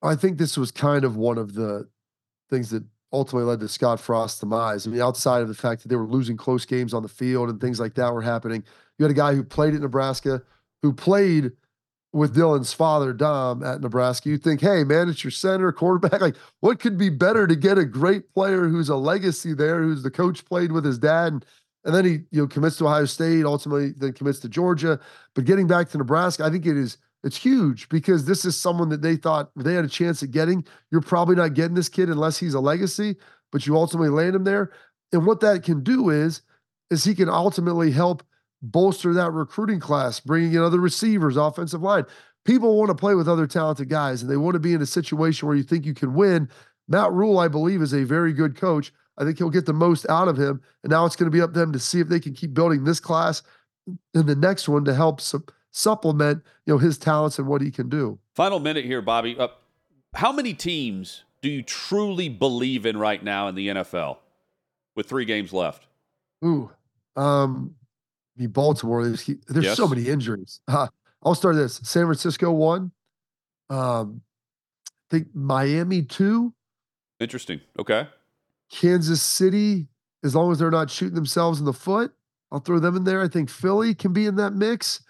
I 0.00 0.14
think 0.14 0.38
this 0.38 0.56
was 0.56 0.70
kind 0.70 1.04
of 1.04 1.16
one 1.16 1.36
of 1.36 1.52
the 1.54 1.88
things 2.48 2.70
that 2.70 2.84
ultimately 3.12 3.48
led 3.48 3.60
to 3.60 3.68
Scott 3.68 4.00
Frost's 4.00 4.40
demise. 4.40 4.86
I 4.86 4.90
mean, 4.90 5.00
outside 5.00 5.42
of 5.42 5.48
the 5.48 5.54
fact 5.54 5.82
that 5.82 5.88
they 5.88 5.96
were 5.96 6.06
losing 6.06 6.36
close 6.36 6.64
games 6.64 6.92
on 6.92 7.02
the 7.02 7.08
field 7.08 7.48
and 7.48 7.60
things 7.60 7.80
like 7.80 7.94
that 7.94 8.12
were 8.12 8.22
happening, 8.22 8.64
you 8.98 9.04
had 9.04 9.10
a 9.10 9.14
guy 9.14 9.34
who 9.34 9.42
played 9.42 9.74
at 9.74 9.80
Nebraska, 9.80 10.42
who 10.82 10.92
played 10.92 11.52
with 12.12 12.34
Dylan's 12.34 12.72
father, 12.72 13.12
Dom, 13.12 13.62
at 13.62 13.80
Nebraska. 13.80 14.28
You 14.28 14.38
think, 14.38 14.60
hey, 14.60 14.84
man, 14.84 15.08
it's 15.08 15.22
your 15.22 15.30
center, 15.30 15.72
quarterback. 15.72 16.20
Like, 16.20 16.36
what 16.60 16.80
could 16.80 16.98
be 16.98 17.10
better 17.10 17.46
to 17.46 17.56
get 17.56 17.78
a 17.78 17.84
great 17.84 18.32
player 18.32 18.68
who's 18.68 18.88
a 18.88 18.96
legacy 18.96 19.54
there, 19.54 19.82
who's 19.82 20.02
the 20.02 20.10
coach 20.10 20.44
played 20.44 20.72
with 20.72 20.84
his 20.84 20.98
dad? 20.98 21.32
And, 21.32 21.46
and 21.84 21.94
then 21.94 22.04
he, 22.04 22.12
you 22.30 22.42
know, 22.42 22.46
commits 22.46 22.76
to 22.78 22.86
Ohio 22.86 23.04
State, 23.04 23.44
ultimately 23.44 23.92
then 23.96 24.12
commits 24.12 24.40
to 24.40 24.48
Georgia. 24.48 24.98
But 25.34 25.44
getting 25.44 25.66
back 25.66 25.88
to 25.90 25.98
Nebraska, 25.98 26.44
I 26.44 26.50
think 26.50 26.66
it 26.66 26.76
is 26.76 26.98
it's 27.24 27.36
huge 27.36 27.88
because 27.88 28.24
this 28.24 28.44
is 28.44 28.56
someone 28.56 28.88
that 28.90 29.02
they 29.02 29.16
thought 29.16 29.50
they 29.56 29.74
had 29.74 29.84
a 29.84 29.88
chance 29.88 30.22
at 30.22 30.30
getting. 30.30 30.64
You're 30.90 31.00
probably 31.00 31.36
not 31.36 31.54
getting 31.54 31.74
this 31.74 31.88
kid 31.88 32.08
unless 32.08 32.38
he's 32.38 32.54
a 32.54 32.60
legacy, 32.60 33.16
but 33.50 33.66
you 33.66 33.76
ultimately 33.76 34.10
land 34.10 34.36
him 34.36 34.44
there. 34.44 34.72
And 35.12 35.26
what 35.26 35.40
that 35.40 35.62
can 35.62 35.82
do 35.82 36.10
is, 36.10 36.42
is 36.90 37.04
he 37.04 37.14
can 37.14 37.28
ultimately 37.28 37.90
help 37.90 38.22
bolster 38.62 39.12
that 39.14 39.32
recruiting 39.32 39.80
class, 39.80 40.20
bringing 40.20 40.54
in 40.54 40.62
other 40.62 40.80
receivers, 40.80 41.36
offensive 41.36 41.82
line. 41.82 42.04
People 42.44 42.78
want 42.78 42.88
to 42.88 42.94
play 42.94 43.14
with 43.14 43.28
other 43.28 43.46
talented 43.46 43.88
guys, 43.88 44.22
and 44.22 44.30
they 44.30 44.36
want 44.36 44.54
to 44.54 44.60
be 44.60 44.72
in 44.72 44.82
a 44.82 44.86
situation 44.86 45.46
where 45.46 45.56
you 45.56 45.62
think 45.62 45.84
you 45.84 45.94
can 45.94 46.14
win. 46.14 46.48
Matt 46.88 47.12
Rhule, 47.12 47.38
I 47.38 47.48
believe, 47.48 47.82
is 47.82 47.92
a 47.92 48.04
very 48.04 48.32
good 48.32 48.56
coach. 48.56 48.92
I 49.18 49.24
think 49.24 49.38
he'll 49.38 49.50
get 49.50 49.66
the 49.66 49.72
most 49.72 50.08
out 50.08 50.28
of 50.28 50.38
him. 50.38 50.62
And 50.82 50.90
now 50.90 51.04
it's 51.04 51.16
going 51.16 51.30
to 51.30 51.36
be 51.36 51.42
up 51.42 51.52
to 51.52 51.58
them 51.58 51.72
to 51.72 51.78
see 51.78 52.00
if 52.00 52.08
they 52.08 52.20
can 52.20 52.32
keep 52.32 52.54
building 52.54 52.84
this 52.84 53.00
class 53.00 53.42
and 54.14 54.26
the 54.26 54.36
next 54.36 54.68
one 54.68 54.84
to 54.84 54.94
help 54.94 55.20
su- 55.20 55.44
supplement, 55.78 56.42
you 56.66 56.74
know, 56.74 56.78
his 56.78 56.98
talents 56.98 57.38
and 57.38 57.46
what 57.46 57.60
he 57.62 57.70
can 57.70 57.88
do. 57.88 58.18
Final 58.34 58.58
minute 58.58 58.84
here, 58.84 59.00
Bobby. 59.00 59.36
Uh, 59.38 59.48
how 60.14 60.32
many 60.32 60.52
teams 60.52 61.22
do 61.40 61.48
you 61.48 61.62
truly 61.62 62.28
believe 62.28 62.84
in 62.84 62.96
right 62.96 63.22
now 63.22 63.46
in 63.48 63.54
the 63.54 63.68
NFL 63.68 64.18
with 64.96 65.08
three 65.08 65.24
games 65.24 65.52
left? 65.52 65.86
Ooh, 66.44 66.70
um, 67.16 67.74
I 68.36 68.42
mean, 68.42 68.50
Baltimore. 68.50 69.04
There's 69.04 69.24
there's 69.48 69.64
Yes. 69.64 69.76
so 69.76 69.86
many 69.86 70.08
injuries. 70.08 70.60
Uh, 70.66 70.88
I'll 71.22 71.34
start 71.34 71.54
this. 71.56 71.76
San 71.84 72.04
Francisco 72.04 72.50
one. 72.52 72.90
Um, 73.70 74.22
I 75.10 75.16
think 75.16 75.28
Miami 75.34 76.02
two. 76.02 76.52
Interesting. 77.20 77.60
Okay. 77.78 78.06
Kansas 78.70 79.22
City, 79.22 79.88
as 80.22 80.34
long 80.34 80.52
as 80.52 80.58
they're 80.58 80.70
not 80.70 80.90
shooting 80.90 81.14
themselves 81.14 81.58
in 81.58 81.64
the 81.64 81.72
foot, 81.72 82.12
I'll 82.52 82.60
throw 82.60 82.78
them 82.78 82.96
in 82.96 83.04
there. 83.04 83.22
I 83.22 83.28
think 83.28 83.48
Philly 83.50 83.94
can 83.94 84.12
be 84.12 84.26
in 84.26 84.36
that 84.36 84.52
mix. 84.52 85.00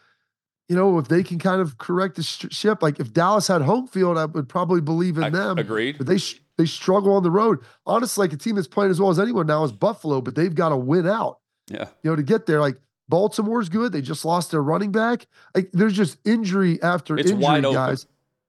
You 0.69 0.77
know, 0.77 0.99
if 0.99 1.09
they 1.09 1.23
can 1.23 1.39
kind 1.39 1.61
of 1.63 1.79
correct 1.79 2.17
the 2.17 2.23
ship, 2.23 2.83
like 2.83 3.01
if 3.01 3.13
Dallas 3.13 3.49
had 3.49 3.63
home 3.63 3.87
field, 3.87 4.19
I 4.19 4.27
would 4.27 4.49
probably 4.49 4.81
believe 4.83 5.17
in 5.17 5.25
I- 5.25 5.31
them. 5.31 5.57
agreed. 5.59 5.97
But 5.99 6.07
they 6.07 6.19
they 6.59 6.67
struggle 6.67 7.15
on 7.15 7.23
the 7.23 7.31
road. 7.31 7.61
Honestly, 7.87 8.25
like 8.25 8.33
a 8.33 8.37
team 8.37 8.57
that's 8.57 8.69
playing 8.69 8.91
as 8.91 9.01
well 9.01 9.11
as 9.11 9.19
anyone 9.19 9.47
now 9.47 9.65
is 9.65 9.73
Buffalo, 9.73 10.21
but 10.21 10.35
they've 10.35 10.55
got 10.55 10.69
to 10.71 10.77
win 10.77 11.07
out. 11.09 11.39
Yeah. 11.69 11.87
You 12.03 12.11
know, 12.11 12.17
to 12.17 12.23
get 12.23 12.47
there. 12.47 12.61
Like 12.61 12.77
Baltimore's 13.09 13.69
good. 13.71 13.93
They 13.93 14.03
just 14.03 14.25
lost 14.25 14.51
their 14.51 14.63
running 14.63 14.93
back. 14.93 15.27
Like 15.55 15.71
there's 15.73 15.95
just 15.95 16.19
injury 16.27 16.83
after 16.83 17.17
It's 17.17 17.31
injury, 17.31 17.45
wide 17.45 17.65
open. 17.65 17.75
guys. 17.77 18.07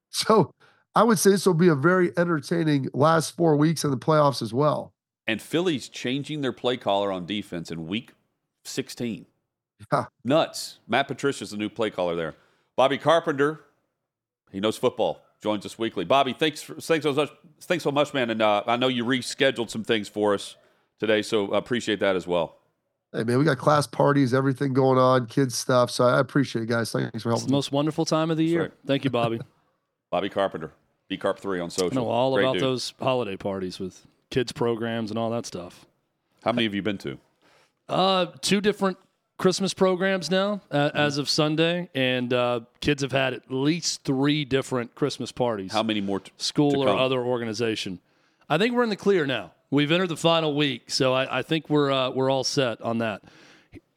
So 0.09 0.53
I 0.95 1.03
would 1.03 1.19
say 1.19 1.29
this 1.29 1.45
will 1.45 1.53
be 1.53 1.67
a 1.69 1.75
very 1.75 2.11
entertaining 2.17 2.89
last 2.93 3.37
four 3.37 3.55
weeks 3.55 3.83
in 3.83 3.91
the 3.91 3.97
playoffs 3.97 4.41
as 4.41 4.53
well. 4.53 4.91
And 5.27 5.39
Philly's 5.41 5.87
changing 5.87 6.41
their 6.41 6.51
play 6.51 6.75
caller 6.75 7.11
on 7.11 7.25
defense 7.27 7.69
in 7.71 7.85
week 7.87 8.13
16. 8.65 9.27
Yeah. 9.91 10.05
Nuts. 10.23 10.79
Matt 10.87 11.07
Patricia's 11.07 11.51
the 11.51 11.57
new 11.57 11.69
play 11.69 11.89
caller 11.89 12.15
there. 12.15 12.35
Bobby 12.75 12.97
Carpenter, 12.97 13.61
he 14.51 14.59
knows 14.59 14.77
football, 14.77 15.21
joins 15.41 15.65
us 15.65 15.77
weekly. 15.77 16.05
Bobby, 16.05 16.33
thanks 16.33 16.61
for, 16.61 16.75
thanks 16.75 17.03
so 17.03 17.13
much, 17.13 17.29
thanks 17.61 17.83
so 17.83 17.91
much, 17.91 18.13
man. 18.13 18.29
And 18.29 18.41
uh, 18.41 18.63
I 18.67 18.77
know 18.77 18.87
you 18.87 19.03
rescheduled 19.05 19.69
some 19.69 19.83
things 19.83 20.07
for 20.09 20.33
us 20.33 20.55
today, 20.99 21.21
so 21.21 21.53
I 21.53 21.57
appreciate 21.57 21.99
that 22.01 22.15
as 22.15 22.25
well. 22.27 22.55
Hey 23.11 23.23
man, 23.23 23.39
we 23.39 23.43
got 23.45 23.57
class 23.57 23.87
parties, 23.87 24.33
everything 24.35 24.71
going 24.71 24.99
on, 24.99 25.25
kids 25.25 25.55
stuff. 25.55 25.89
So 25.89 26.03
I 26.05 26.19
appreciate 26.19 26.61
it, 26.63 26.67
guys. 26.67 26.91
Thanks 26.91 27.09
for 27.09 27.15
It's 27.15 27.23
helping. 27.23 27.47
the 27.47 27.51
most 27.51 27.71
wonderful 27.71 28.05
time 28.05 28.29
of 28.29 28.37
the 28.37 28.43
year. 28.45 28.61
right. 28.63 28.71
Thank 28.85 29.03
you, 29.03 29.09
Bobby. 29.09 29.39
Bobby 30.11 30.29
Carpenter, 30.29 30.71
B 31.07 31.17
Carp 31.17 31.39
three 31.39 31.59
on 31.59 31.65
I 31.65 31.69
social. 31.69 31.95
know 31.95 32.07
all 32.07 32.33
Great 32.35 32.43
about 32.43 32.53
dude. 32.53 32.63
those 32.63 32.93
holiday 32.99 33.35
parties 33.35 33.79
with 33.79 34.05
kids 34.29 34.51
programs 34.51 35.09
and 35.09 35.17
all 35.19 35.29
that 35.31 35.45
stuff. 35.47 35.85
How 36.43 36.51
many 36.51 36.65
have 36.65 36.73
you 36.75 36.81
been 36.83 36.97
to? 36.99 37.17
Uh, 37.87 38.27
two 38.41 38.61
different 38.61 38.97
Christmas 39.39 39.73
programs 39.73 40.29
now 40.29 40.61
uh, 40.69 40.89
Mm-hmm. 40.89 40.97
as 40.97 41.17
of 41.17 41.27
Sunday, 41.29 41.89
and 41.95 42.31
uh, 42.31 42.59
kids 42.81 43.01
have 43.01 43.11
had 43.13 43.33
at 43.33 43.49
least 43.49 44.03
three 44.03 44.45
different 44.45 44.93
Christmas 44.93 45.31
parties. 45.31 45.71
How 45.71 45.81
many 45.81 46.01
more? 46.01 46.19
T- 46.19 46.31
school 46.37 46.83
or 46.83 46.89
other 46.89 47.19
organization. 47.23 47.99
I 48.47 48.57
think 48.59 48.75
we're 48.75 48.83
in 48.83 48.89
the 48.89 48.95
clear 48.95 49.25
now. 49.25 49.53
We've 49.71 49.91
entered 49.91 50.09
the 50.09 50.17
final 50.17 50.55
week, 50.55 50.91
so 50.91 51.13
I, 51.13 51.39
I 51.39 51.41
think 51.41 51.69
we're 51.69 51.91
uh, 51.91 52.11
we're 52.11 52.29
all 52.29 52.43
set 52.43 52.81
on 52.81 52.99
that. 52.99 53.21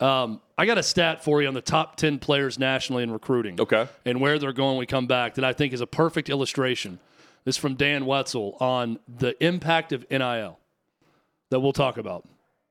Um, 0.01 0.41
I 0.59 0.67
got 0.67 0.79
a 0.79 0.83
stat 0.83 1.23
for 1.25 1.41
you 1.43 1.49
on 1.49 1.55
the 1.55 1.61
top 1.61 1.97
ten 1.97 2.19
players 2.19 2.59
nationally 2.59 3.03
in 3.03 3.11
recruiting. 3.11 3.61
Okay. 3.61 3.87
and 4.05 4.21
where 4.21 4.39
they're 4.39 4.53
going. 4.53 4.71
when 4.73 4.79
We 4.79 4.87
come 4.87 5.07
back 5.07 5.35
that 5.35 5.45
I 5.45 5.53
think 5.53 5.73
is 5.73 5.81
a 5.81 5.87
perfect 5.87 6.29
illustration. 6.31 6.99
This 7.45 7.57
is 7.57 7.61
from 7.61 7.75
Dan 7.75 8.05
Wetzel 8.07 8.57
on 8.61 8.99
the 9.09 9.35
impact 9.45 9.93
of 9.93 10.05
NIL 10.11 10.59
that 11.51 11.61
we'll 11.61 11.73
talk 11.73 11.97
about. 11.99 12.25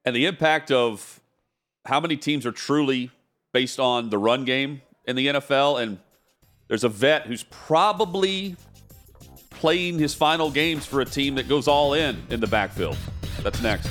and 0.05 0.15
the 0.15 0.25
impact 0.25 0.71
of 0.71 1.20
how 1.85 1.99
many 1.99 2.17
teams 2.17 2.45
are 2.45 2.51
truly 2.51 3.11
based 3.53 3.79
on 3.79 4.09
the 4.09 4.17
run 4.17 4.45
game 4.45 4.81
in 5.05 5.15
the 5.15 5.27
NFL. 5.27 5.81
And 5.81 5.99
there's 6.67 6.83
a 6.83 6.89
vet 6.89 7.27
who's 7.27 7.43
probably 7.43 8.55
playing 9.49 9.99
his 9.99 10.13
final 10.13 10.49
games 10.49 10.85
for 10.85 11.01
a 11.01 11.05
team 11.05 11.35
that 11.35 11.47
goes 11.47 11.67
all 11.67 11.93
in 11.93 12.21
in 12.29 12.39
the 12.39 12.47
backfield. 12.47 12.97
That's 13.43 13.61
next. 13.61 13.89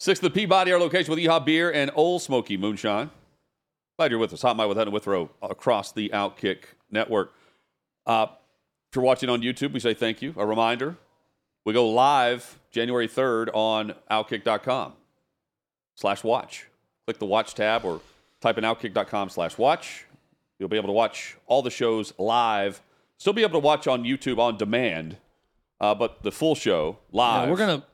Sixth, 0.00 0.20
the 0.20 0.30
Peabody, 0.30 0.72
our 0.72 0.80
location 0.80 1.14
with 1.14 1.20
Yeehaw 1.20 1.44
Beer 1.44 1.72
and 1.72 1.92
Ole 1.94 2.18
Smoky 2.18 2.56
Moonshine. 2.56 3.08
Glad 3.96 4.10
you're 4.10 4.18
with 4.18 4.32
us. 4.32 4.42
Hot 4.42 4.56
Mike 4.56 4.68
with 4.68 4.76
and 4.78 4.92
Withrow 4.92 5.30
across 5.40 5.92
the 5.92 6.08
Outkick 6.08 6.64
network. 6.90 7.32
Uh, 8.04 8.26
if 8.92 8.96
you're 8.96 9.04
watching 9.06 9.30
on 9.30 9.40
YouTube, 9.40 9.72
we 9.72 9.80
say 9.80 9.94
thank 9.94 10.20
you. 10.20 10.34
A 10.36 10.44
reminder 10.44 10.98
we 11.64 11.72
go 11.72 11.88
live 11.88 12.58
January 12.70 13.08
3rd 13.08 13.48
on 13.54 13.94
outkick.com 14.10 14.92
slash 15.94 16.22
watch. 16.22 16.68
Click 17.06 17.18
the 17.18 17.24
watch 17.24 17.54
tab 17.54 17.86
or 17.86 18.02
type 18.42 18.58
in 18.58 18.64
outkick.com 18.64 19.30
slash 19.30 19.56
watch. 19.56 20.04
You'll 20.58 20.68
be 20.68 20.76
able 20.76 20.88
to 20.88 20.92
watch 20.92 21.38
all 21.46 21.62
the 21.62 21.70
shows 21.70 22.12
live. 22.18 22.82
Still 23.16 23.32
be 23.32 23.40
able 23.40 23.58
to 23.58 23.64
watch 23.64 23.86
on 23.86 24.04
YouTube 24.04 24.38
on 24.38 24.58
demand, 24.58 25.16
uh, 25.80 25.94
but 25.94 26.22
the 26.22 26.30
full 26.30 26.54
show 26.54 26.98
live. 27.12 27.46
Yeah, 27.46 27.50
we're 27.50 27.56
gonna 27.56 27.84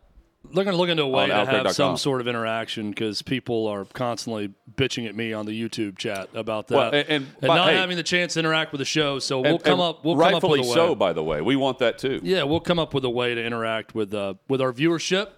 they're 0.55 0.65
gonna 0.65 0.77
look 0.77 0.89
into 0.89 1.03
a 1.03 1.09
way 1.09 1.27
to 1.27 1.35
have 1.45 1.73
some 1.73 1.97
sort 1.97 2.21
of 2.21 2.29
interaction 2.29 2.91
because 2.91 3.23
people 3.23 3.67
are 3.67 3.85
constantly 3.87 4.53
bitching 4.77 5.07
at 5.09 5.15
me 5.15 5.33
on 5.33 5.47
the 5.47 5.53
YouTube 5.53 5.99
chat 5.99 6.29
about 6.35 6.69
that 6.69 6.75
Well, 6.77 6.91
and- 6.95 7.09
and- 7.09 7.27
but, 7.41 7.49
not 7.55 7.69
hey- 7.71 7.77
having 7.77 7.97
the 7.97 8.03
chance 8.03 8.35
to 8.35 8.41
interact 8.41 8.73
with 8.73 8.79
the 8.79 8.85
show. 8.85 9.19
So 9.19 9.41
we'll 9.41 9.59
come 9.59 9.81
up. 9.81 10.05
We'll 10.05 10.17
come 10.17 10.35
up 10.35 10.43
with 10.43 10.61
a 10.61 10.63
way. 10.63 10.75
so, 10.75 10.95
by 10.95 11.13
the 11.13 11.23
way. 11.23 11.41
We 11.43 11.57
want 11.57 11.79
that 11.81 11.99
too. 11.99 12.21
Yeah, 12.23 12.45
we'll 12.45 12.61
come 12.61 12.79
up 12.79 12.95
with 12.95 13.05
a 13.05 13.11
way 13.11 13.35
to 13.35 13.45
interact 13.45 13.95
with 13.95 14.15
uh, 14.15 14.35
with 14.49 14.61
our 14.61 14.73
viewership, 14.73 15.29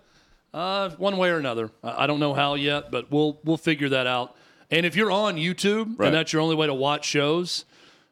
uh, 0.55 0.91
one 0.91 1.17
way 1.17 1.31
or 1.31 1.39
another. 1.39 1.71
I 1.83 2.05
I 2.05 2.07
don't 2.07 2.21
know 2.21 2.35
how 2.35 2.55
yet, 2.55 2.91
but 2.91 3.11
we'll 3.11 3.41
we'll 3.45 3.57
figure 3.57 3.89
that 3.89 4.07
out. 4.07 4.37
And 4.71 4.87
if 4.87 4.95
you're 4.95 5.11
on 5.11 5.37
YouTube 5.37 5.99
Right. 5.99 6.07
and 6.07 6.15
that's 6.15 6.33
your 6.33 6.43
only 6.43 6.55
way 6.55 6.67
to 6.69 6.75
watch 6.75 7.05
shows, 7.05 7.65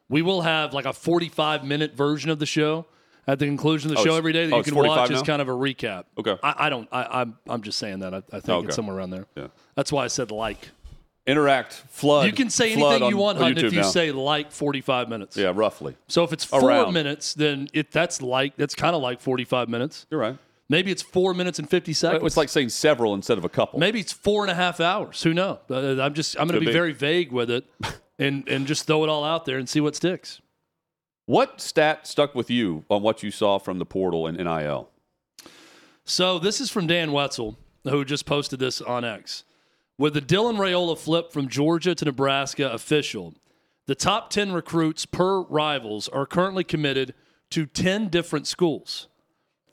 we 0.09 0.21
will 0.21 0.41
have 0.41 0.73
like 0.73 0.85
a 0.85 0.91
45 0.91 1.63
minute 1.63 1.95
version 1.95 2.29
of 2.29 2.39
the 2.39 2.45
show 2.45 2.85
at 3.31 3.39
the 3.39 3.45
conclusion 3.45 3.91
of 3.91 3.97
the 3.97 4.01
Oh, 4.01 4.05
show 4.05 4.15
every 4.15 4.33
day 4.33 4.47
that 4.47 4.53
oh, 4.53 4.57
you 4.57 4.63
can 4.63 4.75
watch 4.75 5.09
now? 5.09 5.21
kind 5.21 5.41
of 5.41 5.47
a 5.49 5.51
recap. 5.51 6.05
Okay. 6.17 6.35
I, 6.41 6.65
I 6.65 6.69
don't. 6.69 6.87
I, 6.91 7.21
I'm 7.21 7.37
I'm 7.47 7.61
just 7.61 7.77
saying 7.77 7.99
that. 7.99 8.13
I, 8.13 8.17
I 8.17 8.39
think 8.39 8.49
Okay. 8.49 8.67
it's 8.67 8.75
somewhere 8.75 8.97
around 8.97 9.11
there. 9.11 9.25
Yeah. 9.35 9.47
That's 9.75 9.91
why 9.91 10.03
I 10.03 10.07
said 10.07 10.31
like. 10.31 10.69
Interact, 11.27 11.73
flood. 11.89 12.25
You 12.25 12.31
can 12.31 12.49
say 12.49 12.71
anything 12.73 13.07
you 13.07 13.17
want, 13.17 13.37
Hunt, 13.37 13.59
if 13.59 13.71
you 13.71 13.81
now. 13.81 13.87
say 13.87 14.11
like 14.11 14.51
45 14.51 15.09
minutes. 15.09 15.37
Yeah, 15.37 15.51
roughly. 15.53 15.95
So 16.07 16.23
if 16.23 16.33
it's 16.33 16.43
four 16.43 16.67
Around. 16.67 16.93
minutes, 16.95 17.35
then 17.35 17.67
it 17.71 17.91
that's 17.91 18.19
like 18.23 18.55
that's 18.57 18.73
kind 18.73 18.95
of 18.95 19.03
like 19.03 19.21
45 19.21 19.69
minutes. 19.69 20.07
You're 20.09 20.19
right. 20.19 20.37
Maybe 20.69 20.89
it's 20.89 21.03
four 21.03 21.35
minutes 21.35 21.59
and 21.59 21.69
50 21.69 21.93
seconds. 21.93 22.23
It's 22.25 22.37
like 22.37 22.49
saying 22.49 22.69
several 22.69 23.13
instead 23.13 23.37
of 23.37 23.45
a 23.45 23.49
couple. 23.49 23.79
Maybe 23.79 23.99
it's 23.99 24.11
four 24.13 24.43
and 24.43 24.49
a 24.49 24.55
half 24.55 24.79
hours. 24.79 25.21
Who 25.21 25.35
knows? 25.35 25.59
Uh, 25.69 26.01
I'm 26.01 26.15
just 26.15 26.35
I'm 26.39 26.47
going 26.47 26.55
to 26.55 26.61
be, 26.61 26.67
be. 26.67 26.71
very 26.73 26.93
vague 26.93 27.31
with 27.31 27.51
it, 27.51 27.65
and 28.19 28.47
and 28.47 28.65
just 28.65 28.87
throw 28.87 29.03
it 29.03 29.09
all 29.09 29.23
out 29.23 29.45
there 29.45 29.59
and 29.59 29.69
see 29.69 29.81
what 29.81 29.95
sticks. 29.95 30.41
What 31.29 31.61
stat 31.61 32.07
stuck 32.07 32.33
with 32.33 32.49
you 32.49 32.85
on 32.89 33.03
what 33.03 33.21
you 33.21 33.29
saw 33.29 33.59
from 33.59 33.77
the 33.77 33.85
portal 33.85 34.25
and 34.25 34.35
NIL? 34.35 34.89
So 36.03 36.39
this 36.39 36.59
is 36.59 36.71
from 36.71 36.87
Dan 36.87 37.11
Wetzel, 37.11 37.55
who 37.83 38.03
just 38.03 38.25
posted 38.25 38.57
this 38.57 38.81
on 38.81 39.05
X. 39.05 39.43
With 39.95 40.15
the 40.15 40.21
Dylan 40.21 40.57
Raiola 40.57 40.97
flip 40.97 41.31
from 41.31 41.47
Georgia 41.47 41.93
to 41.93 42.03
Nebraska 42.03 42.71
official, 42.71 43.35
the 43.85 43.93
top 43.93 44.31
10 44.31 44.53
recruits 44.53 45.05
per 45.05 45.41
rivals 45.41 46.07
are 46.07 46.25
currently 46.25 46.63
committed 46.63 47.13
to 47.51 47.67
10 47.67 48.07
different 48.07 48.47
schools 48.47 49.07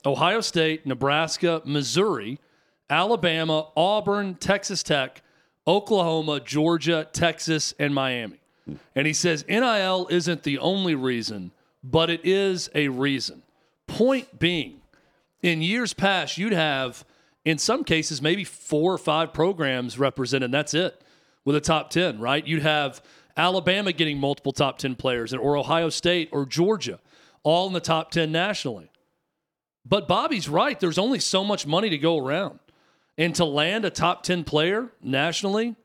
Ohio 0.05 0.41
State, 0.41 0.85
Nebraska, 0.85 1.63
Missouri, 1.65 2.39
Alabama, 2.87 3.69
Auburn, 3.75 4.35
Texas 4.35 4.83
Tech, 4.83 5.23
Oklahoma, 5.65 6.39
Georgia, 6.39 7.07
Texas, 7.11 7.73
and 7.79 7.95
Miami. 7.95 8.41
And 8.95 9.07
he 9.07 9.13
says 9.13 9.45
NIL 9.47 10.07
isn't 10.09 10.43
the 10.43 10.59
only 10.59 10.95
reason, 10.95 11.51
but 11.83 12.09
it 12.09 12.21
is 12.23 12.69
a 12.75 12.89
reason. 12.89 13.43
Point 13.87 14.39
being, 14.39 14.81
in 15.41 15.61
years 15.61 15.93
past, 15.93 16.37
you'd 16.37 16.53
have, 16.53 17.05
in 17.45 17.57
some 17.57 17.83
cases, 17.83 18.21
maybe 18.21 18.43
four 18.43 18.93
or 18.93 18.97
five 18.97 19.33
programs 19.33 19.97
represented. 19.97 20.51
That's 20.51 20.73
it 20.73 21.01
with 21.45 21.55
a 21.55 21.61
top 21.61 21.89
10, 21.89 22.19
right? 22.19 22.45
You'd 22.45 22.63
have 22.63 23.01
Alabama 23.37 23.93
getting 23.93 24.19
multiple 24.19 24.51
top 24.51 24.77
10 24.79 24.95
players, 24.95 25.33
or 25.33 25.55
Ohio 25.55 25.89
State 25.89 26.29
or 26.31 26.45
Georgia, 26.45 26.99
all 27.43 27.67
in 27.67 27.73
the 27.73 27.79
top 27.79 28.11
10 28.11 28.31
nationally. 28.31 28.91
But 29.85 30.07
Bobby's 30.07 30.49
right. 30.49 30.77
There's 30.77 30.97
only 30.97 31.19
so 31.19 31.43
much 31.43 31.65
money 31.65 31.89
to 31.89 31.97
go 31.97 32.17
around. 32.17 32.59
And 33.17 33.33
to 33.35 33.45
land 33.45 33.85
a 33.85 33.89
top 33.89 34.23
10 34.23 34.43
player 34.43 34.91
nationally, 35.01 35.75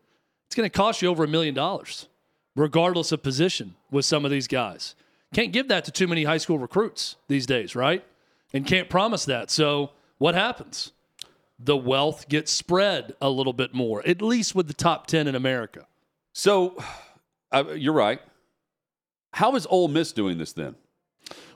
it's 0.47 0.57
going 0.57 0.69
to 0.69 0.77
cost 0.77 1.01
you 1.01 1.09
over 1.09 1.25
a 1.25 1.29
million 1.29 1.55
dollars, 1.55 2.09
regardless 2.55 3.13
of 3.13 3.23
position 3.23 3.75
with 3.91 4.05
some 4.05 4.25
of 4.25 4.31
these 4.31 4.47
guys. 4.49 4.95
Can't 5.35 5.53
give 5.53 5.69
that 5.69 5.85
to 5.87 5.91
too 5.91 6.07
many 6.07 6.25
high 6.25 6.37
school 6.39 6.59
recruits 6.59 7.17
these 7.29 7.47
days, 7.47 7.75
right? 7.75 8.05
And 8.53 8.67
can't 8.67 8.91
promise 8.91 9.25
that. 9.25 9.51
So 9.51 9.91
what 10.19 10.35
happens? 10.35 10.93
The 11.59 11.77
wealth 11.77 12.29
gets 12.29 12.53
spread 12.53 13.15
a 13.21 13.31
little 13.31 13.53
bit 13.53 13.73
more, 13.73 14.07
at 14.07 14.21
least 14.21 14.55
with 14.55 14.67
the 14.67 14.75
top 14.75 15.07
10 15.07 15.27
in 15.29 15.35
America. 15.35 15.87
So, 16.35 16.77
uh, 17.53 17.65
you're 17.77 17.93
right. 17.95 18.21
How 19.35 19.55
is 19.57 19.67
Ole 19.71 19.89
Miss 19.89 20.13
doing 20.13 20.39
this 20.39 20.53
then? 20.53 20.75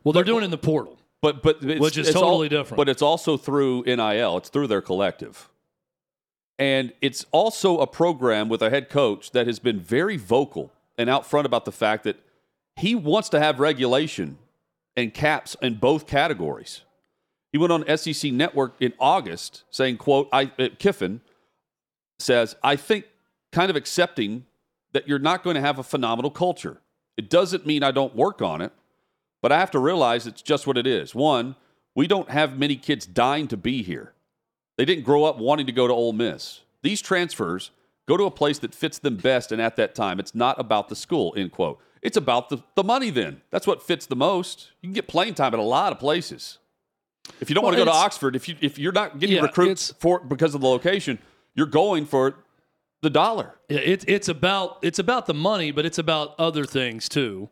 Well, 0.05 0.13
they're 0.13 0.25
doing 0.25 0.43
it 0.43 0.47
in 0.47 0.51
the 0.51 0.59
portal. 0.59 0.99
But 1.23 1.43
but 1.43 1.63
it's, 1.63 1.81
Which 1.81 1.97
is 1.99 2.09
it's 2.09 2.17
all- 2.17 2.23
totally 2.23 2.49
different. 2.49 2.77
But 2.77 2.89
it's 2.89 3.03
also 3.03 3.37
through 3.37 3.83
NIL. 3.85 4.37
It's 4.37 4.49
through 4.49 4.67
their 4.69 4.83
collective, 4.83 5.49
and 6.59 6.93
it's 7.01 7.25
also 7.33 7.79
a 7.79 7.87
program 7.87 8.49
with 8.49 8.63
a 8.63 8.71
head 8.71 8.89
coach 8.91 9.31
that 9.33 9.47
has 9.47 9.59
been 9.59 9.81
very 9.81 10.17
vocal 10.19 10.73
and 10.99 11.11
out 11.11 11.27
front 11.27 11.47
about 11.47 11.65
the 11.65 11.73
fact 11.73 12.05
that 12.05 12.17
he 12.77 12.95
wants 12.95 13.29
to 13.31 13.41
have 13.41 13.61
regulation 13.61 14.39
and 14.97 15.13
caps 15.13 15.57
in 15.61 15.75
both 15.75 16.07
categories. 16.07 16.83
He 17.53 17.59
went 17.59 17.73
on 17.73 17.97
SEC 17.97 18.33
Network 18.33 18.75
in 18.81 18.93
August 18.99 19.65
saying, 19.71 19.99
"quote 19.99 20.29
I 20.33 20.53
uh, 20.59 20.69
Kiffin 20.79 21.21
says 22.19 22.57
I 22.63 22.77
think 22.77 23.07
kind 23.53 23.71
of 23.71 23.77
accepting 23.77 24.47
that 24.93 25.09
you're 25.09 25.19
not 25.19 25.43
going 25.43 25.55
to 25.55 25.61
have 25.61 25.79
a 25.79 25.83
phenomenal 25.83 26.31
culture. 26.31 26.81
It 27.17 27.31
doesn't 27.31 27.67
mean 27.67 27.83
I 27.83 27.91
don't 27.91 28.15
work 28.15 28.43
on 28.43 28.61
it." 28.61 28.73
But 29.43 29.53
I 29.53 29.59
have 29.61 29.71
to 29.73 29.79
realize 29.79 30.27
it's 30.27 30.43
just 30.43 30.67
what 30.67 30.79
it 30.79 30.87
is. 30.87 31.15
One, 31.15 31.57
we 31.95 32.07
don't 32.07 32.31
have 32.31 32.59
many 32.59 32.77
kids 32.77 33.07
dying 33.07 33.49
to 33.49 33.57
be 33.57 33.83
here. 33.83 34.13
They 34.77 34.85
didn't 34.85 35.05
grow 35.05 35.25
up 35.25 35.39
wanting 35.39 35.67
to 35.67 35.73
go 35.73 35.87
to 35.87 35.93
Ole 35.93 36.13
Miss. 36.13 36.63
These 36.83 37.01
transfers 37.01 37.71
go 38.07 38.17
to 38.17 38.25
a 38.25 38.31
place 38.31 38.59
that 38.61 38.75
fits 38.75 38.99
them 38.99 39.17
best 39.17 39.53
and 39.53 39.61
at 39.61 39.77
that 39.77 39.95
time. 39.95 40.19
It's 40.19 40.35
not 40.35 40.59
about 40.61 40.89
the 40.89 40.97
school, 40.97 41.35
end 41.37 41.53
quote. 41.53 41.79
It's 42.03 42.17
about 42.17 42.49
the, 42.51 42.59
the 42.75 42.85
money 42.85 43.11
then. 43.11 43.43
That's 43.51 43.67
what 43.67 43.83
fits 43.83 44.07
the 44.07 44.17
most. 44.17 44.71
You 44.81 44.89
can 44.89 44.95
get 44.95 45.09
playing 45.09 45.35
time 45.35 45.55
at 45.55 45.59
a 45.61 45.63
lot 45.65 45.93
of 45.93 45.99
places. 45.99 46.59
If 47.41 47.51
you 47.51 47.55
don't 47.55 47.65
Well, 47.65 47.73
want 47.73 47.79
to 47.81 47.85
go 47.85 47.91
to 47.91 47.97
Oxford, 47.97 48.37
if 48.37 48.49
you 48.49 48.55
if 48.61 48.79
you're 48.79 48.93
not 48.93 49.19
getting 49.19 49.37
Yeah, 49.37 49.43
recruits 49.43 49.93
for 49.99 50.21
because 50.21 50.55
of 50.55 50.61
the 50.61 50.69
location, 50.69 51.19
you're 51.55 51.67
going 51.67 52.07
for 52.07 52.37
the 53.03 53.11
dollar. 53.11 53.59
Yeah, 53.69 53.79
it, 53.79 54.05
it's 54.07 54.29
about 54.29 54.79
it's 54.83 55.01
about 55.01 55.27
the 55.27 55.35
money, 55.35 55.73
but 55.73 55.85
it's 55.85 55.99
about 55.99 56.35
other 56.39 56.65
things 56.65 57.09
too. 57.09 57.49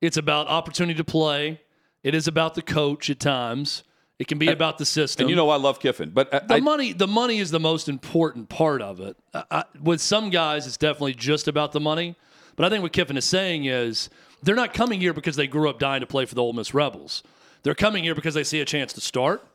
It's 0.00 0.16
about 0.16 0.46
opportunity 0.46 0.96
to 0.96 1.04
play. 1.04 1.60
It 2.02 2.14
is 2.14 2.26
about 2.26 2.54
the 2.54 2.62
coach 2.62 3.10
at 3.10 3.20
times. 3.20 3.82
It 4.18 4.26
can 4.26 4.38
be 4.38 4.48
about 4.48 4.78
the 4.78 4.84
system. 4.84 5.24
And 5.24 5.30
you 5.30 5.36
know 5.36 5.48
I 5.48 5.56
love 5.56 5.78
Kiffin, 5.78 6.10
but 6.10 6.32
I- 6.34 6.40
the 6.40 6.54
I, 6.54 6.60
money 6.60 6.92
the 6.92 7.06
money 7.06 7.38
is 7.38 7.50
the 7.50 7.60
most 7.60 7.88
important 7.88 8.48
part 8.48 8.82
of 8.82 9.00
it. 9.00 9.16
I, 9.32 9.64
with 9.80 10.00
some 10.00 10.30
guys, 10.30 10.66
it's 10.66 10.76
definitely 10.76 11.14
just 11.14 11.46
about 11.48 11.72
the 11.72 11.80
money. 11.80 12.16
But 12.56 12.66
I 12.66 12.70
think 12.70 12.82
what 12.82 12.92
Kiffin 12.92 13.16
is 13.16 13.24
saying 13.24 13.66
is 13.66 14.10
they're 14.42 14.56
not 14.56 14.74
coming 14.74 15.00
here 15.00 15.12
because 15.12 15.36
they 15.36 15.46
grew 15.46 15.70
up 15.70 15.78
dying 15.78 16.00
to 16.00 16.06
play 16.06 16.24
for 16.26 16.34
the 16.34 16.42
Ole 16.42 16.52
Miss 16.52 16.74
Rebels. 16.74 17.22
They're 17.62 17.76
coming 17.76 18.02
here 18.02 18.14
because 18.16 18.34
they 18.34 18.42
see 18.44 18.60
a 18.60 18.64
chance 18.64 18.92
to 18.94 19.00
start. 19.00 19.46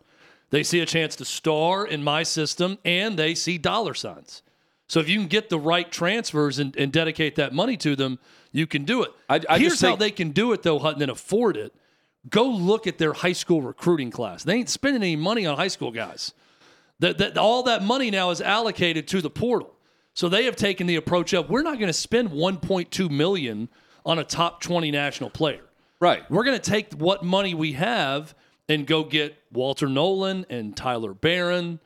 They 0.51 0.63
see 0.63 0.79
a 0.79 0.85
chance 0.85 1.15
to 1.17 1.25
star 1.25 1.85
in 1.85 2.03
my 2.03 2.23
system, 2.23 2.77
and 2.85 3.17
they 3.17 3.33
see 3.35 3.57
dollar 3.57 3.93
signs. 3.93 4.41
So 4.87 4.99
if 4.99 5.09
you 5.09 5.17
can 5.19 5.27
get 5.27 5.49
the 5.49 5.57
right 5.59 5.91
transfers 5.91 6.59
and, 6.59 6.75
and 6.77 6.91
dedicate 6.93 7.35
that 7.35 7.53
money 7.53 7.75
to 7.77 7.95
them, 7.95 8.19
you 8.51 8.67
can 8.67 8.85
do 8.85 9.03
it. 9.03 9.11
I- 9.27 9.41
I 9.49 9.57
Here's 9.57 9.73
just 9.73 9.81
how 9.83 9.95
they 9.95 10.11
can 10.11 10.29
do 10.29 10.53
it, 10.53 10.61
though, 10.63 10.79
Hutton, 10.79 11.01
and 11.01 11.09
afford 11.11 11.57
it. 11.57 11.73
Go 12.29 12.47
look 12.47 12.87
at 12.87 12.97
their 12.97 13.13
high 13.13 13.33
school 13.33 13.61
recruiting 13.61 14.11
class. 14.11 14.43
They 14.43 14.53
ain't 14.55 14.69
spending 14.69 15.03
any 15.03 15.15
money 15.15 15.45
on 15.45 15.57
high 15.57 15.67
school 15.67 15.91
guys. 15.91 16.33
That, 16.99 17.17
that 17.17 17.37
all 17.37 17.63
that 17.63 17.83
money 17.83 18.11
now 18.11 18.29
is 18.29 18.39
allocated 18.39 19.07
to 19.09 19.21
the 19.21 19.29
portal. 19.29 19.73
So 20.13 20.29
they 20.29 20.45
have 20.45 20.55
taken 20.55 20.87
the 20.87 20.95
approach 20.95 21.33
of 21.33 21.49
we're 21.49 21.63
not 21.63 21.79
going 21.79 21.87
to 21.87 21.93
spend 21.93 22.29
1.2 22.29 23.09
million 23.09 23.67
on 24.05 24.19
a 24.19 24.23
top 24.23 24.61
20 24.61 24.91
national 24.91 25.29
player. 25.29 25.63
right. 25.99 26.29
We're 26.29 26.43
going 26.43 26.59
to 26.59 26.69
take 26.71 26.93
what 26.93 27.23
money 27.23 27.53
we 27.55 27.73
have 27.73 28.35
and 28.69 28.85
go 28.87 29.03
get 29.03 29.35
Walter 29.51 29.87
Nolen 29.87 30.45
and 30.49 30.77
Tyler 30.77 31.13
Baron 31.13 31.79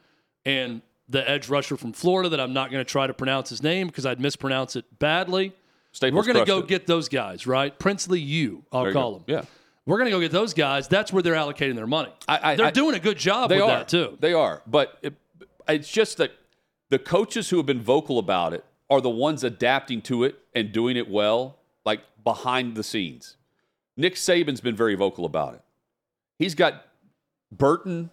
and 0.45 0.81
the 1.09 1.27
edge 1.27 1.47
rusher 1.49 1.77
from 1.77 1.93
Florida 1.93 2.29
that 2.29 2.39
I'm 2.39 2.53
not 2.53 2.69
going 2.69 2.83
to 2.83 2.89
try 2.89 3.07
to 3.07 3.13
pronounce 3.13 3.49
his 3.49 3.63
name 3.63 3.87
because 3.87 4.05
I'd 4.05 4.19
mispronounce 4.19 4.75
it 4.75 4.85
badly. 4.99 5.53
Staples 5.93 6.27
We're 6.27 6.33
going 6.33 6.45
to 6.45 6.49
go 6.49 6.59
it. 6.59 6.67
get 6.67 6.85
those 6.85 7.07
guys, 7.09 7.47
right? 7.47 7.77
Princely 7.79 8.19
U, 8.19 8.63
I'll 8.71 8.83
There 8.83 8.93
call 8.93 9.13
them. 9.13 9.23
Yeah. 9.25 9.43
We're 9.87 9.97
going 9.97 10.05
to 10.07 10.11
go 10.11 10.19
get 10.19 10.31
those 10.31 10.53
guys. 10.53 10.87
That's 10.87 11.11
where 11.13 11.23
they're 11.23 11.33
allocating 11.33 11.75
their 11.75 11.87
money. 11.87 12.11
I- 12.27 12.51
I- 12.51 12.55
they're 12.55 12.67
I- 12.67 12.71
doing 12.71 12.93
a 12.93 12.99
good 12.99 13.17
job 13.17 13.49
They 13.49 13.55
with 13.55 13.63
are 13.65 13.67
that 13.79 13.87
too. 13.87 14.17
They 14.19 14.33
are, 14.33 14.61
but 14.67 14.99
it, 15.01 15.13
it's 15.67 15.89
just 15.89 16.17
that 16.17 16.31
the 16.89 16.99
coaches 16.99 17.49
who 17.49 17.57
have 17.57 17.65
been 17.65 17.81
vocal 17.81 18.19
about 18.19 18.53
it 18.53 18.63
are 18.89 19.01
the 19.01 19.09
ones 19.09 19.43
adapting 19.43 20.01
to 20.03 20.23
it 20.25 20.37
and 20.53 20.71
doing 20.71 20.97
it 20.97 21.09
well, 21.09 21.57
like 21.85 22.01
behind 22.23 22.75
the 22.75 22.83
scenes. 22.83 23.37
Nick 23.95 24.15
Saban's 24.15 24.61
been 24.61 24.75
very 24.75 24.95
vocal 24.95 25.25
about 25.25 25.55
it. 25.55 25.61
He's 26.37 26.53
got 26.53 26.85
Burton. 27.51 28.09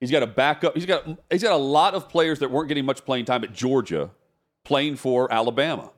He's 0.00 0.10
got 0.10 0.22
a 0.22 0.26
backup. 0.26 0.74
He's 0.74 0.86
got 0.86 1.04
he's 1.30 1.42
got 1.42 1.52
a 1.52 1.56
lot 1.62 1.94
of 1.94 2.08
players 2.08 2.38
that 2.38 2.50
weren't 2.50 2.68
getting 2.68 2.86
much 2.86 3.04
playing 3.04 3.26
time 3.26 3.44
at 3.44 3.52
Georgia, 3.52 4.10
playing 4.64 4.96
for 4.96 5.30
Alabama, 5.32 5.90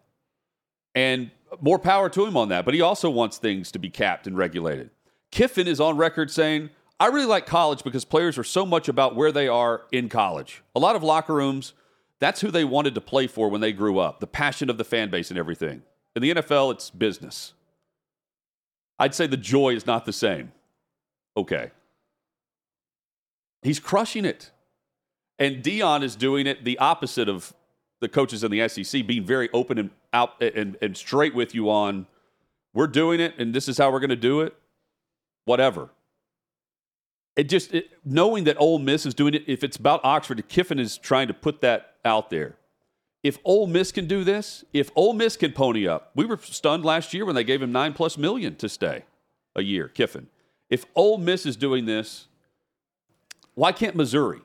and 0.95 1.31
more 1.61 1.79
power 1.79 2.09
to 2.11 2.27
him 2.27 2.37
on 2.37 2.49
that. 2.49 2.64
But 2.64 2.75
he 2.75 2.81
also 2.81 3.09
wants 3.09 3.39
things 3.39 3.70
to 3.73 3.79
be 3.79 3.89
capped 3.91 4.27
and 4.27 4.37
regulated. 4.37 4.91
Kiffin 5.33 5.66
is 5.66 5.80
on 5.80 5.97
record 5.97 6.30
saying, 6.30 6.70
I 7.01 7.07
really 7.07 7.26
like 7.26 7.47
college 7.47 7.83
because 7.83 8.05
players 8.05 8.39
are 8.39 8.45
so 8.45 8.64
much 8.64 8.87
about 8.87 9.16
where 9.16 9.33
they 9.33 9.49
are 9.49 9.83
in 9.91 10.09
college. 10.09 10.62
A 10.76 10.78
lot 10.78 10.95
of 10.95 11.03
locker 11.03 11.35
rooms, 11.35 11.72
that's 12.20 12.43
who 12.43 12.53
they 12.53 12.64
wanted 12.64 12.95
to 12.95 13.01
play 13.01 13.26
for 13.26 13.49
when 13.49 13.61
they 13.61 13.72
grew 13.72 13.99
up, 13.99 14.20
the 14.20 14.26
passion 14.28 14.70
of 14.70 14.78
the 14.78 14.85
fan 14.85 15.11
base 15.11 15.30
and 15.30 15.39
everything. 15.39 15.83
In 16.14 16.22
the 16.22 16.35
NFL, 16.35 16.72
it's 16.72 16.91
business. 16.91 17.55
I'd 18.99 19.14
say 19.14 19.26
the 19.26 19.37
joy 19.37 19.74
is 19.74 19.87
not 19.87 20.05
the 20.05 20.12
same. 20.12 20.53
Okay. 21.37 21.72
He's 23.62 23.80
crushing 23.80 24.24
it. 24.24 24.51
And 25.39 25.62
Deion 25.62 26.03
is 26.03 26.14
doing 26.14 26.47
it 26.47 26.64
the 26.64 26.78
opposite 26.78 27.28
of 27.28 27.55
the 28.01 28.09
coaches 28.09 28.45
in 28.45 28.51
the 28.51 28.68
SEC, 28.68 29.07
being 29.07 29.24
very 29.24 29.49
open 29.53 29.78
and 29.78 29.91
out 30.12 30.41
and, 30.43 30.76
and 30.83 30.97
straight 30.97 31.35
with 31.35 31.55
you 31.55 31.70
on 31.70 32.07
we're 32.74 32.87
doing 32.87 33.18
it 33.18 33.35
and 33.39 33.55
this 33.55 33.68
is 33.68 33.78
how 33.78 33.91
we're 33.91 34.01
going 34.01 34.11
to 34.11 34.16
do 34.16 34.41
it. 34.43 34.55
Whatever. 35.45 35.90
It 37.36 37.49
just 37.49 37.72
it, 37.72 37.90
knowing 38.05 38.45
that 38.45 38.61
Ole 38.61 38.78
Miss 38.78 39.07
is 39.07 39.14
doing 39.14 39.34
it. 39.34 39.45
If 39.47 39.64
it's 39.64 39.76
about 39.76 40.01
Oxford, 40.05 40.47
Kiffin 40.49 40.78
is 40.78 40.99
trying 40.99 41.28
to 41.28 41.34
put 41.34 41.61
that 41.62 41.97
out 42.05 42.30
there. 42.30 42.57
If 43.22 43.38
Ole 43.45 43.66
Miss 43.66 43.93
can 43.93 44.07
do 44.07 44.24
this, 44.24 44.64
if 44.72 44.90
Ole 44.97 45.12
Miss 45.12 45.36
can 45.36 45.53
pony 45.53 45.86
up, 45.86 46.11
we 46.14 46.24
were 46.24 46.38
stunned 46.38 46.84
last 46.84 47.14
year 47.14 47.24
when 47.24 47.34
they 47.34 47.45
gave 47.45 47.62
him 47.62 47.72
nine 47.72 47.93
plus 47.93 48.18
million 48.18 48.57
to 48.57 48.68
stay 48.68 49.05
a 49.55 49.62
year. 49.62 49.88
Kiffin. 49.88 50.28
If 50.68 50.84
Ole 50.95 51.18
Miss 51.18 51.47
is 51.47 51.57
doing 51.57 51.86
this, 51.86 52.26
why 53.55 53.72
can't 53.72 53.95
Missouri? 53.95 54.40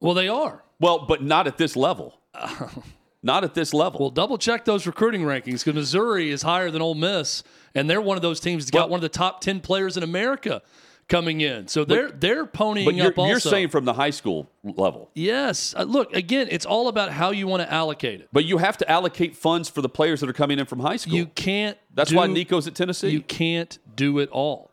Well, 0.00 0.14
they 0.14 0.28
are. 0.28 0.62
Well, 0.80 1.06
but 1.06 1.22
not 1.22 1.46
at 1.46 1.58
this 1.58 1.76
level. 1.76 2.18
not 3.22 3.44
at 3.44 3.54
this 3.54 3.72
level. 3.72 4.00
Well, 4.00 4.10
double 4.10 4.38
check 4.38 4.64
those 4.64 4.86
recruiting 4.86 5.22
rankings 5.22 5.64
because 5.64 5.74
Missouri 5.74 6.30
is 6.30 6.42
higher 6.42 6.70
than 6.70 6.82
Ole 6.82 6.94
Miss, 6.94 7.42
and 7.74 7.88
they're 7.88 8.00
one 8.00 8.16
of 8.16 8.22
those 8.22 8.40
teams 8.40 8.64
that's 8.64 8.70
got 8.70 8.82
Well- 8.82 8.88
one 8.90 8.98
of 8.98 9.02
the 9.02 9.08
top 9.08 9.40
ten 9.40 9.60
players 9.60 9.96
in 9.96 10.02
America 10.02 10.62
coming 11.08 11.40
in. 11.40 11.68
So 11.68 11.84
they're 11.84 12.10
they're 12.10 12.46
ponying 12.46 12.84
but 12.86 12.94
you're, 12.94 13.08
up. 13.08 13.18
Also, 13.18 13.28
you're 13.30 13.40
saying 13.40 13.68
from 13.68 13.84
the 13.84 13.92
high 13.92 14.10
school 14.10 14.48
level. 14.64 15.10
yes. 15.14 15.74
Uh, 15.76 15.82
look, 15.82 16.14
again, 16.14 16.48
it's 16.50 16.64
all 16.64 16.88
about 16.88 17.10
how 17.12 17.30
you 17.32 17.46
want 17.46 17.62
to 17.62 17.70
allocate 17.72 18.20
it. 18.20 18.28
But 18.32 18.44
you 18.44 18.58
have 18.58 18.78
to 18.78 18.90
allocate 18.90 19.36
funds 19.36 19.68
for 19.68 19.82
the 19.82 19.88
players 19.88 20.20
that 20.20 20.30
are 20.30 20.32
coming 20.34 20.58
in 20.58 20.64
from 20.66 20.80
high 20.80 20.96
school. 20.96 21.14
You 21.14 21.26
can't. 21.26 21.76
That's 21.94 22.10
do- 22.10 22.16
why 22.16 22.28
Nico's 22.28 22.66
at 22.66 22.74
Tennessee. 22.74 23.08
You 23.10 23.20
can't 23.20 23.78
do 23.94 24.18
it 24.20 24.30
all. 24.30 24.70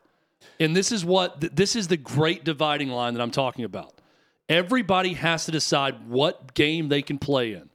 And 0.59 0.75
this 0.75 0.91
is 0.91 1.03
what 1.03 1.41
th- 1.41 1.53
this 1.55 1.75
is 1.75 1.87
the 1.87 1.97
great 1.97 2.43
dividing 2.45 2.89
line 2.89 3.13
that 3.15 3.21
I'm 3.21 3.31
talking 3.31 3.65
about. 3.65 3.93
Everybody 4.47 5.13
has 5.13 5.45
to 5.45 5.51
decide 5.51 6.07
what 6.07 6.53
game 6.53 6.89
they 6.89 7.01
can 7.01 7.17
play 7.19 7.53
in. 7.53 7.68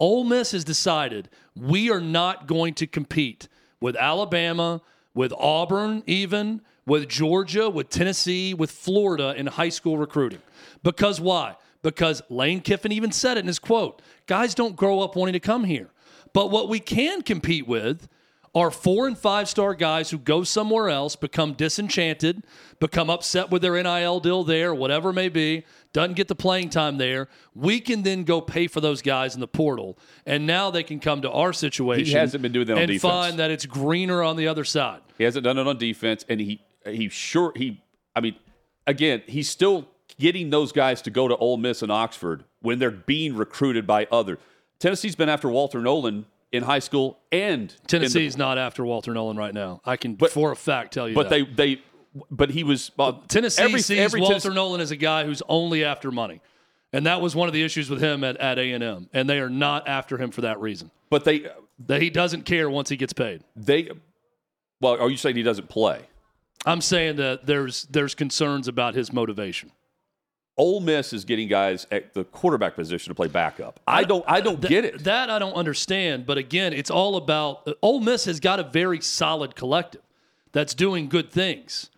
Ole 0.00 0.24
Miss 0.24 0.52
has 0.52 0.64
decided 0.64 1.28
we 1.54 1.90
are 1.90 2.00
not 2.00 2.46
going 2.46 2.74
to 2.74 2.86
compete 2.86 3.46
with 3.80 3.94
Alabama, 3.96 4.80
with 5.14 5.32
Auburn, 5.38 6.02
even 6.06 6.62
with 6.86 7.08
Georgia, 7.08 7.68
with 7.68 7.90
Tennessee, 7.90 8.54
with 8.54 8.70
Florida 8.70 9.34
in 9.36 9.46
high 9.46 9.68
school 9.68 9.98
recruiting. 9.98 10.40
Because 10.82 11.20
why? 11.20 11.56
Because 11.82 12.22
Lane 12.30 12.60
Kiffin 12.60 12.92
even 12.92 13.12
said 13.12 13.36
it 13.36 13.40
in 13.40 13.46
his 13.46 13.58
quote 13.58 14.02
guys 14.26 14.54
don't 14.54 14.76
grow 14.76 15.00
up 15.00 15.16
wanting 15.16 15.34
to 15.34 15.40
come 15.40 15.64
here. 15.64 15.90
But 16.32 16.50
what 16.50 16.68
we 16.68 16.80
can 16.80 17.22
compete 17.22 17.66
with 17.66 18.08
are 18.54 18.70
four 18.70 19.06
and 19.06 19.16
five 19.16 19.48
star 19.48 19.74
guys 19.74 20.10
who 20.10 20.18
go 20.18 20.42
somewhere 20.42 20.88
else, 20.88 21.14
become 21.14 21.54
disenchanted, 21.54 22.44
become 22.80 23.08
upset 23.08 23.50
with 23.50 23.62
their 23.62 23.80
NIL 23.80 24.20
deal 24.20 24.42
there, 24.42 24.74
whatever 24.74 25.10
it 25.10 25.14
may 25.14 25.28
be, 25.28 25.64
doesn't 25.92 26.14
get 26.14 26.28
the 26.28 26.34
playing 26.34 26.70
time 26.70 26.98
there. 26.98 27.28
We 27.54 27.80
can 27.80 28.02
then 28.02 28.24
go 28.24 28.40
pay 28.40 28.66
for 28.66 28.80
those 28.80 29.02
guys 29.02 29.34
in 29.34 29.40
the 29.40 29.48
portal. 29.48 29.98
And 30.26 30.46
now 30.46 30.70
they 30.70 30.82
can 30.82 30.98
come 30.98 31.22
to 31.22 31.30
our 31.30 31.52
situation. 31.52 32.06
He 32.06 32.12
hasn't 32.12 32.42
been 32.42 32.52
doing 32.52 32.66
that 32.66 32.74
on 32.74 32.78
and 32.80 32.88
defense. 32.88 33.02
find 33.02 33.38
that 33.38 33.50
it's 33.50 33.66
greener 33.66 34.22
on 34.22 34.36
the 34.36 34.48
other 34.48 34.64
side. 34.64 35.00
He 35.16 35.24
hasn't 35.24 35.44
done 35.44 35.58
it 35.58 35.66
on 35.66 35.78
defense, 35.78 36.24
and 36.28 36.40
he 36.40 36.60
he 36.86 37.08
sure 37.08 37.52
he. 37.54 37.82
I 38.16 38.20
mean, 38.20 38.36
again, 38.86 39.22
he's 39.26 39.48
still 39.48 39.88
getting 40.18 40.50
those 40.50 40.72
guys 40.72 41.02
to 41.02 41.10
go 41.10 41.28
to 41.28 41.36
Ole 41.36 41.56
Miss 41.56 41.82
and 41.82 41.92
Oxford 41.92 42.44
when 42.60 42.78
they're 42.78 42.90
being 42.90 43.36
recruited 43.36 43.86
by 43.86 44.06
other. 44.10 44.38
Tennessee's 44.78 45.14
been 45.14 45.28
after 45.28 45.48
Walter 45.48 45.80
Nolen 45.80 46.26
in 46.52 46.62
high 46.62 46.78
school 46.80 47.18
and 47.30 47.74
in 47.92 48.02
the- 48.02 48.34
not 48.36 48.58
after 48.58 48.84
Walter 48.84 49.12
Nolen 49.14 49.36
right 49.36 49.54
now. 49.54 49.80
I 49.84 49.96
can 49.96 50.14
But- 50.14 50.32
for 50.32 50.52
a 50.52 50.56
fact 50.56 50.92
tell 50.92 51.08
you 51.08 51.14
but 51.14 51.28
that. 51.28 51.56
they 51.56 51.74
they 51.76 51.82
but 52.30 52.50
he 52.50 52.64
was 52.64 52.90
uh, 52.98 53.12
Tennessee 53.28 53.62
every, 53.62 53.80
sees 53.80 53.98
every 53.98 54.20
Walter 54.20 54.34
Tennessee- 54.40 54.54
Nolan 54.54 54.80
as 54.80 54.90
a 54.90 54.96
guy 54.96 55.24
who's 55.24 55.42
only 55.48 55.84
after 55.84 56.10
money. 56.10 56.40
And 56.92 57.06
that 57.06 57.20
was 57.20 57.36
one 57.36 57.46
of 57.46 57.54
the 57.54 57.62
issues 57.62 57.88
with 57.88 58.02
him 58.02 58.24
at, 58.24 58.36
at 58.38 58.58
A&M. 58.58 59.08
And 59.12 59.30
they 59.30 59.38
are 59.38 59.48
not 59.48 59.86
after 59.86 60.18
him 60.18 60.32
for 60.32 60.40
that 60.40 60.60
reason. 60.60 60.90
but 61.08 61.24
they 61.24 61.46
That 61.86 62.02
he 62.02 62.10
doesn't 62.10 62.42
care 62.46 62.68
once 62.68 62.88
he 62.88 62.96
gets 62.96 63.12
paid. 63.12 63.42
they 63.54 63.90
well, 64.80 64.98
are 65.00 65.08
you 65.10 65.16
saying 65.16 65.36
he 65.36 65.42
doesn't 65.44 65.68
play? 65.68 66.00
I'm 66.66 66.80
saying 66.80 67.16
that 67.16 67.46
there's 67.46 67.84
there's 67.84 68.14
concerns 68.16 68.66
about 68.66 68.94
his 68.94 69.12
motivation. 69.12 69.70
Ole 70.60 70.80
Miss 70.80 71.14
is 71.14 71.24
getting 71.24 71.48
guys 71.48 71.86
at 71.90 72.12
the 72.12 72.22
quarterback 72.22 72.74
position 72.74 73.10
to 73.10 73.14
play 73.14 73.28
backup. 73.28 73.80
I 73.86 74.04
don't 74.04 74.22
I 74.28 74.42
don't 74.42 74.60
get 74.60 74.84
it. 74.84 75.04
That 75.04 75.30
I 75.30 75.38
don't 75.38 75.54
understand. 75.54 76.26
But 76.26 76.36
again, 76.36 76.74
it's 76.74 76.90
all 76.90 77.16
about 77.16 77.66
uh, 77.66 77.72
Ole 77.80 78.00
Miss 78.00 78.26
has 78.26 78.40
got 78.40 78.60
a 78.60 78.64
very 78.64 79.00
solid 79.00 79.54
collective 79.56 80.02
that's 80.52 80.74
doing 80.74 81.08
good 81.08 81.30
things. 81.30 81.88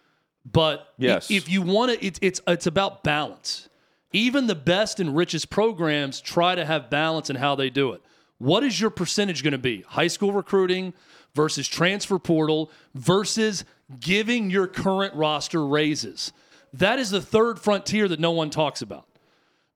But 0.50 0.86
Yes. 0.96 1.28
if 1.28 1.48
you 1.48 1.60
want 1.60 1.90
to, 1.92 2.06
it's 2.06 2.20
it's 2.22 2.40
it's 2.46 2.68
about 2.68 3.02
balance. 3.02 3.68
Even 4.12 4.46
the 4.46 4.54
best 4.54 5.00
and 5.00 5.16
richest 5.16 5.50
programs 5.50 6.20
try 6.20 6.54
to 6.54 6.64
have 6.64 6.88
balance 6.88 7.30
in 7.30 7.36
how 7.36 7.56
they 7.56 7.68
do 7.68 7.90
it. 7.92 8.00
What 8.38 8.62
is 8.62 8.80
your 8.80 8.90
percentage 8.90 9.42
going 9.42 9.52
to 9.52 9.58
be? 9.58 9.82
High 9.88 10.06
school 10.06 10.32
recruiting 10.32 10.92
versus 11.34 11.66
transfer 11.66 12.18
portal 12.20 12.70
versus 12.94 13.64
giving 13.98 14.50
your 14.50 14.68
current 14.68 15.14
roster 15.14 15.66
raises. 15.66 16.32
That 16.72 16.98
is 16.98 17.10
the 17.10 17.20
third 17.20 17.58
frontier 17.58 18.08
that 18.08 18.20
no 18.20 18.30
one 18.30 18.50
talks 18.50 18.80
about 18.82 19.06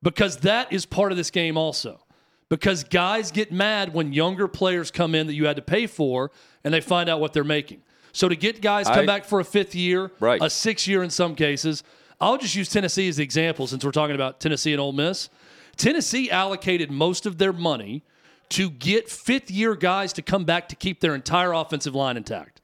because 0.02 0.38
that 0.38 0.72
is 0.72 0.86
part 0.86 1.12
of 1.12 1.18
this 1.18 1.30
game 1.30 1.56
also. 1.56 2.00
Because 2.48 2.84
guys 2.84 3.32
get 3.32 3.50
mad 3.50 3.92
when 3.92 4.12
younger 4.12 4.46
players 4.46 4.90
come 4.90 5.14
in 5.14 5.26
that 5.26 5.34
you 5.34 5.46
had 5.46 5.56
to 5.56 5.62
pay 5.62 5.86
for 5.86 6.30
and 6.62 6.72
they 6.72 6.80
find 6.80 7.08
out 7.08 7.20
what 7.20 7.32
they're 7.32 7.42
making. 7.44 7.82
So 8.12 8.28
to 8.28 8.36
get 8.36 8.62
guys 8.62 8.86
come 8.86 9.00
I- 9.00 9.06
back 9.06 9.24
for 9.24 9.40
a 9.40 9.44
fifth 9.44 9.74
year, 9.74 10.12
Right. 10.20 10.40
a 10.40 10.48
sixth 10.48 10.86
year 10.86 11.02
in 11.02 11.10
some 11.10 11.34
cases, 11.34 11.82
I'll 12.20 12.38
just 12.38 12.54
use 12.54 12.68
Tennessee 12.70 13.08
as 13.08 13.16
the 13.16 13.24
example 13.24 13.66
since 13.66 13.84
we're 13.84 13.90
talking 13.90 14.14
about 14.14 14.40
Tennessee 14.40 14.72
and 14.72 14.80
Ole 14.80 14.92
Miss. 14.92 15.28
Tennessee 15.76 16.30
allocated 16.30 16.90
most 16.90 17.26
of 17.26 17.36
their 17.38 17.52
money 17.52 18.02
to 18.50 18.70
get 18.70 19.10
fifth 19.10 19.50
year 19.50 19.74
guys 19.74 20.12
to 20.14 20.22
come 20.22 20.44
back 20.44 20.68
to 20.68 20.76
keep 20.76 21.00
their 21.00 21.14
entire 21.14 21.52
offensive 21.52 21.94
line 21.94 22.16
intact 22.16 22.60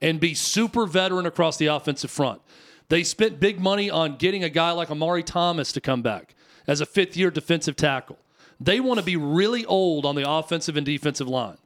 and 0.00 0.18
be 0.18 0.34
super 0.34 0.86
veteran 0.86 1.26
across 1.26 1.56
the 1.58 1.66
offensive 1.66 2.10
front. 2.10 2.40
They 2.88 3.02
spent 3.02 3.40
big 3.40 3.60
money 3.60 3.90
on 3.90 4.16
getting 4.16 4.44
a 4.44 4.48
guy 4.48 4.70
like 4.70 4.90
Omari 4.90 5.22
Thomas 5.22 5.72
to 5.72 5.80
come 5.80 6.02
back 6.02 6.34
as 6.66 6.80
a 6.80 6.86
fifth 6.86 7.16
year 7.16 7.30
defensive 7.30 7.76
tackle. 7.76 8.18
They 8.60 8.80
want 8.80 8.98
to 8.98 9.04
be 9.04 9.16
really 9.16 9.64
old 9.66 10.06
on 10.06 10.14
the 10.14 10.28
offensive 10.28 10.76
and 10.76 10.86
defensive 10.86 11.28
line. 11.28 11.58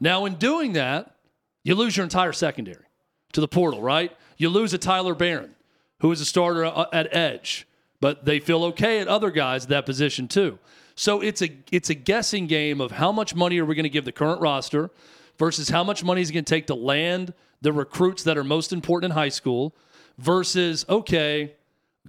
Now, 0.00 0.24
in 0.24 0.34
doing 0.34 0.72
that, 0.72 1.14
you 1.62 1.74
lose 1.74 1.96
your 1.96 2.04
entire 2.04 2.32
secondary 2.32 2.84
to 3.32 3.40
the 3.40 3.48
portal, 3.48 3.80
right? 3.80 4.16
You 4.36 4.48
lose 4.48 4.72
a 4.74 4.78
Tyler 4.78 5.14
Baron, 5.14 5.54
who 6.00 6.10
is 6.10 6.20
a 6.20 6.24
starter 6.24 6.64
uh, 6.64 6.86
at 6.92 7.14
edge, 7.14 7.66
but 8.00 8.24
they 8.24 8.40
feel 8.40 8.64
okay 8.64 8.98
at 8.98 9.06
other 9.06 9.30
guys 9.30 9.64
at 9.64 9.68
that 9.70 9.86
position 9.86 10.26
too. 10.26 10.58
So 10.94 11.20
it's 11.20 11.40
a 11.40 11.50
it's 11.70 11.88
a 11.88 11.94
guessing 11.94 12.46
game 12.46 12.80
of 12.80 12.92
how 12.92 13.12
much 13.12 13.34
money 13.34 13.58
are 13.58 13.64
we 13.64 13.74
going 13.74 13.84
to 13.84 13.90
give 13.90 14.04
the 14.04 14.12
current 14.12 14.40
roster 14.40 14.90
versus 15.38 15.68
how 15.68 15.84
much 15.84 16.04
money 16.04 16.20
is 16.20 16.30
it 16.30 16.32
going 16.34 16.44
to 16.44 16.54
take 16.54 16.66
to 16.66 16.74
land 16.74 17.32
the 17.62 17.72
recruits 17.72 18.24
that 18.24 18.36
are 18.36 18.44
most 18.44 18.72
important 18.72 19.12
in 19.12 19.14
high 19.14 19.28
school 19.28 19.74
versus 20.18 20.84
okay, 20.88 21.54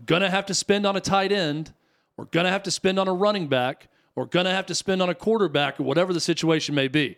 gonna 0.05 0.29
have 0.29 0.45
to 0.47 0.53
spend 0.53 0.85
on 0.85 0.95
a 0.95 1.01
tight 1.01 1.31
end, 1.31 1.73
or 2.17 2.25
gonna 2.25 2.51
have 2.51 2.63
to 2.63 2.71
spend 2.71 2.99
on 2.99 3.07
a 3.07 3.13
running 3.13 3.47
back, 3.47 3.87
or 4.15 4.25
gonna 4.25 4.51
have 4.51 4.65
to 4.67 4.75
spend 4.75 5.01
on 5.01 5.09
a 5.09 5.15
quarterback, 5.15 5.79
or 5.79 5.83
whatever 5.83 6.13
the 6.13 6.19
situation 6.19 6.75
may 6.75 6.87
be. 6.87 7.17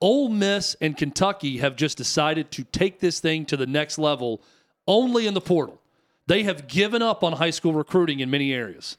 Ole 0.00 0.28
Miss 0.30 0.76
and 0.80 0.96
Kentucky 0.96 1.58
have 1.58 1.76
just 1.76 1.98
decided 1.98 2.50
to 2.52 2.64
take 2.64 3.00
this 3.00 3.20
thing 3.20 3.44
to 3.46 3.56
the 3.56 3.66
next 3.66 3.98
level 3.98 4.40
only 4.86 5.26
in 5.26 5.34
the 5.34 5.40
portal. 5.42 5.78
They 6.26 6.44
have 6.44 6.68
given 6.68 7.02
up 7.02 7.22
on 7.22 7.34
high 7.34 7.50
school 7.50 7.74
recruiting 7.74 8.20
in 8.20 8.30
many 8.30 8.52
areas, 8.52 8.96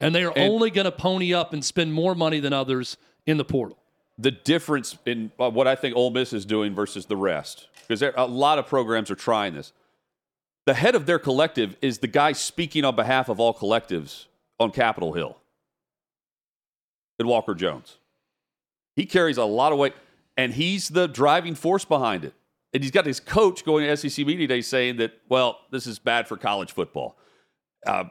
and 0.00 0.14
they 0.14 0.22
are 0.22 0.32
only 0.38 0.70
going 0.70 0.84
to 0.84 0.92
pony 0.92 1.34
up 1.34 1.52
and 1.52 1.64
spend 1.64 1.92
more 1.92 2.14
money 2.14 2.38
than 2.38 2.52
others 2.52 2.96
in 3.26 3.36
the 3.36 3.44
portal. 3.44 3.78
the 4.18 4.30
difference 4.30 4.96
in 5.06 5.30
uh, 5.40 5.50
what 5.50 5.66
I 5.66 5.74
think 5.74 5.96
Ole 5.96 6.10
Miss 6.10 6.32
is 6.32 6.44
doing 6.44 6.74
versus 6.74 7.06
the 7.06 7.16
rest, 7.16 7.68
because 7.86 8.02
a 8.02 8.26
lot 8.26 8.58
of 8.58 8.66
programs 8.66 9.10
are 9.10 9.16
trying 9.16 9.54
this. 9.54 9.72
The 10.66 10.74
head 10.74 10.94
of 10.94 11.06
their 11.06 11.18
collective 11.18 11.76
is 11.82 11.98
the 11.98 12.06
guy 12.06 12.32
speaking 12.32 12.84
on 12.84 12.96
behalf 12.96 13.28
of 13.28 13.38
all 13.38 13.52
collectives 13.52 14.26
on 14.58 14.70
Capitol 14.70 15.12
Hill, 15.12 15.36
and 17.18 17.28
Walker 17.28 17.54
Jones. 17.54 17.98
He 18.96 19.06
carries 19.06 19.36
a 19.36 19.44
lot 19.44 19.72
of 19.72 19.78
weight, 19.78 19.94
and 20.36 20.54
he's 20.54 20.88
the 20.88 21.06
driving 21.06 21.54
force 21.54 21.84
behind 21.84 22.24
it. 22.24 22.34
And 22.72 22.82
he's 22.82 22.92
got 22.92 23.06
his 23.06 23.20
coach 23.20 23.64
going 23.64 23.86
to 23.86 23.96
SEC 23.96 24.26
Media 24.26 24.48
Day 24.48 24.60
saying 24.60 24.96
that, 24.96 25.12
well, 25.28 25.60
this 25.70 25.86
is 25.86 25.98
bad 25.98 26.26
for 26.26 26.36
college 26.36 26.72
football. 26.72 27.16
Uh, 27.86 28.04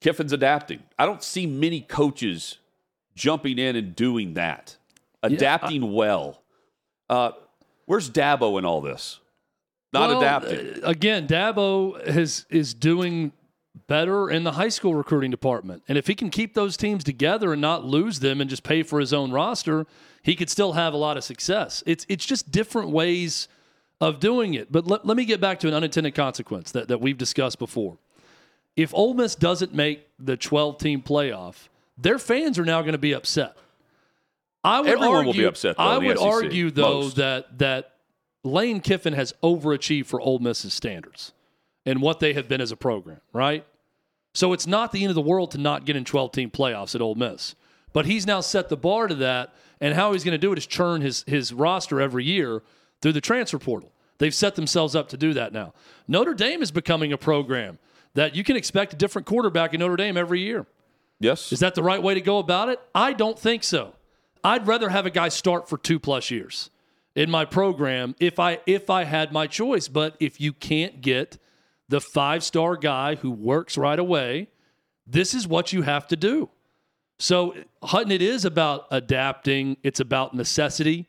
Kiffin's 0.00 0.32
adapting. 0.32 0.82
I 0.98 1.06
don't 1.06 1.22
see 1.22 1.46
many 1.46 1.80
coaches 1.80 2.58
jumping 3.14 3.58
in 3.58 3.76
and 3.76 3.94
doing 3.94 4.34
that, 4.34 4.76
adapting 5.22 5.92
well. 5.92 6.42
Uh, 7.08 7.32
where's 7.86 8.10
Dabo 8.10 8.58
in 8.58 8.64
all 8.64 8.80
this? 8.80 9.20
Not 9.94 10.10
Well, 10.10 10.18
adapting. 10.20 10.84
uh, 10.84 10.86
Again, 10.88 11.26
Dabo 11.26 12.06
has 12.06 12.44
is 12.50 12.74
doing 12.74 13.32
better 13.86 14.30
in 14.30 14.44
the 14.44 14.52
high 14.52 14.68
school 14.68 14.94
recruiting 14.94 15.30
department. 15.30 15.82
And 15.88 15.96
if 15.98 16.06
he 16.06 16.14
can 16.14 16.30
keep 16.30 16.54
those 16.54 16.76
teams 16.76 17.02
together 17.04 17.52
and 17.52 17.60
not 17.62 17.84
lose 17.84 18.20
them 18.20 18.40
and 18.40 18.48
just 18.50 18.62
pay 18.62 18.82
for 18.82 19.00
his 19.00 19.12
own 19.12 19.30
roster, 19.32 19.86
he 20.22 20.34
could 20.36 20.48
still 20.50 20.72
have 20.74 20.92
a 20.94 20.96
lot 20.96 21.16
of 21.16 21.24
success. 21.24 21.82
It's 21.86 22.04
it's 22.08 22.24
just 22.26 22.50
different 22.50 22.90
ways 22.90 23.48
of 24.00 24.20
doing 24.20 24.54
it. 24.54 24.70
But 24.72 24.86
let, 24.86 25.06
let 25.06 25.16
me 25.16 25.24
get 25.24 25.40
back 25.40 25.58
to 25.60 25.68
an 25.68 25.74
unintended 25.74 26.14
consequence 26.14 26.70
that, 26.72 26.88
that 26.88 27.00
we've 27.00 27.16
discussed 27.18 27.58
before. 27.58 27.96
If 28.76 28.92
Ole 28.92 29.14
Miss 29.14 29.34
doesn't 29.36 29.72
make 29.72 30.06
the 30.18 30.36
12 30.36 30.78
team 30.78 31.00
playoff, 31.00 31.68
their 31.96 32.18
fans 32.18 32.58
are 32.58 32.64
now 32.64 32.80
going 32.82 32.92
to 32.92 32.98
be 32.98 33.12
upset. 33.14 33.56
I 34.64 34.80
would 34.80 34.88
Everyone 34.90 35.16
argue, 35.16 35.26
will 35.28 35.34
be 35.38 35.44
upset, 35.44 35.76
though, 35.76 35.82
I 35.84 35.98
would 35.98 36.18
argue, 36.18 36.70
though, 36.70 37.02
Most. 37.02 37.16
that 37.16 37.58
that 37.58 37.92
Lane 38.44 38.80
Kiffin 38.80 39.14
has 39.14 39.32
overachieved 39.42 40.06
for 40.06 40.20
Ole 40.20 40.38
Miss's 40.38 40.74
standards 40.74 41.32
and 41.86 42.00
what 42.00 42.20
they 42.20 42.34
have 42.34 42.48
been 42.48 42.60
as 42.60 42.70
a 42.70 42.76
program, 42.76 43.20
right? 43.32 43.66
So 44.34 44.52
it's 44.52 44.66
not 44.66 44.92
the 44.92 45.02
end 45.02 45.10
of 45.10 45.14
the 45.14 45.22
world 45.22 45.50
to 45.52 45.58
not 45.58 45.84
get 45.84 45.96
in 45.96 46.04
12 46.04 46.32
team 46.32 46.50
playoffs 46.50 46.94
at 46.94 47.00
Ole 47.00 47.14
Miss. 47.14 47.54
But 47.92 48.06
he's 48.06 48.26
now 48.26 48.40
set 48.40 48.68
the 48.68 48.76
bar 48.76 49.06
to 49.06 49.14
that, 49.16 49.54
and 49.80 49.94
how 49.94 50.12
he's 50.12 50.24
going 50.24 50.32
to 50.32 50.38
do 50.38 50.52
it 50.52 50.58
is 50.58 50.66
churn 50.66 51.00
his, 51.00 51.24
his 51.26 51.52
roster 51.52 52.00
every 52.00 52.24
year 52.24 52.62
through 53.00 53.12
the 53.12 53.20
transfer 53.20 53.58
portal. 53.58 53.92
They've 54.18 54.34
set 54.34 54.56
themselves 54.56 54.96
up 54.96 55.08
to 55.10 55.16
do 55.16 55.32
that 55.34 55.52
now. 55.52 55.72
Notre 56.08 56.34
Dame 56.34 56.62
is 56.62 56.70
becoming 56.70 57.12
a 57.12 57.18
program 57.18 57.78
that 58.14 58.34
you 58.34 58.44
can 58.44 58.56
expect 58.56 58.92
a 58.92 58.96
different 58.96 59.26
quarterback 59.26 59.74
in 59.74 59.80
Notre 59.80 59.96
Dame 59.96 60.16
every 60.16 60.40
year. 60.40 60.66
Yes. 61.20 61.52
Is 61.52 61.60
that 61.60 61.74
the 61.74 61.82
right 61.82 62.02
way 62.02 62.14
to 62.14 62.20
go 62.20 62.38
about 62.38 62.68
it? 62.68 62.80
I 62.94 63.12
don't 63.12 63.38
think 63.38 63.64
so. 63.64 63.94
I'd 64.42 64.66
rather 64.66 64.88
have 64.88 65.06
a 65.06 65.10
guy 65.10 65.28
start 65.28 65.68
for 65.68 65.78
two 65.78 65.98
plus 65.98 66.30
years 66.30 66.70
in 67.14 67.30
my 67.30 67.44
program 67.44 68.14
if 68.18 68.38
I 68.38 68.60
if 68.66 68.90
I 68.90 69.04
had 69.04 69.32
my 69.32 69.46
choice. 69.46 69.88
But 69.88 70.16
if 70.20 70.40
you 70.40 70.52
can't 70.52 71.00
get 71.00 71.38
the 71.88 72.00
five 72.00 72.42
star 72.42 72.76
guy 72.76 73.16
who 73.16 73.30
works 73.30 73.76
right 73.76 73.98
away, 73.98 74.48
this 75.06 75.34
is 75.34 75.46
what 75.46 75.72
you 75.72 75.82
have 75.82 76.06
to 76.08 76.16
do. 76.16 76.50
So 77.18 77.54
Hutton, 77.82 78.10
it 78.10 78.22
is 78.22 78.44
about 78.44 78.86
adapting. 78.90 79.76
It's 79.82 80.00
about 80.00 80.34
necessity 80.34 81.06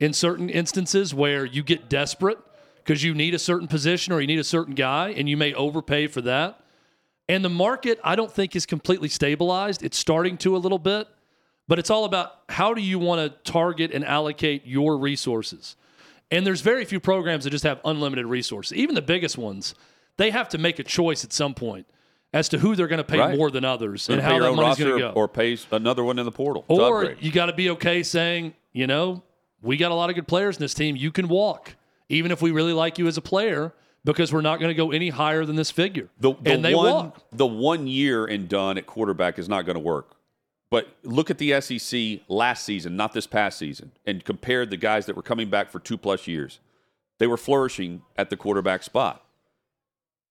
in 0.00 0.12
certain 0.12 0.48
instances 0.48 1.12
where 1.12 1.44
you 1.44 1.62
get 1.62 1.88
desperate 1.88 2.38
because 2.76 3.02
you 3.02 3.14
need 3.14 3.34
a 3.34 3.38
certain 3.38 3.68
position 3.68 4.12
or 4.12 4.20
you 4.20 4.26
need 4.26 4.38
a 4.38 4.44
certain 4.44 4.74
guy, 4.74 5.10
and 5.10 5.28
you 5.28 5.36
may 5.36 5.52
overpay 5.52 6.06
for 6.06 6.22
that. 6.22 6.60
And 7.28 7.44
the 7.44 7.50
market, 7.50 8.00
I 8.02 8.16
don't 8.16 8.32
think, 8.32 8.56
is 8.56 8.64
completely 8.64 9.08
stabilized. 9.08 9.82
It's 9.82 9.98
starting 9.98 10.38
to 10.38 10.56
a 10.56 10.58
little 10.58 10.78
bit, 10.78 11.06
but 11.68 11.78
it's 11.78 11.90
all 11.90 12.04
about 12.04 12.32
how 12.48 12.74
do 12.74 12.80
you 12.80 12.98
want 12.98 13.20
to 13.20 13.50
target 13.52 13.92
and 13.92 14.04
allocate 14.04 14.66
your 14.66 14.98
resources. 14.98 15.76
And 16.30 16.46
there's 16.46 16.60
very 16.60 16.84
few 16.84 16.98
programs 17.00 17.44
that 17.44 17.50
just 17.50 17.64
have 17.64 17.80
unlimited 17.84 18.26
resources. 18.26 18.76
Even 18.76 18.94
the 18.94 19.02
biggest 19.02 19.38
ones, 19.38 19.74
they 20.16 20.30
have 20.30 20.48
to 20.50 20.58
make 20.58 20.78
a 20.78 20.84
choice 20.84 21.24
at 21.24 21.32
some 21.32 21.54
point 21.54 21.86
as 22.32 22.48
to 22.50 22.58
who 22.58 22.74
they're 22.76 22.88
going 22.88 22.98
to 22.98 23.04
pay 23.04 23.18
Right. 23.18 23.36
more 23.38 23.50
than 23.50 23.64
others 23.64 24.08
and 24.08 24.20
how 24.20 24.38
that 24.38 24.52
money's 24.52 24.78
going 24.78 24.92
to 24.92 24.98
go. 24.98 25.12
or 25.12 25.28
pays 25.28 25.66
another 25.70 26.04
one 26.04 26.18
in 26.18 26.24
the 26.26 26.32
portal. 26.32 26.64
Or 26.68 27.14
you 27.20 27.30
got 27.30 27.46
to 27.46 27.54
be 27.54 27.70
okay 27.70 28.02
saying, 28.02 28.54
you 28.72 28.86
know, 28.86 29.22
we 29.62 29.76
got 29.76 29.90
a 29.90 29.94
lot 29.94 30.10
of 30.10 30.16
good 30.16 30.28
players 30.28 30.56
in 30.56 30.60
this 30.60 30.74
team. 30.74 30.96
You 30.96 31.10
can 31.10 31.28
walk, 31.28 31.76
even 32.08 32.30
if 32.30 32.42
we 32.42 32.50
really 32.50 32.74
like 32.74 32.98
you 32.98 33.06
as 33.06 33.16
a 33.16 33.22
player, 33.22 33.72
because 34.04 34.32
we're 34.32 34.42
not 34.42 34.60
going 34.60 34.68
to 34.68 34.74
go 34.74 34.90
any 34.92 35.08
higher 35.08 35.44
than 35.44 35.56
this 35.56 35.70
figure. 35.70 36.08
The, 36.20 36.34
the 36.34 36.52
and 36.52 36.64
they 36.64 36.74
one, 36.74 36.92
walk. 36.92 37.22
The 37.32 37.46
one 37.46 37.86
year 37.86 38.26
and 38.26 38.48
done 38.48 38.76
at 38.78 38.86
quarterback 38.86 39.38
is 39.38 39.48
not 39.48 39.62
going 39.64 39.74
to 39.74 39.80
work. 39.80 40.14
But 40.70 40.88
look 41.02 41.30
at 41.30 41.38
the 41.38 41.58
SEC 41.60 42.20
last 42.28 42.64
season, 42.64 42.94
not 42.96 43.12
this 43.14 43.26
past 43.26 43.58
season, 43.58 43.92
and 44.06 44.22
compare 44.24 44.66
the 44.66 44.76
guys 44.76 45.06
that 45.06 45.16
were 45.16 45.22
coming 45.22 45.48
back 45.48 45.70
for 45.70 45.78
two 45.80 45.96
plus 45.96 46.26
years. 46.26 46.60
They 47.18 47.26
were 47.26 47.38
flourishing 47.38 48.02
at 48.16 48.28
the 48.30 48.36
quarterback 48.36 48.82
spot. 48.82 49.24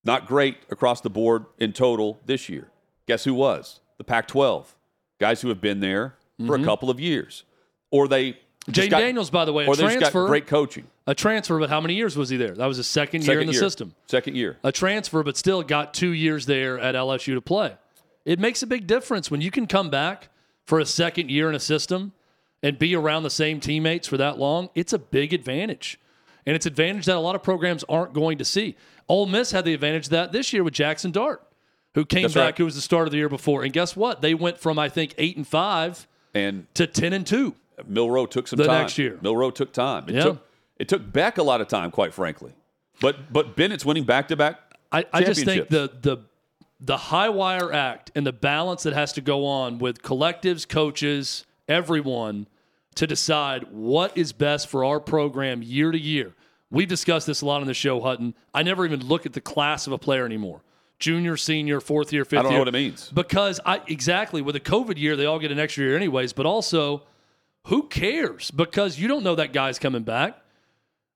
Not 0.03 0.27
great 0.27 0.57
across 0.69 1.01
the 1.01 1.09
board 1.09 1.45
in 1.57 1.73
total 1.73 2.19
this 2.25 2.49
year. 2.49 2.69
Guess 3.07 3.23
who 3.23 3.33
was? 3.33 3.79
The 3.97 4.03
Pac 4.03 4.27
12. 4.27 4.75
Guys 5.19 5.41
who 5.41 5.49
have 5.49 5.59
been 5.59 5.79
there 5.79 6.15
for 6.45 6.55
a 6.55 6.63
couple 6.63 6.89
of 6.91 6.99
years. 6.99 7.43
Or 7.89 8.07
they. 8.07 8.33
just 8.69 8.87
Jayden 8.87 8.91
got- 8.91 8.97
Mm-hmm. 8.97 9.05
Daniels, 9.07 9.29
by 9.31 9.45
the 9.45 9.53
way, 9.53 9.65
a 9.65 9.67
or 9.67 9.75
they 9.75 9.83
just 9.83 9.93
got 9.95 9.99
transfer. 10.11 10.27
great 10.27 10.45
coaching. 10.45 10.85
A 11.07 11.15
transfer, 11.15 11.57
but 11.57 11.69
how 11.69 11.81
many 11.81 11.95
years 11.95 12.15
was 12.15 12.29
he 12.29 12.37
there? 12.37 12.53
That 12.53 12.65
was 12.67 12.77
his 12.77 12.85
second, 12.87 13.25
year 13.25 13.39
in 13.39 13.47
the 13.47 13.53
system. 13.53 13.95
Second 14.07 14.35
year. 14.35 14.57
A 14.63 14.71
transfer, 14.71 15.23
but 15.23 15.35
still 15.35 15.63
got 15.63 15.93
two 15.93 16.11
years 16.11 16.45
there 16.45 16.77
at 16.77 16.93
LSU 16.93 17.33
to 17.33 17.41
play. 17.41 17.75
It 18.27 18.39
makes 18.39 18.61
a 18.61 18.67
big 18.67 18.85
difference 18.87 19.31
when 19.31 19.39
you 19.39 19.51
can 19.51 19.67
come 19.67 19.89
back 19.89 20.27
for 20.65 20.79
a 20.79 20.85
second 20.85 21.31
year 21.31 21.47
in 21.47 21.55
a 21.55 21.59
system 21.59 22.11
and 22.61 22.77
be 22.77 22.93
around 22.93 23.23
the 23.23 23.29
same 23.29 23.59
teammates 23.61 24.05
for 24.07 24.17
that 24.17 24.37
long. 24.37 24.69
It's 24.75 24.91
a 24.91 24.99
big 24.99 25.33
advantage. 25.33 25.97
And 26.45 26.53
it's 26.55 26.65
advantage 26.65 27.05
that 27.05 27.15
a 27.15 27.19
lot 27.19 27.35
of 27.35 27.41
programs 27.43 27.85
aren't 27.87 28.13
going 28.13 28.37
to 28.39 28.45
see. 28.45 28.75
Ole 29.07 29.27
Miss 29.27 29.51
had 29.51 29.63
the 29.63 29.73
advantage 29.73 30.07
of 30.07 30.09
that 30.11 30.31
this 30.33 30.51
year 30.51 30.63
with 30.63 30.73
Jackson 30.73 31.11
Dart, 31.11 31.41
who 31.95 32.03
came 32.03 32.23
That's 32.23 32.33
back, 32.33 32.43
right. 32.43 32.57
who 32.57 32.65
was 32.65 32.75
the 32.75 32.81
start 32.81 33.07
of 33.07 33.11
the 33.11 33.17
year 33.17 33.29
before. 33.29 33.63
And 33.63 33.71
guess 33.71 33.95
what? 33.95 34.21
They 34.21 34.33
went 34.33 34.59
from 34.59 34.77
I 34.77 34.89
think 34.89 35.15
eight 35.17 35.37
and 35.37 35.47
five 35.47 36.05
And 36.35 36.67
to 36.73 36.85
ten 36.85 37.13
and 37.13 37.25
two. 37.25 37.55
Milroe 37.85 38.25
took 38.25 38.47
some 38.49 38.57
The 38.57 38.65
time. 38.65 38.81
next 38.81 38.97
year. 38.97 39.17
Milroe 39.21 39.51
took 39.51 39.71
time. 39.71 40.05
It 40.09 40.15
Yeah. 40.15 40.23
took 40.23 40.47
it 40.79 40.87
took 40.89 41.11
Beck 41.13 41.37
a 41.37 41.43
lot 41.43 41.61
of 41.61 41.67
time, 41.69 41.91
quite 41.91 42.13
frankly. 42.13 42.53
But 42.99 43.31
but 43.31 43.55
Bennett's 43.55 43.85
winning 43.85 44.03
back 44.03 44.27
to 44.29 44.35
back. 44.35 44.59
I, 44.91 45.05
I 45.13 45.23
just 45.23 45.45
think 45.45 45.69
the 45.69 45.89
the 46.01 46.17
the 46.79 46.97
high 46.97 47.29
wire 47.29 47.73
act 47.73 48.11
and 48.15 48.25
the 48.25 48.33
balance 48.33 48.83
that 48.83 48.93
has 48.93 49.13
to 49.13 49.21
go 49.21 49.45
on 49.45 49.79
with 49.79 50.01
collectives, 50.01 50.67
coaches, 50.67 51.45
everyone 51.67 52.47
to 52.95 53.07
decide 53.07 53.65
what 53.71 54.17
is 54.17 54.33
best 54.33 54.67
for 54.67 54.83
our 54.83 54.99
program 54.99 55.61
year 55.61 55.91
to 55.91 55.99
year. 55.99 56.33
We've 56.69 56.87
discussed 56.87 57.27
this 57.27 57.41
a 57.41 57.45
lot 57.45 57.61
on 57.61 57.67
the 57.67 57.73
show, 57.73 58.01
Hutton. 58.01 58.35
I 58.53 58.63
never 58.63 58.85
even 58.85 59.05
look 59.05 59.25
at 59.25 59.33
the 59.33 59.41
class 59.41 59.87
of 59.87 59.93
a 59.93 59.97
player 59.97 60.25
anymore. 60.25 60.61
Junior, 60.99 61.37
senior, 61.37 61.79
fourth 61.79 62.11
year, 62.11 62.25
fifth 62.25 62.33
year. 62.33 62.39
I 62.39 62.43
don't 62.43 62.51
know 62.51 62.57
year. 62.57 62.61
what 62.61 62.67
it 62.69 62.73
means. 62.73 63.09
Because 63.13 63.59
I 63.65 63.81
exactly 63.87 64.41
with 64.41 64.55
a 64.55 64.59
COVID 64.59 64.97
year, 64.97 65.15
they 65.15 65.25
all 65.25 65.39
get 65.39 65.51
an 65.51 65.59
extra 65.59 65.83
year 65.83 65.95
anyways, 65.95 66.33
but 66.33 66.45
also 66.45 67.03
who 67.65 67.83
cares? 67.83 68.49
Because 68.51 68.97
you 68.99 69.07
don't 69.07 69.23
know 69.23 69.35
that 69.35 69.53
guy's 69.53 69.77
coming 69.77 70.03
back. 70.03 70.39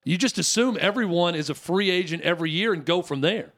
You 0.03 0.17
just 0.17 0.37
assume 0.37 0.77
everyone 0.79 1.35
is 1.35 1.49
a 1.49 1.55
free 1.55 1.89
agent 1.89 2.23
every 2.23 2.51
year 2.51 2.73
and 2.73 2.85
go 2.85 3.01
from 3.01 3.21
there. 3.21 3.53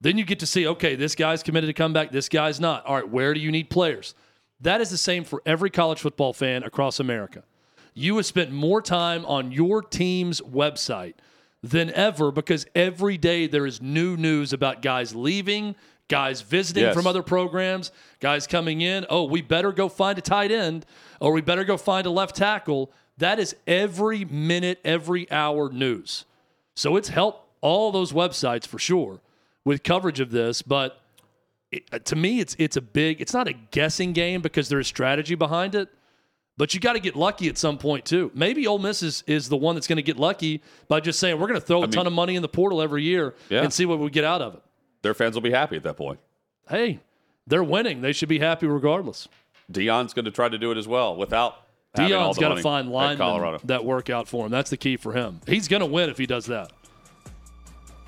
Then 0.00 0.18
you 0.18 0.24
get 0.24 0.40
to 0.40 0.46
see, 0.46 0.66
okay, 0.66 0.96
this 0.96 1.14
guy's 1.14 1.42
committed 1.42 1.68
to 1.68 1.74
come 1.74 1.92
back, 1.92 2.10
this 2.12 2.28
guy's 2.28 2.60
not. 2.60 2.84
All 2.86 2.96
right, 2.96 3.08
where 3.08 3.32
do 3.34 3.40
you 3.40 3.50
need 3.50 3.70
players? 3.70 4.14
That 4.60 4.80
is 4.80 4.90
the 4.90 4.98
same 4.98 5.24
for 5.24 5.42
every 5.46 5.70
college 5.70 6.00
football 6.00 6.32
fan 6.32 6.62
across 6.62 7.00
America. 7.00 7.42
You 7.94 8.16
have 8.16 8.26
spent 8.26 8.50
more 8.50 8.82
time 8.82 9.24
on 9.26 9.52
your 9.52 9.80
team's 9.82 10.40
website 10.40 11.14
than 11.62 11.90
ever 11.92 12.30
because 12.30 12.66
every 12.74 13.16
day 13.16 13.46
there 13.46 13.66
is 13.66 13.80
new 13.80 14.16
news 14.16 14.52
about 14.52 14.82
guys 14.82 15.14
leaving, 15.14 15.74
guys 16.08 16.42
visiting 16.42 16.84
Yes. 16.84 16.94
from 16.94 17.06
other 17.06 17.22
programs, 17.22 17.90
guys 18.20 18.46
coming 18.46 18.80
in. 18.82 19.06
Oh, 19.08 19.24
we 19.24 19.40
better 19.42 19.72
go 19.72 19.88
find 19.88 20.18
a 20.18 20.22
tight 20.22 20.50
end 20.50 20.84
or 21.20 21.32
we 21.32 21.40
better 21.40 21.64
go 21.64 21.76
find 21.76 22.06
a 22.06 22.10
left 22.10 22.36
tackle. 22.36 22.92
That 23.16 23.38
is 23.38 23.54
every 23.66 24.24
minute, 24.24 24.80
every 24.84 25.30
hour 25.30 25.70
news. 25.70 26.24
So 26.76 26.96
it's 26.96 27.08
helped 27.08 27.48
all 27.60 27.92
those 27.92 28.12
websites 28.12 28.66
for 28.66 28.78
sure 28.78 29.20
with 29.64 29.82
coverage 29.82 30.20
of 30.20 30.30
this. 30.30 30.62
But 30.62 31.00
it, 31.70 31.84
uh, 31.92 31.98
to 32.00 32.16
me, 32.16 32.40
it's 32.40 32.54
it's 32.58 32.76
a 32.76 32.82
big. 32.82 33.20
It's 33.20 33.32
not 33.32 33.48
a 33.48 33.52
guessing 33.52 34.12
game 34.12 34.40
because 34.42 34.68
there 34.68 34.78
is 34.80 34.86
strategy 34.86 35.34
behind 35.34 35.74
it. 35.74 35.88
But 36.56 36.72
you 36.72 36.78
got 36.78 36.92
to 36.92 37.00
get 37.00 37.16
lucky 37.16 37.48
at 37.48 37.58
some 37.58 37.78
point 37.78 38.04
too. 38.04 38.30
Maybe 38.32 38.64
Ole 38.68 38.78
Miss 38.78 39.02
is, 39.02 39.24
is 39.26 39.48
the 39.48 39.56
one 39.56 39.74
that's 39.74 39.88
going 39.88 39.96
to 39.96 40.02
get 40.04 40.18
lucky 40.18 40.62
by 40.86 41.00
just 41.00 41.18
saying 41.18 41.40
we're 41.40 41.48
going 41.48 41.58
to 41.60 41.66
throw 41.66 41.78
a 41.78 41.80
mean- 41.82 41.90
ton 41.90 42.06
of 42.06 42.12
money 42.12 42.36
in 42.36 42.42
the 42.42 42.48
portal 42.48 42.80
every 42.80 43.02
year 43.02 43.34
Yeah. 43.48 43.62
and 43.62 43.72
see 43.72 43.86
what 43.86 43.98
we 43.98 44.08
get 44.08 44.22
out 44.22 44.40
of 44.40 44.54
it. 44.54 44.62
Their 45.02 45.14
fans 45.14 45.34
will 45.34 45.42
be 45.42 45.50
happy 45.50 45.74
at 45.76 45.82
that 45.82 45.96
point. 45.96 46.20
Hey, 46.68 47.00
they're 47.46 47.64
winning. 47.64 48.02
They 48.02 48.12
should 48.12 48.28
be 48.28 48.38
happy 48.38 48.68
regardless. 48.68 49.26
Deion's 49.72 50.14
going 50.14 50.26
to 50.26 50.30
try 50.30 50.48
to 50.48 50.56
do 50.56 50.70
it 50.70 50.78
as 50.78 50.86
well 50.86 51.16
without 51.16 51.56
Deion's 51.96 52.38
got 52.38 52.54
to 52.54 52.62
find 52.62 52.88
linemen 52.88 53.58
that 53.64 53.84
work 53.84 54.08
out 54.08 54.28
for 54.28 54.46
him. 54.46 54.52
That's 54.52 54.70
the 54.70 54.76
key 54.76 54.96
for 54.96 55.12
him. 55.12 55.40
He's 55.48 55.66
going 55.66 55.80
to 55.80 55.86
win 55.86 56.08
if 56.08 56.18
he 56.18 56.26
does 56.26 56.46
that. 56.46 56.72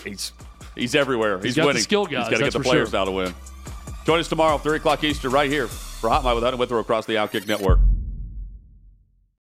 He's 0.04 0.32
he's 0.76 0.94
everywhere. 0.94 1.38
He's, 1.40 1.56
got 1.56 1.62
the 1.62 1.66
winning. 1.68 1.82
skill 1.82 2.06
He's 2.06 2.16
guys, 2.16 2.30
got 2.30 2.36
to 2.38 2.44
get 2.44 2.52
the 2.52 2.60
players 2.60 2.90
sure. 2.90 2.98
now 3.00 3.04
to 3.04 3.10
win. 3.10 3.34
Join 4.04 4.20
us 4.20 4.28
tomorrow, 4.28 4.58
three 4.58 4.76
o'clock 4.76 5.02
Eastern, 5.02 5.32
right 5.32 5.50
here 5.50 5.66
for 5.66 6.08
Hot 6.10 6.22
Mike 6.22 6.34
with 6.34 6.44
Hutton 6.44 6.60
Withrow 6.60 6.78
across 6.78 7.06
the 7.06 7.14
Outkick 7.14 7.48
Network. 7.48 7.80